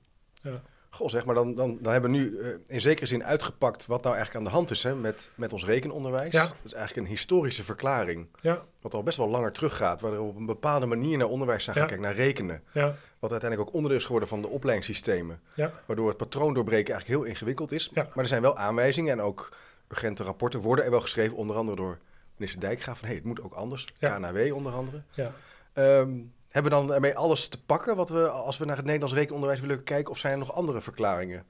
Ja. 0.43 0.63
Goh, 0.95 1.09
zeg 1.09 1.25
maar, 1.25 1.35
dan, 1.35 1.55
dan, 1.55 1.79
dan 1.81 1.93
hebben 1.93 2.11
we 2.11 2.17
nu 2.17 2.31
uh, 2.31 2.47
in 2.67 2.81
zekere 2.81 3.07
zin 3.07 3.25
uitgepakt 3.25 3.87
wat 3.87 4.03
nou 4.03 4.15
eigenlijk 4.15 4.45
aan 4.45 4.51
de 4.53 4.57
hand 4.57 4.71
is 4.71 4.83
hè, 4.83 4.95
met, 4.95 5.31
met 5.35 5.53
ons 5.53 5.65
rekenonderwijs. 5.65 6.33
Ja. 6.33 6.47
Dat 6.47 6.55
is 6.65 6.73
eigenlijk 6.73 7.07
een 7.07 7.13
historische 7.13 7.65
verklaring. 7.65 8.27
Ja. 8.41 8.65
Wat 8.81 8.95
al 8.95 9.03
best 9.03 9.17
wel 9.17 9.29
langer 9.29 9.53
teruggaat, 9.53 10.01
waar 10.01 10.13
er 10.13 10.21
op 10.21 10.37
een 10.37 10.47
bepaalde 10.47 10.87
manier 10.87 11.19
naar 11.19 11.29
onderwijs 11.29 11.65
zijn 11.65 11.77
gekeken, 11.77 12.01
naar 12.01 12.15
rekenen. 12.15 12.63
Ja. 12.73 12.95
Wat 13.19 13.31
uiteindelijk 13.31 13.69
ook 13.69 13.75
onderdeel 13.75 13.99
is 13.99 14.05
geworden 14.05 14.29
van 14.29 14.41
de 14.41 14.49
opleidingssystemen. 14.49 15.41
Ja. 15.55 15.73
Waardoor 15.87 16.09
het 16.09 16.17
patroon 16.17 16.55
doorbreken 16.55 16.95
eigenlijk 16.95 17.23
heel 17.23 17.33
ingewikkeld 17.33 17.73
is. 17.73 17.91
Ja. 17.93 18.03
Maar 18.03 18.25
er 18.25 18.27
zijn 18.27 18.43
wel 18.43 18.57
aanwijzingen 18.57 19.13
en 19.13 19.21
ook 19.21 19.53
urgente 19.89 20.23
rapporten 20.23 20.61
worden 20.61 20.85
er 20.85 20.91
wel 20.91 21.01
geschreven, 21.01 21.37
onder 21.37 21.57
andere 21.57 21.77
door 21.77 21.99
minister 22.37 22.61
Dijkgraaf, 22.61 22.99
van 22.99 23.07
hey, 23.09 23.17
het 23.17 23.25
moet 23.25 23.43
ook 23.43 23.53
anders. 23.53 23.93
KNW 23.99 24.55
onder 24.55 24.73
andere. 24.73 25.03
Ja. 25.11 25.33
Um, 25.75 26.33
hebben 26.53 26.73
we 26.73 26.79
dan 26.79 26.93
ermee 26.95 27.17
alles 27.17 27.49
te 27.49 27.63
pakken 27.63 27.97
wat 27.97 28.09
we, 28.09 28.29
als 28.29 28.59
we 28.59 28.65
naar 28.65 28.77
het 28.77 28.85
Nederlands 28.85 29.15
rekenonderwijs 29.15 29.61
willen 29.61 29.85
kijken? 29.85 30.13
Of 30.13 30.19
zijn 30.19 30.33
er 30.33 30.39
nog 30.39 30.55
andere 30.55 30.81
verklaringen? 30.81 31.45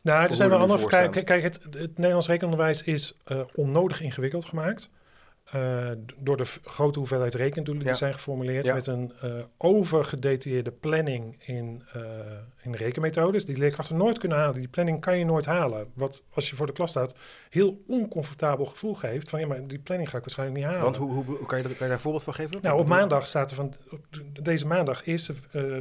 Nou, 0.00 0.28
er 0.28 0.34
zijn 0.34 0.48
wel 0.48 0.58
andere 0.58 0.78
verklaringen. 0.78 1.24
Kijk, 1.24 1.42
het, 1.42 1.60
het 1.70 1.96
Nederlands 1.96 2.26
rekenonderwijs 2.26 2.82
is 2.82 3.16
uh, 3.26 3.40
onnodig 3.54 4.00
ingewikkeld 4.00 4.44
gemaakt. 4.44 4.88
Uh, 5.54 5.90
door 6.16 6.36
de 6.36 6.44
grote 6.64 6.98
hoeveelheid 6.98 7.34
rekendoelen 7.34 7.84
die 7.84 7.94
zijn 7.94 8.12
geformuleerd 8.12 8.72
met 8.72 8.86
een 8.86 9.12
uh, 9.24 9.30
overgedetailleerde 9.56 10.70
planning 10.70 11.36
in, 11.44 11.82
in 12.66 12.74
rekenmethodes. 12.74 13.44
Die 13.44 13.56
leerkrachten 13.56 13.96
nooit 13.96 14.18
kunnen 14.18 14.38
halen. 14.38 14.54
Die 14.54 14.68
planning 14.68 15.00
kan 15.00 15.18
je 15.18 15.24
nooit 15.24 15.46
halen. 15.46 15.90
Wat 15.94 16.24
als 16.34 16.50
je 16.50 16.56
voor 16.56 16.66
de 16.66 16.72
klas 16.72 16.90
staat, 16.90 17.14
heel 17.50 17.82
oncomfortabel 17.86 18.64
gevoel 18.64 18.94
geeft 18.94 19.30
van 19.30 19.40
ja, 19.40 19.46
maar 19.46 19.66
die 19.66 19.78
planning 19.78 20.10
ga 20.10 20.16
ik 20.16 20.22
waarschijnlijk 20.24 20.58
niet 20.58 20.68
halen. 20.68 20.82
Want 20.82 20.96
hoe, 20.96 21.24
hoe, 21.24 21.46
kan, 21.46 21.58
je 21.58 21.62
dat, 21.62 21.72
kan 21.72 21.72
je 21.72 21.76
daar 21.78 21.90
een 21.90 22.00
voorbeeld 22.00 22.24
van 22.24 22.34
geven? 22.34 22.58
Nou, 22.62 22.80
op 22.80 22.86
maandag 22.86 23.26
staat 23.26 23.50
er 23.50 23.56
van 23.56 23.74
op 23.90 24.44
deze 24.44 24.66
maandag, 24.66 25.06
eerste 25.06 25.34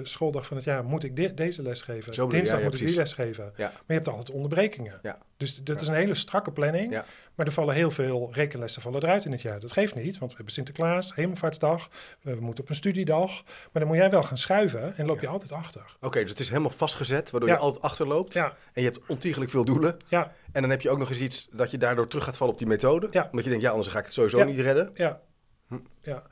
schooldag 0.03 0.45
van 0.45 0.57
het 0.57 0.65
jaar, 0.65 0.83
moet 0.83 1.03
ik 1.03 1.37
deze 1.37 1.61
les 1.61 1.81
geven. 1.81 2.13
Zo 2.13 2.27
Dinsdag 2.27 2.61
moet 2.63 2.79
ik 2.79 2.87
die 2.87 2.95
les 2.95 3.13
geven. 3.13 3.53
Maar 3.57 3.71
je 3.87 3.93
hebt 3.93 4.07
altijd 4.07 4.31
onderbrekingen. 4.31 4.99
Dus 5.37 5.63
dat 5.63 5.81
is 5.81 5.87
een 5.87 5.93
hele 5.93 6.15
strakke 6.15 6.51
planning. 6.51 7.01
Maar 7.35 7.45
er 7.45 7.51
vallen 7.51 7.75
heel 7.75 7.91
veel 7.91 8.29
rekenlessen 8.31 8.81
vallen 8.81 9.03
eruit 9.03 9.25
in 9.25 9.31
het 9.31 9.41
jaar. 9.41 9.59
Dat 9.59 9.71
geeft 9.71 9.95
niet, 9.95 10.17
want 10.17 10.31
we 10.31 10.35
hebben 10.35 10.53
Sinterklaas, 10.53 11.15
Hemelvaartsdag, 11.15 11.89
we 12.21 12.37
moeten 12.39 12.63
op 12.63 12.69
een 12.69 12.75
studiedag. 12.75 13.43
Maar 13.43 13.69
dan 13.71 13.87
moet 13.87 13.97
jij 13.97 14.09
wel 14.09 14.23
gaan 14.23 14.37
schuiven 14.37 14.97
en 14.97 15.05
loop 15.05 15.21
je 15.21 15.27
altijd 15.27 15.51
achter. 15.51 15.95
Oké, 16.01 16.21
dus 16.21 16.29
het 16.29 16.39
is 16.39 16.49
helemaal 16.49 16.69
vastgezet, 16.75 17.31
waardoor 17.31 17.49
je 17.49 17.57
altijd 17.57 17.83
achterloopt. 17.83 18.35
En 18.35 18.53
je 18.73 18.81
hebt 18.81 18.99
ontiegelijk 19.07 19.51
veel 19.51 19.65
doelen. 19.65 19.97
Ja. 20.07 20.31
En 20.51 20.61
dan 20.61 20.69
heb 20.69 20.81
je 20.81 20.89
ook 20.89 20.97
nog 20.97 21.09
eens 21.09 21.19
iets 21.19 21.47
dat 21.51 21.71
je 21.71 21.77
daardoor 21.77 22.07
terug 22.07 22.23
gaat 22.23 22.37
vallen 22.37 22.53
op 22.53 22.59
die 22.59 22.67
methode. 22.67 23.05
Omdat 23.05 23.43
je 23.43 23.49
denkt, 23.49 23.61
ja, 23.61 23.69
anders 23.69 23.87
ga 23.87 23.99
ik 23.99 24.05
het 24.05 24.13
sowieso 24.13 24.43
niet 24.43 24.59
redden. 24.59 24.91
Ja. 24.93 25.21
Hm. 25.67 25.77
ja. 26.01 26.23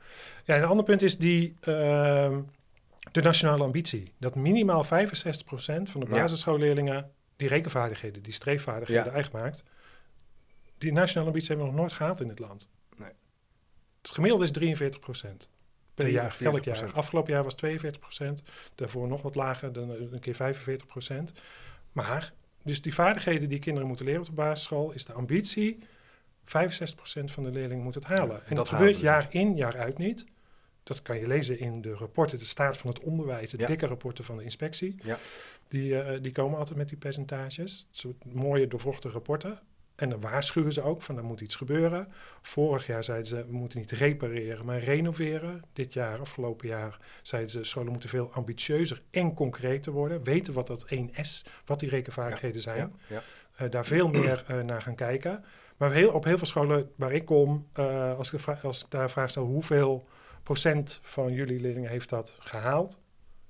Ja, 0.44 0.54
en 0.54 0.62
een 0.62 0.68
ander 0.68 0.84
punt 0.84 1.02
is 1.02 1.18
die... 1.18 1.56
Uh, 1.68 2.36
de 3.12 3.22
nationale 3.22 3.62
ambitie. 3.62 4.12
Dat 4.18 4.34
minimaal 4.34 4.84
65% 4.84 4.88
van 5.82 6.00
de 6.00 6.06
basisschoolleerlingen 6.06 7.10
die 7.36 7.48
rekenvaardigheden, 7.48 8.22
die 8.22 8.32
streefvaardigheden 8.32 9.12
eigen 9.12 9.32
maakt. 9.32 9.62
Die 10.78 10.92
nationale 10.92 11.26
ambitie 11.26 11.48
hebben 11.48 11.66
we 11.66 11.72
nog 11.72 11.80
nooit 11.80 11.92
gehad 11.96 12.20
in 12.20 12.28
dit 12.28 12.38
land. 12.38 12.68
Nee. 12.96 13.12
Het 14.02 14.10
gemiddelde 14.10 14.44
is 14.44 14.50
43 14.50 15.00
procent 15.00 15.50
per 15.94 16.08
jaar, 16.08 16.36
elk 16.40 16.64
jaar. 16.64 16.92
Afgelopen 16.92 17.32
jaar 17.32 17.44
was 17.44 17.54
42 17.54 18.00
procent, 18.00 18.42
daarvoor 18.74 19.08
nog 19.08 19.22
wat 19.22 19.34
lager, 19.34 19.72
dan 19.72 19.90
een 19.90 20.20
keer 20.20 20.34
45 20.34 20.86
procent. 20.86 21.32
Maar, 21.92 22.32
dus 22.62 22.82
die 22.82 22.94
vaardigheden 22.94 23.48
die 23.48 23.58
kinderen 23.58 23.88
moeten 23.88 24.04
leren 24.04 24.20
op 24.20 24.26
de 24.26 24.32
basisschool, 24.32 24.92
is 24.92 25.04
de 25.04 25.12
ambitie, 25.12 25.78
65 26.44 26.96
procent 26.96 27.30
van 27.30 27.42
de 27.42 27.50
leerlingen 27.50 27.84
moet 27.84 27.94
het 27.94 28.04
halen. 28.04 28.46
en, 28.46 28.56
dat, 28.56 28.68
gebeurt 28.68 29.00
jaar 29.00 29.26
in, 29.30 29.56
jaar 29.56 29.76
uit 29.76 29.98
niet. 29.98 30.24
Dat 30.82 31.02
kan 31.02 31.18
je 31.18 31.26
lezen 31.26 31.58
in 31.58 31.80
de 31.80 31.94
rapporten, 31.94 32.38
de 32.38 32.44
staat 32.44 32.76
van 32.76 32.90
het 32.90 33.00
onderwijs, 33.00 33.50
de 33.50 33.66
dikke 33.66 33.86
rapporten 33.86 34.24
van 34.24 34.36
de 34.36 34.42
inspectie. 34.42 34.96
Ja. 35.02 35.18
Die, 35.68 35.90
uh, 35.90 36.10
die 36.20 36.32
komen 36.32 36.58
altijd 36.58 36.78
met 36.78 36.88
die 36.88 36.98
percentages. 36.98 37.86
Soort 37.90 38.24
mooie 38.24 38.68
doorvochte 38.68 39.08
rapporten. 39.08 39.60
En 39.94 40.08
dan 40.08 40.20
waarschuwen 40.20 40.72
ze 40.72 40.82
ook 40.82 41.02
van 41.02 41.16
er 41.16 41.24
moet 41.24 41.40
iets 41.40 41.56
gebeuren. 41.56 42.12
Vorig 42.42 42.86
jaar 42.86 43.04
zeiden 43.04 43.26
ze 43.26 43.46
we 43.46 43.52
moeten 43.52 43.78
niet 43.78 43.90
repareren, 43.90 44.64
maar 44.64 44.78
renoveren. 44.78 45.62
Dit 45.72 45.92
jaar, 45.92 46.18
afgelopen 46.18 46.68
jaar, 46.68 46.98
zeiden 47.22 47.50
ze 47.50 47.64
scholen 47.64 47.90
moeten 47.90 48.08
veel 48.08 48.30
ambitieuzer 48.32 49.02
en 49.10 49.34
concreter 49.34 49.92
worden. 49.92 50.22
Weten 50.22 50.52
wat 50.52 50.66
dat 50.66 50.86
1S, 50.94 51.48
wat 51.64 51.80
die 51.80 51.88
rekenvaardigheden 51.88 52.60
zijn. 52.60 52.78
Ja, 52.78 52.90
ja. 53.06 53.22
Uh, 53.60 53.70
daar 53.70 53.86
veel 53.86 54.08
meer 54.08 54.44
uh, 54.50 54.60
naar 54.60 54.82
gaan 54.82 54.94
kijken. 54.94 55.44
Maar 55.76 55.92
heel, 55.92 56.10
op 56.10 56.24
heel 56.24 56.38
veel 56.38 56.46
scholen 56.46 56.90
waar 56.96 57.12
ik 57.12 57.24
kom, 57.24 57.68
uh, 57.78 58.16
als, 58.18 58.32
ik 58.32 58.48
als 58.62 58.84
ik 58.84 58.90
daar 58.90 59.10
vraag 59.10 59.30
stel 59.30 59.44
hoeveel 59.44 60.08
procent 60.42 61.00
van 61.02 61.32
jullie 61.32 61.60
leerlingen 61.60 61.90
heeft 61.90 62.08
dat 62.08 62.36
gehaald, 62.40 63.00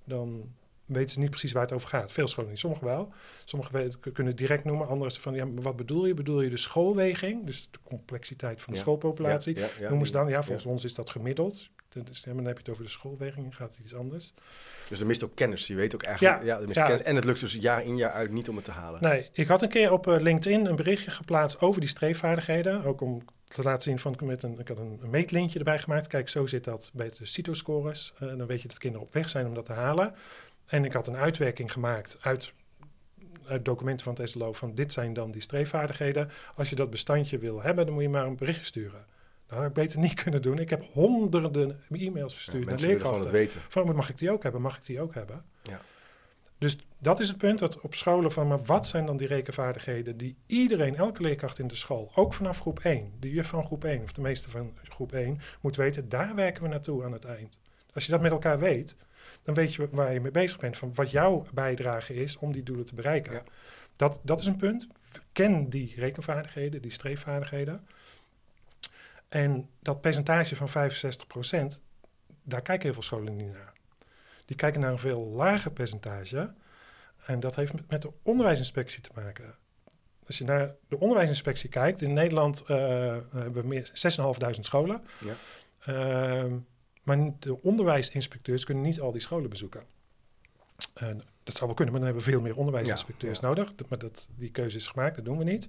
dan 0.05 0.55
weten 0.87 1.11
ze 1.11 1.18
niet 1.18 1.30
precies 1.30 1.53
waar 1.53 1.62
het 1.62 1.72
over 1.72 1.89
gaat. 1.89 2.12
Veel 2.12 2.26
scholen 2.26 2.51
niet, 2.51 2.59
sommigen 2.59 2.87
wel. 2.87 3.12
Sommigen 3.45 3.93
kunnen 4.12 4.37
direct 4.37 4.64
noemen, 4.64 4.89
anderen 4.89 5.12
van, 5.12 5.35
ja, 5.35 5.47
wat 5.55 5.76
bedoel 5.76 6.07
je? 6.07 6.14
Bedoel 6.14 6.41
je 6.41 6.51
de 6.51 6.57
schoolweging, 6.57 7.47
dus 7.47 7.68
de 7.70 7.78
complexiteit 7.82 8.62
van 8.62 8.72
de 8.72 8.78
schoolpopulatie? 8.78 9.57
noemen 9.80 10.07
ze 10.07 10.12
dan, 10.12 10.28
ja, 10.28 10.43
volgens 10.43 10.66
ons 10.66 10.85
is 10.85 10.95
dat 10.95 11.11
gemiddeld. 11.11 11.68
Dus, 12.03 12.22
dan 12.22 12.37
heb 12.37 12.55
je 12.55 12.62
het 12.62 12.68
over 12.68 12.85
de 12.85 12.91
schoolweging, 12.91 13.57
gaat 13.57 13.74
het 13.76 13.85
iets 13.85 13.95
anders. 13.95 14.32
Dus 14.89 15.01
er 15.01 15.07
mist 15.07 15.24
ook 15.24 15.35
kennis, 15.35 15.66
je 15.66 15.74
weet 15.74 15.95
ook 15.95 16.03
eigenlijk, 16.03 16.43
ja, 16.45 16.61
er 16.61 16.66
mist 16.66 16.82
kennis. 16.82 17.03
En 17.03 17.14
het 17.14 17.24
lukt 17.24 17.41
dus 17.41 17.55
jaar 17.55 17.85
in 17.85 17.97
jaar 17.97 18.11
uit 18.11 18.30
niet 18.30 18.49
om 18.49 18.57
het 18.57 18.64
te 18.64 18.70
halen. 18.70 19.03
Nee, 19.03 19.28
ik 19.32 19.49
had 19.49 19.62
een 19.62 19.68
keer 19.68 19.93
op 19.93 20.07
uh, 20.07 20.20
LinkedIn 20.20 20.66
een 20.66 20.76
berichtje 20.76 21.11
geplaatst 21.11 21.61
over 21.61 21.80
die 21.80 21.91
streefvaardigheden, 21.91 22.85
ook 22.85 23.01
om 23.01 23.22
te 23.45 23.62
laten 23.62 23.82
zien 23.82 23.99
van, 23.99 24.16
met 24.22 24.43
een, 24.43 24.59
ik 24.59 24.68
had 24.68 24.78
een, 24.78 24.99
een 25.03 25.11
meetlintje 25.11 25.59
erbij 25.59 25.78
gemaakt. 25.78 26.07
Kijk, 26.07 26.28
zo 26.28 26.47
zit 26.47 26.64
dat 26.64 26.91
bij 26.95 27.11
de 27.18 27.26
CITO-scores. 27.26 28.12
Uh, 28.22 28.37
dan 28.37 28.47
weet 28.47 28.62
je 28.62 28.68
dat 28.68 28.78
kinderen 28.78 29.07
op 29.07 29.14
weg 29.14 29.28
zijn 29.28 29.47
om 29.47 29.55
dat 29.55 29.64
te 29.64 29.72
halen. 29.72 30.14
En 30.67 30.85
ik 30.85 30.93
had 30.93 31.07
een 31.07 31.17
uitwerking 31.17 31.73
gemaakt 31.73 32.19
uit, 32.21 32.53
uit 33.47 33.65
documenten 33.65 34.05
van 34.05 34.15
het 34.15 34.31
SLO 34.31 34.53
van 34.53 34.75
dit 34.75 34.93
zijn 34.93 35.12
dan 35.12 35.31
die 35.31 35.43
streefvaardigheden. 35.43 36.31
Als 36.55 36.71
je 36.71 36.77
dat 36.77 36.91
bestandje 36.91 37.39
wil 37.39 37.62
hebben, 37.62 37.85
dan 37.85 37.95
moet 37.95 38.03
je 38.03 38.09
maar 38.09 38.27
een 38.27 38.37
berichtje 38.37 38.65
sturen. 38.65 39.05
Dat 39.47 39.59
had 39.59 39.67
ik 39.67 39.73
beter 39.73 39.99
niet 39.99 40.15
kunnen 40.23 40.43
doen. 40.43 40.59
Ik 40.59 40.71
heb 40.71 40.85
honderden 40.93 41.81
e-mails 41.91 42.35
verstuurd 42.35 42.65
ja, 42.65 42.71
naar 42.71 42.81
leerkrachten. 42.81 43.21
het 43.21 43.31
weten. 43.31 43.61
Van, 43.69 43.95
mag 43.95 44.09
ik 44.09 44.19
die 44.19 44.31
ook 44.31 44.43
hebben? 44.43 44.61
Mag 44.61 44.77
ik 44.77 44.87
die 44.87 45.01
ook 45.01 45.15
hebben? 45.15 45.45
Ja. 45.62 45.81
Dus 46.59 46.79
dat 46.99 47.21
is 47.21 47.29
het 47.29 47.39
punt 47.39 47.59
dat 47.59 47.81
op 47.81 47.95
scholen 47.95 48.33
van, 48.33 48.49
maar 48.49 48.62
wat 48.62 48.87
zijn 48.87 49.07
dan 49.07 49.17
die 49.17 49.27
rekenvaardigheden 49.27 50.17
die 50.17 50.37
iedereen, 50.47 50.97
elke 50.97 51.23
leerkracht 51.23 51.59
in 51.59 51.67
de 51.67 51.75
school, 51.75 52.11
ook 52.15 52.35
vanaf 52.35 52.59
groep 52.59 52.79
1, 52.79 53.12
de 53.21 53.31
juf 53.31 53.47
van 53.47 53.67
groep 53.67 53.85
1 53.85 54.03
of 54.03 54.12
de 54.12 54.21
meeste 54.21 54.51
van 54.51 54.73
groep 54.83 55.12
1, 55.12 55.41
moet 55.61 55.77
weten, 55.77 56.09
daar 56.09 56.35
werken 56.35 56.62
we 56.62 56.69
naartoe 56.69 57.05
aan 57.05 57.12
het 57.12 57.25
eind. 57.25 57.59
Als 57.95 58.05
je 58.05 58.11
dat 58.11 58.21
met 58.21 58.33
elkaar 58.33 58.59
weet, 58.59 58.97
dan 59.45 59.55
weet 59.55 59.75
je 59.75 59.89
waar 59.91 60.13
je 60.13 60.21
mee 60.21 60.31
bezig 60.31 60.59
bent. 60.59 60.77
Van 60.77 60.95
wat 60.95 61.11
jouw 61.11 61.47
bijdrage 61.53 62.15
is 62.15 62.37
om 62.37 62.53
die 62.53 62.63
doelen 62.63 62.87
te 62.87 62.95
bereiken. 62.95 63.33
Ja. 63.33 63.43
Dat, 63.97 64.21
dat 64.23 64.41
is 64.41 64.47
een 64.47 64.57
punt. 64.57 64.89
Ken 65.33 65.69
die 65.69 65.95
rekenvaardigheden, 65.97 66.83
die 66.83 66.91
streefvaardigheden. 66.91 67.87
En 69.29 69.69
dat 69.81 70.01
percentage 70.01 70.57
van 70.57 70.69
65%, 70.69 71.81
daar 72.43 72.63
kijken 72.63 72.85
heel 72.85 72.93
veel 72.93 73.03
scholen 73.03 73.37
niet 73.37 73.53
naar. 73.53 73.73
Die 74.45 74.57
kijken 74.57 74.81
naar 74.81 74.91
een 74.91 74.99
veel 74.99 75.27
lager 75.27 75.71
percentage. 75.71 76.53
En 77.27 77.41
dat 77.41 77.57
heeft 77.57 77.73
met, 77.89 78.03
de 78.03 78.13
onderwijsinspectie 78.23 79.01
te 79.01 79.11
maken. 79.15 79.55
Als 80.27 80.39
je 80.39 80.45
naar 80.45 80.75
de 80.89 80.99
onderwijsinspectie 80.99 81.69
kijkt, 81.69 82.03
in 82.03 82.13
Nederland 82.13 82.63
uh, 82.63 82.69
hebben 83.33 83.69
we 83.69 83.91
6.500 84.55 84.61
scholen. 84.61 85.05
Ja. 85.19 85.35
Uh, 86.45 86.53
maar 87.05 87.31
de 87.39 87.63
onderwijsinspecteurs 87.63 88.65
kunnen 88.65 88.85
niet 88.85 89.01
al 89.01 89.13
die 89.13 89.21
scholen 89.21 89.51
bezoeken. 89.51 89.83
dat 91.43 91.57
zou 91.57 91.67
wel 91.67 91.75
kunnen, 91.75 91.95
maar 91.95 92.03
dan 92.03 92.13
hebben 92.13 92.25
we 92.25 92.31
veel 92.31 92.41
meer 92.41 92.57
onderwijsinspecteurs 92.57 93.41
nodig. 93.41 93.73
maar 93.89 93.99
dat, 93.99 94.29
die 94.37 94.51
keuze 94.51 94.77
is 94.77 94.87
gemaakt, 94.87 95.17
dat 95.17 95.25
doen 95.25 95.39
we 95.39 95.45
niet. 95.45 95.69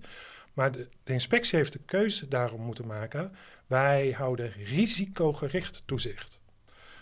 Maar 0.54 0.72
de, 0.72 0.88
de, 1.04 1.14
inspectie 1.14 1.58
heeft 1.58 1.74
de 1.74 1.80
keuze 1.86 2.28
daarom 2.28 2.62
moeten 2.62 2.88
maken. 2.88 3.36
Wij 3.68 4.12
houden 4.12 4.52
risicogericht 4.52 5.84
toezicht. 5.86 6.40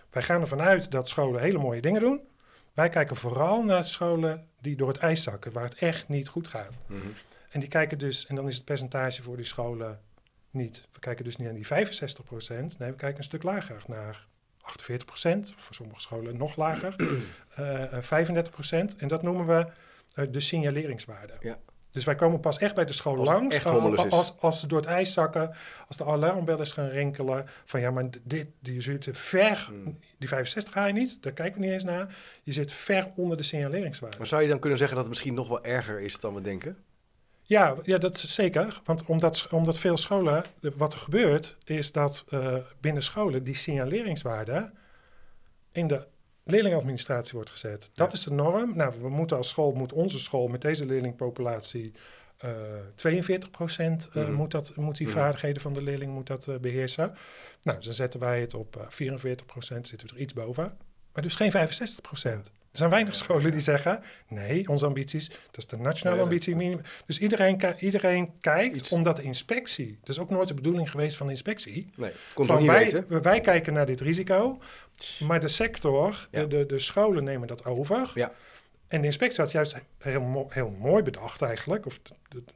Wij 0.10 0.24
gaan 0.24 0.42
ervan 0.42 0.62
uit 0.62 0.92
dat 0.92 1.10
scholen 1.10 1.42
hele 1.42 1.58
mooie 1.58 1.82
dingen 1.82 2.02
doen. 2.02 2.22
Wij 2.74 2.90
kijken 2.90 3.16
vooral 3.16 3.64
naar 3.64 3.84
scholen 3.84 4.48
die 4.62 4.76
door 4.76 4.88
het 4.88 4.98
ijs 4.98 5.24
zakken, 5.24 5.52
waar 5.52 5.64
het 5.64 5.76
echt 5.76 6.08
niet 6.08 6.28
goed 6.28 6.48
gaat. 6.48 6.74
Mhm. 6.86 7.00
En 7.50 7.60
die 7.60 7.70
kijken 7.70 7.98
dus, 7.98 8.26
en 8.26 8.36
dan 8.36 8.48
is 8.48 8.56
het 8.56 8.66
percentage 8.66 9.22
voor 9.22 9.36
die 9.36 9.46
scholen 9.46 10.02
niet. 10.54 10.88
We 10.92 11.00
kijken 11.00 11.24
dus 11.24 11.36
niet 11.36 11.48
naar 11.48 11.56
die 11.56 11.68
65 11.68 12.24
procent. 12.26 12.80
Nee, 12.80 12.90
we 12.90 12.96
kijken 12.96 13.18
een 13.18 13.24
stuk 13.24 13.44
lager 13.44 13.84
naar 13.88 14.28
48 14.62 15.06
procent. 15.08 15.54
Voor 15.58 15.76
sommige 15.76 16.00
scholen 16.00 16.38
nog 16.38 16.56
lager. 16.56 16.96
uh, 17.60 17.84
35 18.00 18.54
procent. 18.54 18.96
En 18.96 19.08
dat 19.08 19.22
noemen 19.22 19.48
we 19.48 19.68
uh, 20.16 20.32
de 20.32 20.40
signaleringswaarde. 20.40 21.34
Ja. 21.40 21.58
Dus 21.94 22.04
wij 22.04 22.16
komen 22.16 22.40
pas 22.40 22.58
echt 22.58 22.76
bij 22.76 22.86
de 22.86 22.94
school 22.94 23.16
langs 23.16 23.66
als, 23.66 24.10
als, 24.10 24.36
als, 24.40 24.60
ze 24.60 24.68
door 24.68 24.80
het 24.80 24.88
ijs 24.88 25.14
zakken, 25.14 25.56
als 25.88 25.98
de 25.98 26.06
alarmbellen 26.06 26.68
gaan 26.68 26.88
rinkelen. 26.88 27.46
Van 27.66 27.80
ja, 27.80 27.92
maar 27.92 28.10
dit, 28.24 28.48
je 28.62 28.82
zit 28.82 29.08
ver, 29.12 29.66
hmm. 29.68 30.00
die 30.18 30.28
65 30.28 30.74
ga 30.74 30.86
je 30.86 30.94
niet, 30.94 31.18
daar 31.22 31.34
kijken 31.34 31.60
we 31.60 31.66
niet 31.66 31.74
eens 31.74 31.84
naar. 31.84 32.16
Je 32.44 32.52
zit 32.52 32.72
ver 32.72 33.12
onder 33.16 33.38
de 33.38 33.44
signaleringswaarde. 33.44 34.18
Maar 34.18 34.28
zou 34.28 34.42
je 34.42 34.48
dan 34.48 34.60
kunnen 34.60 34.78
zeggen 34.78 34.98
dat 34.98 35.06
het 35.06 35.16
misschien 35.16 35.36
nog 35.36 35.48
wel 35.48 35.64
erger 35.64 36.02
is 36.02 36.20
dan 36.20 36.34
we 36.34 36.42
denken? 36.42 36.78
Ja, 37.46 37.76
ja, 37.84 37.98
dat 37.98 38.16
is 38.16 38.34
zeker. 38.34 38.82
Want 38.84 39.06
omdat, 39.06 39.48
omdat 39.52 39.78
veel 39.78 39.98
scholen, 39.98 40.44
wat 40.76 40.94
er 40.94 41.00
gebeurt, 41.00 41.58
is 41.66 41.92
dat 41.92 42.26
uh, 42.30 42.56
binnen 42.80 43.04
scholen 43.04 43.44
die 43.44 43.56
signaleringswaarde 43.56 44.72
in 45.72 45.88
de 45.88 46.08
leerlingadministratie 46.44 47.34
wordt 47.34 47.50
gezet. 47.50 47.90
Dat 47.94 48.14
is 48.14 48.24
de 48.24 48.32
norm. 48.32 48.76
Nou, 48.76 48.94
we 49.02 49.10
moeten 49.10 49.38
als 49.38 49.50
school, 49.50 49.72
moet 49.72 49.94
onze 49.94 50.20
school 50.20 50.48
met 50.48 50.62
deze 50.62 50.86
leerlingpopulatie 50.86 51.94
uh, 52.46 52.52
42 52.96 53.50
procent 53.50 54.10
uh, 54.14 54.30
moet, 54.30 54.52
dat, 54.52 54.76
moet 54.76 54.98
die 54.98 55.10
vaardigheden 55.10 55.62
van 55.62 55.74
de 55.74 55.82
leerling 55.82 56.14
moet 56.14 56.28
dat, 56.28 56.48
uh, 56.48 56.56
beheersen. 56.58 57.16
Nou, 57.62 57.82
dan 57.82 57.94
zetten 57.94 58.20
wij 58.20 58.42
het 58.42 58.54
op 58.54 58.86
44 58.90 59.46
procent, 59.46 59.88
zitten 59.88 60.08
we 60.08 60.14
er 60.16 60.22
iets 60.22 60.34
boven. 60.34 60.78
Maar 61.14 61.24
dus 61.24 61.36
geen 61.36 61.52
65 61.52 62.02
procent. 62.02 62.52
Er 62.74 62.80
zijn 62.80 62.90
weinig 62.90 63.16
scholen 63.16 63.52
die 63.52 63.60
zeggen: 63.60 64.04
nee, 64.28 64.68
onze 64.68 64.86
ambities, 64.86 65.30
dat 65.30 65.58
is 65.58 65.68
de 65.68 65.78
nationale 65.78 66.22
ambitie. 66.22 66.78
Dus 67.06 67.20
iedereen, 67.20 67.76
iedereen 67.80 68.32
kijkt, 68.40 68.92
omdat 68.92 69.18
de 69.18 69.24
inspectie, 69.24 69.98
dat 70.00 70.10
is 70.10 70.20
ook 70.20 70.30
nooit 70.30 70.48
de 70.48 70.54
bedoeling 70.54 70.92
geweest 70.92 71.18
van 71.18 71.26
de 71.26 71.32
inspectie. 71.32 71.90
Nee, 71.96 72.12
van 72.36 72.58
niet 72.58 72.68
wij, 72.68 72.80
weten. 72.80 73.22
Wij 73.22 73.42
kijken 73.42 73.74
naar 73.74 73.86
dit 73.86 74.02
risico, 74.02 74.60
maar 75.20 75.40
de 75.40 75.48
sector, 75.48 76.28
de, 76.32 76.66
de, 76.68 76.80
scholen 76.80 77.24
nemen 77.24 77.48
dat 77.48 77.66
over. 77.66 78.12
Ja. 78.14 78.32
En 78.88 79.00
de 79.00 79.06
inspectie 79.06 79.44
had 79.44 79.52
juist 79.52 79.76
heel, 79.98 80.48
heel 80.50 80.70
mooi 80.80 81.04
bedacht 81.04 81.42
eigenlijk, 81.42 81.86
of 81.86 82.00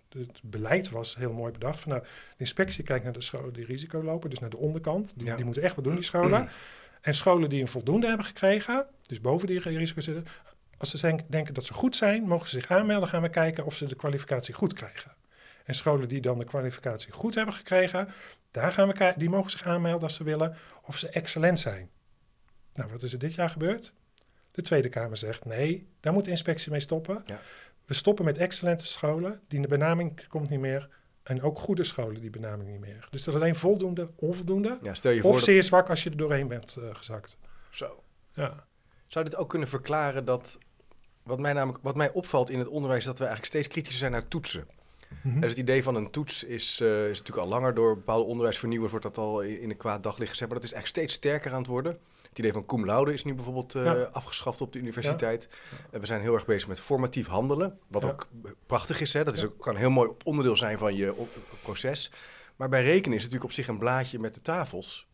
het 0.10 0.40
beleid 0.42 0.90
was 0.90 1.16
heel 1.16 1.34
mooi 1.34 1.52
bedacht. 1.52 1.80
Van, 1.80 1.92
nou, 1.92 2.04
de 2.04 2.10
inspectie 2.38 2.84
kijkt 2.84 3.04
naar 3.04 3.14
de 3.14 3.22
scholen 3.22 3.54
die 3.54 3.66
risico 3.66 4.04
lopen, 4.04 4.30
dus 4.30 4.40
naar 4.40 4.50
de 4.50 4.58
onderkant. 4.58 5.14
Die, 5.16 5.36
die 5.36 5.46
moeten 5.46 5.64
echt 5.64 5.76
wat 5.76 5.84
doen, 5.84 5.96
die 5.96 6.04
scholen. 6.04 6.50
En 7.08 7.14
scholen 7.14 7.50
die 7.50 7.62
een 7.62 7.68
voldoende 7.68 8.08
hebben 8.08 8.26
gekregen, 8.26 8.86
dus 9.02 9.22
boven 9.22 9.48
die 9.48 9.60
risico's 9.60 10.04
zitten, 10.04 10.26
als 10.78 10.92
ze 10.92 11.20
denken 11.28 11.54
dat 11.54 11.66
ze 11.66 11.74
goed 11.74 11.96
zijn, 11.96 12.24
mogen 12.24 12.48
ze 12.48 12.60
zich 12.60 12.72
aanmelden. 12.72 13.10
Gaan 13.10 13.22
we 13.22 13.30
kijken 13.30 13.66
of 13.66 13.76
ze 13.76 13.86
de 13.86 13.96
kwalificatie 13.96 14.54
goed 14.54 14.74
krijgen. 14.74 15.16
En 15.64 15.74
scholen 15.76 16.08
die 16.08 16.22
dan 16.22 16.38
de 16.38 16.46
kwalificatie 16.46 17.12
goed 17.12 17.36
hebben 17.36 17.54
gekregen, 17.54 18.08
daar 18.52 18.72
gaan 18.72 18.88
we 18.88 19.14
die 19.18 19.30
mogen 19.30 19.52
zich 19.52 19.64
aanmelden 19.64 20.02
als 20.02 20.16
ze 20.16 20.24
willen 20.24 20.56
of 20.82 20.98
ze 20.98 21.10
excellent 21.10 21.60
zijn. 21.60 21.90
Nou, 22.74 22.92
wat 22.92 23.04
is 23.04 23.14
er 23.14 23.20
dit 23.20 23.34
jaar 23.34 23.50
gebeurd? 23.50 23.94
De 24.52 24.62
Tweede 24.62 24.90
Kamer 24.90 25.18
zegt 25.18 25.46
nee, 25.46 25.88
daar 26.00 26.14
moet 26.14 26.26
de 26.26 26.32
inspectie 26.32 26.72
mee 26.72 26.80
stoppen. 26.80 27.24
Ja. 27.26 27.40
We 27.86 27.94
stoppen 27.94 28.26
met 28.26 28.38
excellente 28.38 28.86
scholen, 28.86 29.42
die 29.48 29.62
de 29.62 29.68
benaming 29.68 30.28
komt 30.28 30.50
niet 30.50 30.60
meer. 30.60 30.90
En 31.28 31.42
ook 31.42 31.60
goede 31.60 31.84
scholen 31.84 32.22
die 32.22 32.30
benaming 32.30 32.70
niet 32.70 32.80
meer. 32.80 33.08
Dus 33.10 33.24
dat 33.24 33.36
is 33.36 33.42
alleen 33.42 33.56
voldoende, 33.56 34.08
onvoldoende. 34.16 34.78
Ja, 34.82 34.94
stel 34.94 35.12
je 35.12 35.22
voor 35.22 35.34
of 35.34 35.42
zeer 35.42 35.64
zwak 35.64 35.90
als 35.90 36.04
je 36.04 36.10
er 36.10 36.18
doorheen 36.18 36.48
bent 36.48 36.76
uh, 36.80 36.96
gezakt. 36.96 37.38
Zo. 37.70 38.04
Ja. 38.34 38.66
Zou 39.08 39.26
dit 39.26 39.36
ook 39.36 39.50
kunnen 39.50 39.68
verklaren 39.68 40.26
dat... 40.26 40.58
Wat 41.24 41.40
mij, 41.40 41.54
namelijk, 41.54 41.84
wat 41.84 41.96
mij 41.96 42.12
opvalt 42.12 42.50
in 42.50 42.60
het 42.60 42.68
onderwijs... 42.68 43.00
is 43.00 43.06
dat 43.06 43.18
we 43.18 43.26
eigenlijk 43.26 43.54
steeds 43.54 43.68
kritischer 43.68 44.00
zijn 44.00 44.12
naar 44.12 44.28
toetsen. 44.28 44.66
Mm 45.24 45.42
dus 45.42 45.50
het 45.50 45.60
idee 45.60 45.84
van 45.84 45.96
een 45.96 46.12
toets 46.12 46.44
is, 46.44 46.80
uh, 46.80 47.10
is 47.10 47.18
natuurlijk 47.18 47.48
al 47.48 47.54
langer 47.54 47.74
door 47.74 47.96
bepaalde 47.96 48.26
onderwijsvernieuwers... 48.26 48.92
wordt 48.92 49.06
dat 49.06 49.18
al 49.18 49.42
in 49.42 49.70
een 49.70 49.78
kwaad 49.78 50.04
daglicht 50.04 50.32
gezet. 50.32 50.48
Maar 50.48 50.58
dat 50.58 50.68
is 50.68 50.74
eigenlijk 50.74 51.06
steeds 51.06 51.14
sterker 51.14 51.52
aan 51.52 51.58
het 51.58 51.68
worden. 51.68 51.98
Het 52.30 52.40
idee 52.40 52.54
van 52.54 52.66
cum 52.66 52.86
laude 52.86 53.14
is 53.14 53.24
nu 53.24 53.34
bijvoorbeeld 53.34 53.76
uh, 53.76 54.04
afgeschaft 54.12 54.62
op 54.62 54.74
de 54.74 54.80
universiteit. 54.80 55.50
Ja. 55.92 56.00
we 56.00 56.06
zijn 56.06 56.22
heel 56.22 56.34
erg 56.34 56.46
bezig 56.46 56.68
met 56.68 56.80
formatief 56.80 57.28
handelen, 57.28 57.80
wat 57.88 58.06
ook 58.06 58.28
prachtig 58.66 59.02
is. 59.02 59.14
Hè? 59.14 59.24
Dat 59.24 59.36
is 59.36 59.46
ook, 59.46 59.58
kan 59.58 59.74
een 59.74 59.80
heel 59.80 59.90
mooi 59.90 60.12
onderdeel 60.24 60.58
zijn 60.58 60.78
van 60.78 60.94
je 60.94 61.14
proces. 61.62 62.12
Maar 62.56 62.70
bij 62.70 62.84
rekenen 62.84 63.18
is 63.18 63.24
het 63.24 63.32
natuurlijk 63.32 63.44
op 63.44 63.52
zich 63.52 63.68
een 63.68 63.78
blaadje 63.78 64.20
met 64.20 64.34
de 64.34 64.42
tafels. 64.42 65.08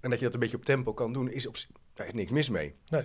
En 0.00 0.10
dat 0.10 0.18
je 0.18 0.24
dat 0.24 0.34
een 0.34 0.40
beetje 0.40 0.56
op 0.56 0.64
tempo 0.64 0.92
kan 0.92 1.12
doen, 1.12 1.30
is 1.30 1.46
op 1.46 1.56
daar 1.94 2.06
is 2.06 2.12
niks 2.12 2.30
mis 2.30 2.48
mee. 2.48 2.74
Nee. 2.88 3.02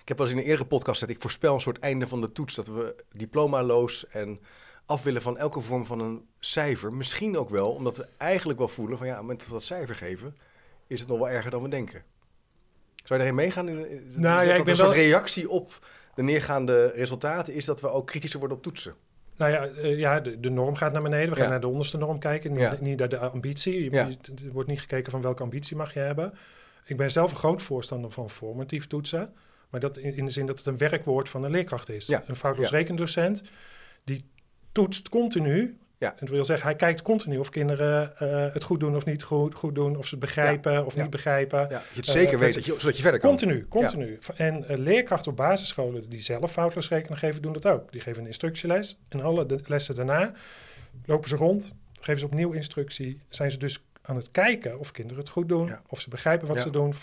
Ik 0.00 0.10
heb 0.10 0.18
wel 0.18 0.26
eens 0.26 0.36
in 0.36 0.42
een 0.42 0.48
eerdere 0.48 0.68
podcast 0.68 0.98
gezegd, 0.98 1.16
ik 1.16 1.22
voorspel 1.22 1.54
een 1.54 1.60
soort 1.60 1.78
einde 1.78 2.06
van 2.06 2.20
de 2.20 2.32
toets. 2.32 2.54
Dat 2.54 2.66
we 2.66 3.04
diplomaloos 3.12 4.06
en 4.06 4.40
af 4.86 5.02
willen 5.02 5.22
van 5.22 5.38
elke 5.38 5.60
vorm 5.60 5.86
van 5.86 6.00
een 6.00 6.28
cijfer. 6.40 6.92
Misschien 6.92 7.38
ook 7.38 7.50
wel, 7.50 7.70
omdat 7.70 7.96
we 7.96 8.06
eigenlijk 8.16 8.58
wel 8.58 8.68
voelen 8.68 8.98
van 8.98 9.06
ja, 9.06 9.12
op 9.12 9.18
het 9.18 9.26
moment 9.26 9.44
dat 9.44 9.48
we 9.48 9.54
dat 9.54 9.64
cijfer 9.64 9.94
geven, 9.94 10.36
is 10.86 11.00
het 11.00 11.08
nog 11.08 11.18
wel 11.18 11.28
erger 11.28 11.50
dan 11.50 11.62
we 11.62 11.68
denken. 11.68 12.04
Zou 13.04 13.20
je 13.20 13.26
daarin 13.26 13.34
meegaan? 13.34 13.68
In, 13.68 14.02
nou, 14.08 14.46
ja, 14.46 14.54
ik 14.54 14.64
ben 14.64 14.72
een 14.72 14.76
soort 14.76 14.92
reactie 14.92 15.50
op 15.50 15.86
de 16.14 16.22
neergaande 16.22 16.86
resultaten 16.86 17.54
is 17.54 17.64
dat 17.64 17.80
we 17.80 17.88
ook 17.88 18.06
kritischer 18.06 18.38
worden 18.38 18.56
op 18.56 18.62
toetsen. 18.62 18.94
Nou 19.36 19.52
ja, 19.52 19.68
uh, 19.68 19.98
ja 19.98 20.20
de, 20.20 20.40
de, 20.40 20.50
norm 20.50 20.74
gaat 20.74 20.92
naar 20.92 21.02
beneden. 21.02 21.34
We 21.34 21.40
gaan 21.40 21.50
naar 21.50 21.60
de 21.60 21.68
onderste 21.68 21.96
norm 21.96 22.18
kijken, 22.18 22.52
niet, 22.52 22.80
niet 22.80 22.98
naar 22.98 23.08
de 23.08 23.18
ambitie. 23.18 23.84
Je, 23.84 24.16
er 24.44 24.52
wordt 24.52 24.68
niet 24.68 24.80
gekeken 24.80 25.10
van 25.10 25.20
welke 25.20 25.42
ambitie 25.42 25.76
mag 25.76 25.94
je 25.94 26.00
hebben. 26.00 26.34
Ik 26.84 26.96
ben 26.96 27.10
zelf 27.10 27.30
een 27.30 27.36
groot 27.36 27.62
voorstander 27.62 28.10
van 28.10 28.30
formatief 28.30 28.86
toetsen. 28.86 29.32
Maar 29.70 29.80
dat 29.80 29.96
in, 29.96 30.16
in 30.16 30.24
de 30.24 30.30
zin 30.30 30.46
dat 30.46 30.58
het 30.58 30.66
een 30.66 30.78
werkwoord 30.78 31.28
van 31.28 31.44
een 31.44 31.50
leerkracht 31.50 31.88
is. 31.88 32.08
Een 32.08 32.36
foutloos 32.36 32.70
rekendocent 32.70 33.42
die 34.04 34.24
toetst 34.72 35.08
continu 35.08 35.78
ja. 36.04 36.14
Dat 36.18 36.28
wil 36.28 36.44
zeggen, 36.44 36.66
hij 36.66 36.76
kijkt 36.76 37.02
continu 37.02 37.38
of 37.38 37.48
kinderen 37.48 38.12
uh, 38.22 38.52
het 38.52 38.62
goed 38.62 38.80
doen 38.80 38.96
of 38.96 39.04
niet 39.04 39.22
goed, 39.22 39.54
goed 39.54 39.74
doen, 39.74 39.96
of 39.96 40.04
ze 40.06 40.10
het 40.10 40.24
begrijpen 40.24 40.86
of 40.86 40.96
niet 40.96 41.10
begrijpen. 41.10 41.58
Ja. 41.58 41.68
Je 41.68 41.96
het 41.96 42.06
zeker 42.06 42.32
uh, 42.32 42.38
weet, 42.38 42.54
dat 42.54 42.64
je, 42.64 42.74
zodat 42.78 42.96
je 42.96 43.02
verder 43.02 43.20
kan. 43.20 43.30
Continu, 43.30 43.66
continu. 43.68 44.18
En 44.36 44.64
uh, 44.70 44.76
leerkrachten 44.76 45.30
op 45.30 45.36
basisscholen 45.36 46.10
die 46.10 46.20
zelf 46.20 46.52
foutloos 46.52 46.88
rekenen 46.88 47.18
geven, 47.18 47.42
doen 47.42 47.52
dat 47.52 47.66
ook. 47.66 47.92
Die 47.92 48.00
geven 48.00 48.20
een 48.20 48.26
instructieles 48.26 49.00
en 49.08 49.20
alle 49.20 49.46
de 49.46 49.60
lessen 49.66 49.94
daarna 49.94 50.32
lopen 51.04 51.28
ze 51.28 51.36
rond, 51.36 51.72
geven 52.00 52.20
ze 52.20 52.26
opnieuw 52.26 52.52
instructie. 52.52 53.20
Zijn 53.28 53.50
ze 53.50 53.58
dus 53.58 53.84
aan 54.02 54.16
het 54.16 54.30
kijken 54.30 54.78
of 54.78 54.92
kinderen 54.92 55.18
het 55.18 55.28
goed 55.28 55.48
doen, 55.48 55.70
of 55.88 56.00
ze 56.00 56.08
begrijpen 56.08 56.48
wat 56.48 56.60
ze 56.60 56.70
doen, 56.70 56.94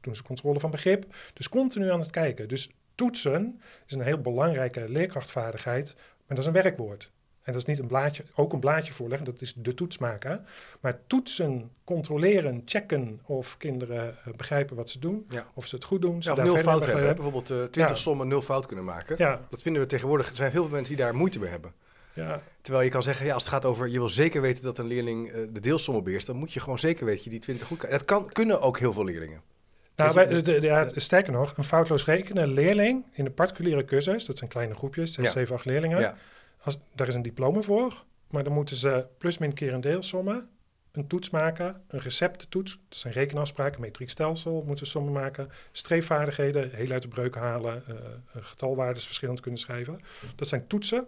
doen 0.00 0.16
ze 0.16 0.22
controle 0.22 0.60
van 0.60 0.70
begrip. 0.70 1.04
Dus 1.32 1.48
continu 1.48 1.90
aan 1.90 2.00
het 2.00 2.10
kijken. 2.10 2.48
Dus 2.48 2.70
toetsen 2.94 3.60
is 3.86 3.94
een 3.94 4.02
heel 4.02 4.20
belangrijke 4.20 4.84
leerkrachtvaardigheid, 4.88 5.94
maar 5.96 6.36
dat 6.36 6.38
is 6.38 6.46
een 6.46 6.62
werkwoord. 6.62 7.10
En 7.48 7.54
dat 7.54 7.62
is 7.62 7.68
niet 7.68 7.78
een 7.78 7.86
blaadje, 7.86 8.24
ook 8.34 8.52
een 8.52 8.60
blaadje 8.60 8.92
voorleggen, 8.92 9.26
dat 9.26 9.40
is 9.40 9.54
de 9.54 9.74
toets 9.74 9.98
maken. 9.98 10.46
Maar 10.80 10.98
toetsen, 11.06 11.70
controleren, 11.84 12.62
checken 12.64 13.20
of 13.24 13.56
kinderen 13.56 14.16
uh, 14.28 14.34
begrijpen 14.34 14.76
wat 14.76 14.90
ze 14.90 14.98
doen, 14.98 15.26
of 15.54 15.66
ze 15.66 15.74
het 15.74 15.84
goed 15.84 16.00
doen. 16.00 16.22
Ze 16.22 16.28
ja, 16.28 16.36
of 16.36 16.42
nul 16.42 16.56
fout 16.56 16.84
hebben, 16.84 17.04
hebben. 17.04 17.24
bijvoorbeeld 17.24 17.50
uh, 17.50 17.70
20 17.70 17.98
sommen 17.98 18.28
nul 18.28 18.42
fout 18.42 18.66
kunnen 18.66 18.84
maken. 18.84 19.14
Ja. 19.18 19.40
Dat 19.50 19.62
vinden 19.62 19.82
we 19.82 19.88
tegenwoordig, 19.88 20.30
er 20.30 20.36
zijn 20.36 20.50
heel 20.50 20.62
veel 20.62 20.72
mensen 20.72 20.96
die 20.96 21.04
daar 21.04 21.14
moeite 21.14 21.38
mee 21.38 21.50
hebben. 21.50 21.72
Ja. 22.12 22.42
Terwijl 22.60 22.84
je 22.84 22.90
kan 22.90 23.02
zeggen, 23.02 23.26
ja, 23.26 23.34
als 23.34 23.42
het 23.42 23.52
gaat 23.52 23.64
over, 23.64 23.88
je 23.88 23.98
wil 23.98 24.08
zeker 24.08 24.40
weten 24.40 24.62
dat 24.62 24.78
een 24.78 24.86
leerling 24.86 25.28
uh, 25.28 25.46
de 25.52 25.60
deelsommen 25.60 26.04
beheerst, 26.04 26.26
dan 26.26 26.36
moet 26.36 26.52
je 26.52 26.60
gewoon 26.60 26.78
zeker 26.78 27.04
weten 27.04 27.16
dat 27.16 27.24
je 27.24 27.30
die 27.30 27.40
20 27.40 27.66
goed 27.66 27.78
kan. 27.78 27.90
Dat 27.90 28.04
kan, 28.04 28.28
kunnen 28.32 28.60
ook 28.60 28.78
heel 28.78 28.92
veel 28.92 29.04
leerlingen. 29.04 29.42
Nou, 29.96 30.14
bij, 30.14 30.26
de, 30.26 30.42
de, 30.42 30.60
ja, 30.60 30.88
sterker 30.94 31.32
nog, 31.32 31.56
een 31.56 31.64
foutloos 31.64 32.04
rekenen 32.04 32.48
leerling 32.48 33.04
in 33.12 33.26
een 33.26 33.34
particuliere 33.34 33.84
cursus, 33.84 34.26
dat 34.26 34.38
zijn 34.38 34.50
kleine 34.50 34.74
groepjes, 34.74 35.12
6, 35.12 35.32
7, 35.32 35.54
8 35.54 35.64
leerlingen. 35.64 36.16
Als, 36.62 36.78
daar 36.94 37.08
is 37.08 37.14
een 37.14 37.22
diploma 37.22 37.60
voor, 37.60 38.04
maar 38.30 38.44
dan 38.44 38.52
moeten 38.52 38.76
ze 38.76 39.06
plus 39.18 39.38
min 39.38 39.54
keer 39.54 39.72
een 39.72 39.80
deelsommen, 39.80 40.48
een 40.92 41.06
toets 41.06 41.30
maken, 41.30 41.82
een 41.88 42.00
receptentoets, 42.00 42.80
dat 42.88 42.98
zijn 42.98 43.14
rekenafspraken, 43.14 43.80
metriekstelsel, 43.80 44.62
moeten 44.66 44.86
ze 44.86 44.92
sommen 44.92 45.12
maken, 45.12 45.50
streefvaardigheden, 45.72 46.70
heel 46.70 46.90
uit 46.90 47.02
de 47.02 47.08
breuk 47.08 47.34
halen, 47.34 47.82
uh, 47.88 47.94
getalwaardes 48.34 49.06
verschillend 49.06 49.40
kunnen 49.40 49.60
schrijven. 49.60 50.00
Dat 50.36 50.48
zijn 50.48 50.66
toetsen. 50.66 51.06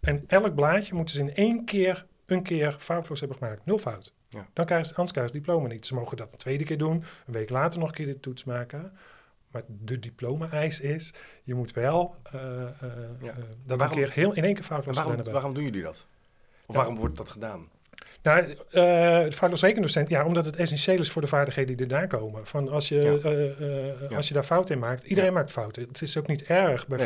En 0.00 0.24
elk 0.26 0.54
blaadje 0.54 0.94
moeten 0.94 1.14
ze 1.14 1.20
in 1.20 1.34
één 1.34 1.64
keer 1.64 2.06
een 2.26 2.42
keer 2.42 2.76
foutloos 2.78 3.20
hebben 3.20 3.38
gemaakt. 3.38 3.64
Nul 3.64 3.78
fout. 3.78 4.12
Ja. 4.28 4.48
Dan 4.52 4.64
krijgen 4.64 4.86
ze, 4.86 4.94
anders 4.94 5.12
krijgen 5.12 5.34
ze 5.34 5.40
diploma 5.40 5.68
niet. 5.68 5.86
Ze 5.86 5.94
mogen 5.94 6.16
dat 6.16 6.32
een 6.32 6.38
tweede 6.38 6.64
keer 6.64 6.78
doen, 6.78 7.04
een 7.26 7.32
week 7.32 7.50
later 7.50 7.78
nog 7.78 7.88
een 7.88 7.94
keer 7.94 8.06
de 8.06 8.20
toets 8.20 8.44
maken. 8.44 8.92
Maar 9.50 9.62
de 9.66 9.98
diploma-eis 9.98 10.80
is, 10.80 11.14
je 11.44 11.54
moet 11.54 11.72
wel 11.72 12.16
uh, 12.34 12.40
ja. 13.20 13.34
dat 13.66 13.78
waarom, 13.78 13.98
een 13.98 14.04
keer 14.04 14.12
heel 14.14 14.32
in 14.32 14.44
één 14.44 14.54
keer 14.54 14.64
foutloos 14.64 14.96
waarom, 14.96 15.22
waarom 15.22 15.54
doen 15.54 15.64
jullie 15.64 15.82
dat? 15.82 16.06
Of 16.66 16.76
waarom 16.76 16.96
wordt 16.96 17.16
dat 17.16 17.30
gedaan? 17.30 17.68
Nou, 18.22 18.48
uh, 18.48 18.54
de 18.70 19.32
foutloos 19.32 19.60
rekendocent, 19.60 20.08
ja, 20.08 20.24
omdat 20.24 20.44
het 20.44 20.56
essentieel 20.56 20.98
is 20.98 21.10
voor 21.10 21.22
de 21.22 21.28
vaardigheden 21.28 21.76
die 21.76 21.86
erna 21.86 22.06
komen. 22.06 22.46
Van 22.46 22.68
als 22.68 22.88
je, 22.88 23.56
uh, 24.10 24.16
als 24.16 24.28
je 24.28 24.34
daar 24.34 24.44
fout 24.44 24.70
in 24.70 24.78
maakt, 24.78 25.02
iedereen 25.02 25.32
maakt 25.32 25.50
fouten. 25.50 25.82
Het 25.82 26.02
is 26.02 26.16
ook 26.16 26.26
niet 26.26 26.42
erg 26.42 26.86
bij 26.86 26.98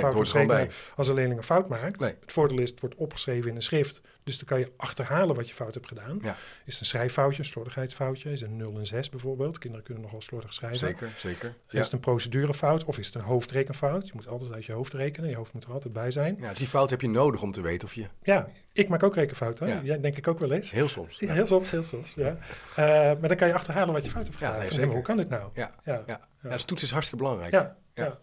nee, 0.46 0.68
als 0.96 1.08
een 1.08 1.14
leerling 1.14 1.38
een 1.38 1.44
fout 1.44 1.68
maakt. 1.68 2.00
Nee. 2.00 2.14
Het 2.20 2.32
voordeel 2.32 2.58
is, 2.58 2.70
het 2.70 2.80
wordt 2.80 2.94
opgeschreven 2.94 3.50
in 3.50 3.56
een 3.56 3.62
schrift. 3.62 4.00
Dus 4.24 4.38
dan 4.38 4.46
kan 4.46 4.58
je 4.58 4.72
achterhalen 4.76 5.36
wat 5.36 5.48
je 5.48 5.54
fout 5.54 5.74
hebt 5.74 5.86
gedaan. 5.86 6.18
Ja. 6.22 6.36
Is 6.64 6.72
het 6.72 6.80
een 6.80 6.86
schrijffoutje, 6.86 7.38
een 7.38 7.44
slordigheidsfoutje? 7.44 8.30
Is 8.30 8.40
het 8.40 8.50
een 8.50 8.56
0 8.56 8.78
en 8.78 8.86
6 8.86 9.08
bijvoorbeeld? 9.08 9.58
Kinderen 9.58 9.84
kunnen 9.84 10.02
nogal 10.02 10.20
slordig 10.20 10.54
schrijven. 10.54 10.78
Zeker, 10.78 11.10
zeker. 11.16 11.54
Is 11.68 11.78
het 11.78 11.92
een 11.92 12.00
procedurefout 12.00 12.84
of 12.84 12.98
is 12.98 13.06
het 13.06 13.14
een 13.14 13.20
hoofdrekenfout? 13.20 14.06
Je 14.06 14.12
moet 14.14 14.28
altijd 14.28 14.52
uit 14.52 14.64
je 14.64 14.72
hoofd 14.72 14.92
rekenen. 14.92 15.30
Je 15.30 15.36
hoofd 15.36 15.52
moet 15.52 15.64
er 15.64 15.72
altijd 15.72 15.92
bij 15.92 16.10
zijn. 16.10 16.36
Ja, 16.40 16.48
dus 16.48 16.58
die 16.58 16.68
fout 16.68 16.90
heb 16.90 17.00
je 17.00 17.08
nodig 17.08 17.42
om 17.42 17.52
te 17.52 17.60
weten 17.60 17.88
of 17.88 17.94
je... 17.94 18.06
Ja, 18.22 18.48
ik 18.72 18.88
maak 18.88 19.02
ook 19.02 19.14
rekenfouten. 19.14 19.68
Ja. 19.68 19.80
Jij 19.82 20.00
denk 20.00 20.16
ik 20.16 20.28
ook 20.28 20.38
wel 20.38 20.52
eens. 20.52 20.70
Heel 20.70 20.88
soms. 20.88 21.18
Ja, 21.18 21.32
heel 21.32 21.46
soms, 21.46 21.70
heel 21.70 21.82
soms, 21.82 22.14
ja. 22.14 22.30
Uh, 22.30 22.76
maar 23.20 23.28
dan 23.28 23.36
kan 23.36 23.48
je 23.48 23.54
achterhalen 23.54 23.94
wat 23.94 24.04
je 24.04 24.10
fout 24.10 24.24
hebt 24.24 24.36
gedaan. 24.36 24.64
Ja, 24.64 24.76
nee, 24.76 24.86
hoe 24.86 25.02
kan 25.02 25.16
dit 25.16 25.28
nou? 25.28 25.50
Ja, 25.54 25.74
ja. 25.84 26.02
ja. 26.06 26.20
dus 26.42 26.64
toets 26.64 26.82
is 26.82 26.90
hartstikke 26.90 27.24
belangrijk. 27.24 27.52
Ja, 27.52 27.76
ja. 27.94 28.18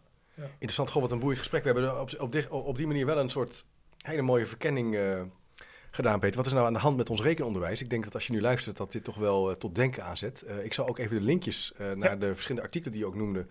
Interessant, 0.51 0.89
goh, 0.89 1.01
wat 1.01 1.11
een 1.11 1.19
boeiend 1.19 1.39
gesprek. 1.39 1.63
We 1.63 1.69
hebben 1.69 2.01
op, 2.01 2.11
op, 2.19 2.31
die, 2.31 2.51
op 2.51 2.77
die 2.77 2.87
manier 2.87 3.05
wel 3.05 3.19
een 3.19 3.29
soort 3.29 3.65
Hele 3.99 4.21
mooie 4.21 4.47
verkenning 4.47 4.97
gedaan, 5.91 6.19
Peter. 6.19 6.37
Wat 6.37 6.45
is 6.45 6.51
nou 6.51 6.65
aan 6.65 6.73
de 6.73 6.79
hand 6.79 6.97
met 6.97 7.09
ons 7.09 7.21
rekenonderwijs? 7.21 7.81
Ik 7.81 7.89
denk 7.89 8.03
dat 8.03 8.13
als 8.13 8.27
je 8.27 8.33
nu 8.33 8.41
luistert, 8.41 8.77
dat 8.77 8.91
dit 8.91 9.03
toch 9.03 9.15
wel 9.15 9.57
tot 9.57 9.75
denken 9.75 10.03
aanzet. 10.03 10.45
ik 10.63 10.73
zal 10.73 10.87
ook 10.87 10.97
even 10.97 11.19
de 11.19 11.25
linkjes 11.25 11.73
naar 11.95 12.19
de 12.19 12.33
verschillende 12.33 12.67
artikelen 12.67 12.93
die 12.93 13.01
je 13.01 13.07
ook 13.07 13.15
noemde 13.15 13.45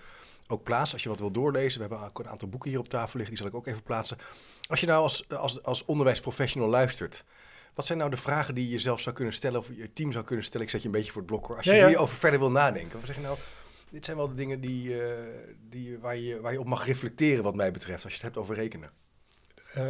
ook 0.48 0.62
plaatsen. 0.62 0.92
Als 0.92 1.02
je 1.02 1.08
wat 1.08 1.20
wil 1.20 1.30
doorlezen, 1.30 1.80
we 1.80 1.86
hebben 1.88 2.10
een 2.14 2.28
aantal 2.28 2.48
boeken 2.48 2.70
hier 2.70 2.78
op 2.78 2.88
tafel 2.88 3.18
liggen, 3.18 3.36
die 3.36 3.36
zal 3.36 3.46
ik 3.46 3.54
ook 3.54 3.66
even 3.66 3.82
plaatsen. 3.82 4.18
Als 4.68 4.80
je 4.80 4.86
nou 4.86 5.02
als, 5.02 5.28
als, 5.28 5.62
als 5.62 5.84
onderwijsprofessional 5.84 6.68
luistert, 6.68 7.24
wat 7.74 7.86
zijn 7.86 7.98
nou 7.98 8.10
de 8.10 8.16
vragen 8.16 8.54
die 8.54 8.68
je 8.68 8.78
zelf 8.78 9.00
zou 9.00 9.14
kunnen 9.14 9.34
stellen 9.34 9.60
of 9.60 9.68
je 9.76 9.92
team 9.92 10.12
zou 10.12 10.24
kunnen 10.24 10.44
stellen? 10.44 10.66
Ik 10.66 10.72
zet 10.72 10.80
je 10.80 10.86
een 10.86 10.94
beetje 10.94 11.12
voor 11.12 11.20
het 11.20 11.30
blok 11.30 11.46
hoor. 11.46 11.56
Als 11.56 11.64
je 11.64 11.74
ja, 11.74 11.86
hierover 11.86 12.16
verder 12.16 12.38
wil 12.38 12.50
nadenken. 12.50 12.98
Wat 12.98 13.06
zeg 13.06 13.16
je 13.16 13.22
nou? 13.22 13.38
Dit 13.90 14.04
zijn 14.04 14.16
wel 14.16 14.28
de 14.28 14.34
dingen 14.34 14.60
die, 14.60 14.96
uh, 14.96 15.02
die, 15.68 15.98
waar, 15.98 16.16
je, 16.16 16.40
waar 16.40 16.52
je 16.52 16.60
op 16.60 16.66
mag 16.66 16.86
reflecteren 16.86 17.44
wat 17.44 17.54
mij 17.54 17.70
betreft, 17.70 18.04
als 18.04 18.12
je 18.12 18.18
het 18.18 18.26
hebt 18.26 18.36
over 18.36 18.54
rekenen. 18.54 18.90
Uh, 19.76 19.82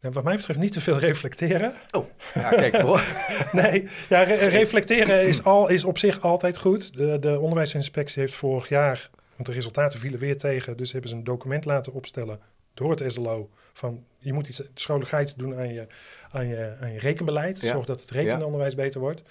nou, 0.00 0.14
wat 0.14 0.24
mij 0.24 0.36
betreft 0.36 0.58
niet 0.58 0.72
te 0.72 0.80
veel 0.80 0.98
reflecteren. 0.98 1.74
Oh, 1.90 2.06
ja, 2.34 2.48
kijk 2.48 2.76
hoor. 2.76 3.02
nee, 3.52 3.88
ja, 4.08 4.22
reflecteren 4.22 5.26
is, 5.26 5.44
al, 5.44 5.68
is 5.68 5.84
op 5.84 5.98
zich 5.98 6.20
altijd 6.20 6.58
goed. 6.58 6.96
De, 6.96 7.18
de 7.18 7.38
onderwijsinspectie 7.38 8.20
heeft 8.20 8.34
vorig 8.34 8.68
jaar, 8.68 9.10
want 9.34 9.46
de 9.46 9.52
resultaten 9.52 9.98
vielen 9.98 10.18
weer 10.18 10.38
tegen, 10.38 10.76
dus 10.76 10.92
hebben 10.92 11.10
ze 11.10 11.16
een 11.16 11.24
document 11.24 11.64
laten 11.64 11.92
opstellen 11.92 12.40
door 12.74 12.90
het 12.90 13.12
SLO 13.12 13.50
van 13.72 14.04
je 14.18 14.32
moet 14.32 14.48
iets 14.48 14.62
schooligheids 14.74 15.34
doen 15.34 15.56
aan 15.56 15.72
je, 15.72 15.86
aan 16.30 16.46
je, 16.46 16.76
aan 16.80 16.92
je 16.92 16.98
rekenbeleid. 16.98 17.58
Zorg 17.58 17.86
dat 17.86 18.00
het 18.00 18.10
rekenonderwijs 18.10 18.74
beter 18.74 19.00
wordt. 19.00 19.22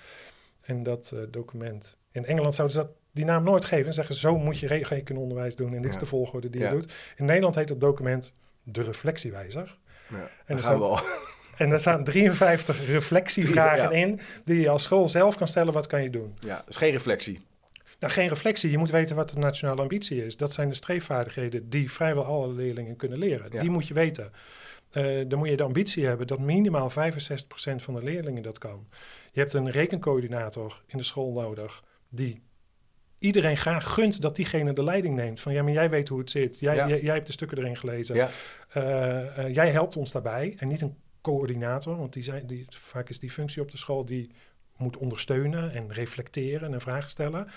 En 0.62 0.84
dat 0.84 1.12
uh, 1.14 1.22
document. 1.30 1.98
In 2.12 2.26
Engeland 2.26 2.56
zouden 2.56 2.78
ze 2.78 2.84
dat, 2.84 2.92
die 3.12 3.26
naam 3.26 3.44
nooit 3.44 3.66
geven 3.66 3.86
en 3.86 3.94
zeggen: 3.94 4.16
zo 4.16 4.38
moet 4.38 4.60
je 4.60 4.68
rekenonderwijs 4.68 5.56
doen 5.56 5.74
en 5.74 5.82
dit 5.82 5.92
is 5.92 5.98
de 5.98 6.06
volgorde 6.06 6.50
die 6.50 6.62
je 6.62 6.70
doet. 6.70 6.94
In 7.16 7.26
Nederland 7.26 7.56
heet 7.56 7.68
dat 7.68 7.80
document 7.80 8.34
de 8.64 8.82
reflectiewijzer. 8.82 9.78
en, 10.46 10.56
er 10.56 10.60
staan, 10.60 11.00
en 11.58 11.70
daar 11.70 11.80
staan 11.80 12.04
53 12.04 12.86
reflectievragen 12.88 13.92
in 13.92 14.20
die 14.46 14.60
je 14.60 14.70
als 14.70 14.84
school 14.84 15.08
zelf 15.08 15.36
kan 15.36 15.48
stellen: 15.48 15.74
wat 15.74 15.88
kan 15.88 16.04
je 16.04 16.10
doen? 16.10 16.36
Ja, 16.40 16.64
dus 16.66 16.76
geen 16.76 16.92
reflectie. 16.92 17.42
Nou, 18.02 18.14
geen 18.14 18.28
reflectie. 18.28 18.72
Je 18.72 18.78
moet 18.78 18.92
weten 18.92 19.16
wat 19.16 19.30
de 19.30 19.40
nationale 19.40 19.82
ambitie 19.82 20.26
is. 20.26 20.38
Dat 20.38 20.54
zijn 20.54 20.68
de 20.68 20.76
streefvaardigheden 20.76 21.70
die 21.70 21.92
vrijwel 21.92 22.24
alle 22.24 22.54
leerlingen 22.54 22.96
kunnen 22.96 23.18
leren. 23.18 23.52
Die 23.52 23.70
moet 23.70 23.88
je 23.88 23.94
weten. 23.94 24.32
Uh, 24.94 25.24
dan 25.28 25.40
moet 25.40 25.50
je 25.50 25.58
de 25.58 25.64
ambitie 25.64 26.06
hebben 26.06 26.28
dat 26.28 26.40
minimaal 26.40 26.92
65% 26.92 26.94
van 27.76 27.96
de 27.96 28.04
leerlingen 28.04 28.44
dat 28.44 28.58
kan. 28.58 28.88
Je 29.32 29.40
hebt 29.40 29.54
een 29.54 29.70
rekencoördinator 29.70 30.82
in 30.88 30.98
de 30.98 31.04
school 31.04 31.32
nodig 31.32 31.84
die 32.10 32.42
iedereen 33.20 33.58
graag 33.58 33.94
gunt 33.94 34.22
dat 34.22 34.36
diegene 34.36 34.74
de 34.74 34.84
leiding 34.84 35.16
neemt. 35.16 35.40
Van 35.40 35.54
ja, 35.54 35.64
maar 35.64 35.74
jij 35.74 35.90
weet 35.90 36.08
hoe 36.08 36.20
het 36.20 36.32
zit. 36.32 36.60
Jij, 36.60 37.02
jij, 37.02 37.14
hebt 37.14 37.26
de 37.26 37.32
stukken 37.32 37.58
erin 37.58 37.78
gelezen. 37.78 38.16
Ja. 38.16 38.30
Uh, 38.78 38.84
uh, 39.38 39.54
jij 39.54 39.72
helpt 39.72 39.96
ons 39.96 40.12
daarbij. 40.12 40.56
En 40.60 40.68
niet 40.68 40.82
een 40.82 40.96
coördinator, 41.22 41.98
want 41.98 42.14
die 42.14 42.24
zijn, 42.24 42.48
die, 42.48 42.66
vaak 42.70 43.10
is 43.10 43.20
die 43.20 43.32
functie 43.32 43.62
op 43.62 43.72
de 43.72 43.78
school 43.78 44.06
die 44.06 44.32
moet 44.78 44.98
ondersteunen 44.98 45.72
en 45.72 45.94
reflecteren 45.94 46.74
en 46.74 46.82
vragen 46.82 47.10
stellen. 47.10 47.48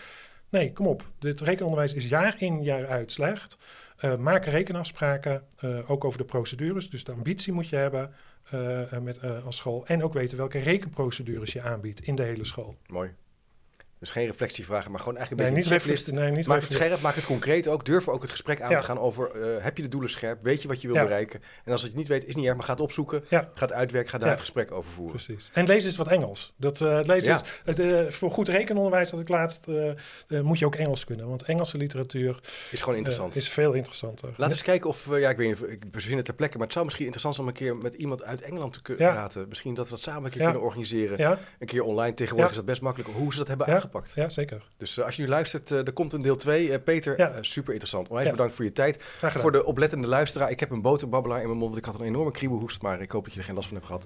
Nee, 0.54 0.72
kom 0.72 0.86
op. 0.86 1.02
Dit 1.18 1.40
rekenonderwijs 1.40 1.94
is 1.94 2.08
jaar 2.08 2.34
in, 2.38 2.62
jaar 2.62 2.86
uit 2.86 3.12
slecht. 3.12 3.58
Uh, 4.04 4.16
maak 4.16 4.44
rekenafspraken, 4.44 5.42
uh, 5.64 5.90
ook 5.90 6.04
over 6.04 6.18
de 6.18 6.24
procedures. 6.24 6.90
Dus 6.90 7.04
de 7.04 7.12
ambitie 7.12 7.52
moet 7.52 7.68
je 7.68 7.76
hebben 7.76 8.12
uh, 8.54 8.98
met, 8.98 9.44
als 9.44 9.56
school. 9.56 9.86
En 9.86 10.02
ook 10.02 10.12
weten 10.12 10.36
welke 10.36 10.58
rekenprocedures 10.58 11.52
je 11.52 11.62
aanbiedt 11.62 12.00
in 12.00 12.14
de 12.14 12.22
hele 12.22 12.44
school. 12.44 12.76
Mooi. 12.86 13.10
Dus 14.04 14.12
geen 14.12 14.26
reflectievragen, 14.26 14.90
maar 14.90 15.00
gewoon 15.00 15.16
eigenlijk 15.16 15.48
een 15.48 15.54
nee, 15.54 15.64
beetje 15.68 15.92
niet 15.92 16.12
Nee, 16.12 16.30
niet 16.30 16.46
maak 16.46 16.60
het 16.60 16.72
scherp, 16.72 17.00
maak 17.00 17.14
het 17.14 17.26
concreet 17.26 17.68
ook. 17.68 17.84
Durf 17.84 18.08
ook 18.08 18.22
het 18.22 18.30
gesprek 18.30 18.60
aan 18.60 18.76
te 18.76 18.82
gaan 18.82 18.98
over, 18.98 19.30
uh, 19.36 19.62
heb 19.64 19.76
je 19.76 19.82
de 19.82 19.88
doelen 19.88 20.10
scherp? 20.10 20.42
Weet 20.42 20.62
je 20.62 20.68
wat 20.68 20.80
je 20.80 20.88
wil 20.88 21.02
bereiken? 21.02 21.42
En 21.64 21.72
als 21.72 21.82
het 21.82 21.94
niet 21.94 22.08
weet, 22.08 22.26
is 22.26 22.34
niet 22.34 22.44
erg, 22.44 22.54
maar 22.54 22.64
ga 22.64 22.72
het 22.72 22.80
opzoeken. 22.80 23.24
Ja. 23.28 23.50
Ga 23.54 23.64
het 23.64 23.72
uitwerken, 23.72 24.10
ga 24.10 24.18
daar 24.18 24.30
het 24.30 24.40
gesprek 24.40 24.72
over 24.72 24.90
voeren. 24.90 25.14
Precies. 25.14 25.50
En 25.52 25.66
lees 25.66 25.84
eens 25.84 25.96
wat 25.96 26.08
Engels. 26.08 26.54
Dat, 26.56 26.80
uh, 26.80 26.98
lees 27.02 27.26
eens, 27.26 27.42
het, 27.64 27.78
uh, 27.78 28.10
voor 28.10 28.30
goed 28.30 28.48
rekenonderwijs, 28.48 29.10
dat 29.10 29.20
ik 29.20 29.28
laatst, 29.28 29.66
moet 30.28 30.58
je 30.58 30.66
ook 30.66 30.74
Engels 30.74 31.04
kunnen. 31.04 31.28
Want 31.28 31.42
Engelse 31.42 31.76
literatuur... 31.76 32.40
Is 32.70 32.80
gewoon 32.80 32.96
interessant. 32.96 33.36
is 33.36 33.48
veel 33.48 33.72
interessanter. 33.72 34.28
Laten 34.28 34.44
we 34.44 34.50
eens 34.50 34.62
kijken 34.62 34.88
of, 34.88 35.08
ja, 35.10 35.30
ik 35.30 35.36
weet 35.36 35.60
niet, 35.60 35.70
ik 35.70 35.90
bezin 35.90 36.16
het 36.16 36.24
ter 36.24 36.34
plekke, 36.34 36.56
maar 36.56 36.64
het 36.64 36.72
zou 36.72 36.84
misschien 36.84 37.06
interessant 37.06 37.34
zijn 37.34 37.46
om 37.46 37.52
een 37.52 37.60
keer 37.60 37.76
met 37.76 37.94
iemand 37.94 38.22
uit 38.22 38.42
Engeland 38.42 38.72
te 38.72 38.82
kunnen 38.82 39.12
praten. 39.12 39.48
Misschien 39.48 39.74
dat 39.74 39.84
we 39.84 39.90
dat 39.90 40.00
samen 40.00 40.24
een 40.24 40.30
keer 40.30 40.42
kunnen 40.42 40.62
organiseren. 40.62 41.38
Een 41.58 41.66
keer 41.66 41.82
online. 41.82 42.14
Tegenwoordig 42.14 42.50
is 42.50 42.56
dat 42.56 42.66
best 42.66 42.80
makkelijk. 42.80 43.10
Hoe 43.10 43.32
ze 43.32 43.38
dat 43.38 43.48
hebben 43.48 43.66
aangepakt. 43.66 43.93
Ja, 44.14 44.28
zeker. 44.28 44.62
Dus 44.76 44.98
uh, 44.98 45.04
als 45.04 45.16
je 45.16 45.22
nu 45.22 45.28
luistert, 45.28 45.70
uh, 45.70 45.86
er 45.86 45.92
komt 45.92 46.12
een 46.12 46.22
deel 46.22 46.36
2. 46.36 46.68
Uh, 46.68 46.74
Peter, 46.84 47.18
ja. 47.18 47.32
super 47.40 47.72
interessant. 47.72 48.08
Onwijs 48.08 48.26
ja. 48.26 48.32
bedankt 48.32 48.54
voor 48.54 48.64
je 48.64 48.72
tijd. 48.72 49.02
Voor 49.20 49.52
de 49.52 49.64
oplettende 49.64 50.06
luisteraar. 50.06 50.50
Ik 50.50 50.60
heb 50.60 50.70
een 50.70 50.82
boterbabbelaar 50.82 51.40
in 51.40 51.46
mijn 51.46 51.58
mond, 51.58 51.70
want 51.70 51.86
ik 51.86 51.92
had 51.92 52.00
een 52.00 52.06
enorme 52.06 52.30
kriebelhoest. 52.30 52.82
Maar 52.82 53.00
ik 53.00 53.10
hoop 53.10 53.24
dat 53.24 53.32
je 53.32 53.38
er 53.38 53.44
geen 53.44 53.54
last 53.54 53.68
van 53.68 53.76
hebt 53.76 53.86
gehad. 53.86 54.04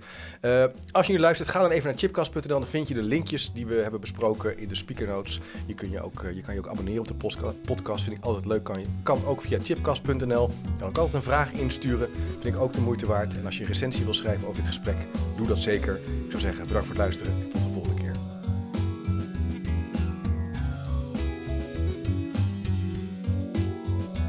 als 0.91 1.07
je 1.07 1.13
nu 1.13 1.19
luistert, 1.19 1.49
ga 1.49 1.61
dan 1.61 1.71
even 1.71 1.89
naar 1.89 1.99
chipcast.nl. 1.99 2.43
Dan 2.43 2.67
vind 2.67 2.89
je 2.89 2.95
de 2.95 3.03
linkjes 3.03 3.53
die 3.53 3.67
we 3.67 3.75
hebben 3.75 4.01
besproken 4.01 4.59
in 4.59 4.69
de 4.69 4.75
speaker 4.75 5.07
notes. 5.07 5.41
Je, 5.67 5.75
kun 5.75 5.91
je, 5.91 6.03
ook, 6.03 6.25
je 6.35 6.41
kan 6.41 6.55
je 6.55 6.61
ook 6.61 6.69
abonneren 6.69 7.01
op 7.01 7.09
de 7.09 7.55
podcast. 7.65 8.05
Vind 8.05 8.17
ik 8.17 8.25
altijd 8.25 8.47
leuk. 8.47 8.65
Kan, 8.65 8.81
je, 8.81 8.87
kan 9.03 9.27
ook 9.27 9.43
via 9.43 9.59
chipcast.nl. 9.63 10.51
kan 10.79 10.89
ook 10.89 10.99
altijd 10.99 11.15
een 11.15 11.23
vraag 11.23 11.53
insturen. 11.53 12.11
Vind 12.41 12.55
ik 12.55 12.61
ook 12.61 12.73
de 12.73 12.81
moeite 12.81 13.07
waard. 13.07 13.37
En 13.37 13.45
als 13.45 13.57
je 13.57 13.63
een 13.63 13.69
recensie 13.69 14.05
wil 14.05 14.15
schrijven 14.15 14.49
over 14.49 14.57
dit 14.57 14.67
gesprek, 14.67 14.97
doe 15.37 15.47
dat 15.47 15.59
zeker. 15.59 15.97
Ik 15.97 16.31
zou 16.31 16.41
zeggen, 16.41 16.67
bedankt 16.67 16.87
voor 16.87 16.97
het 16.97 17.05
luisteren. 17.05 17.33
En 17.33 17.51
tot 17.51 17.68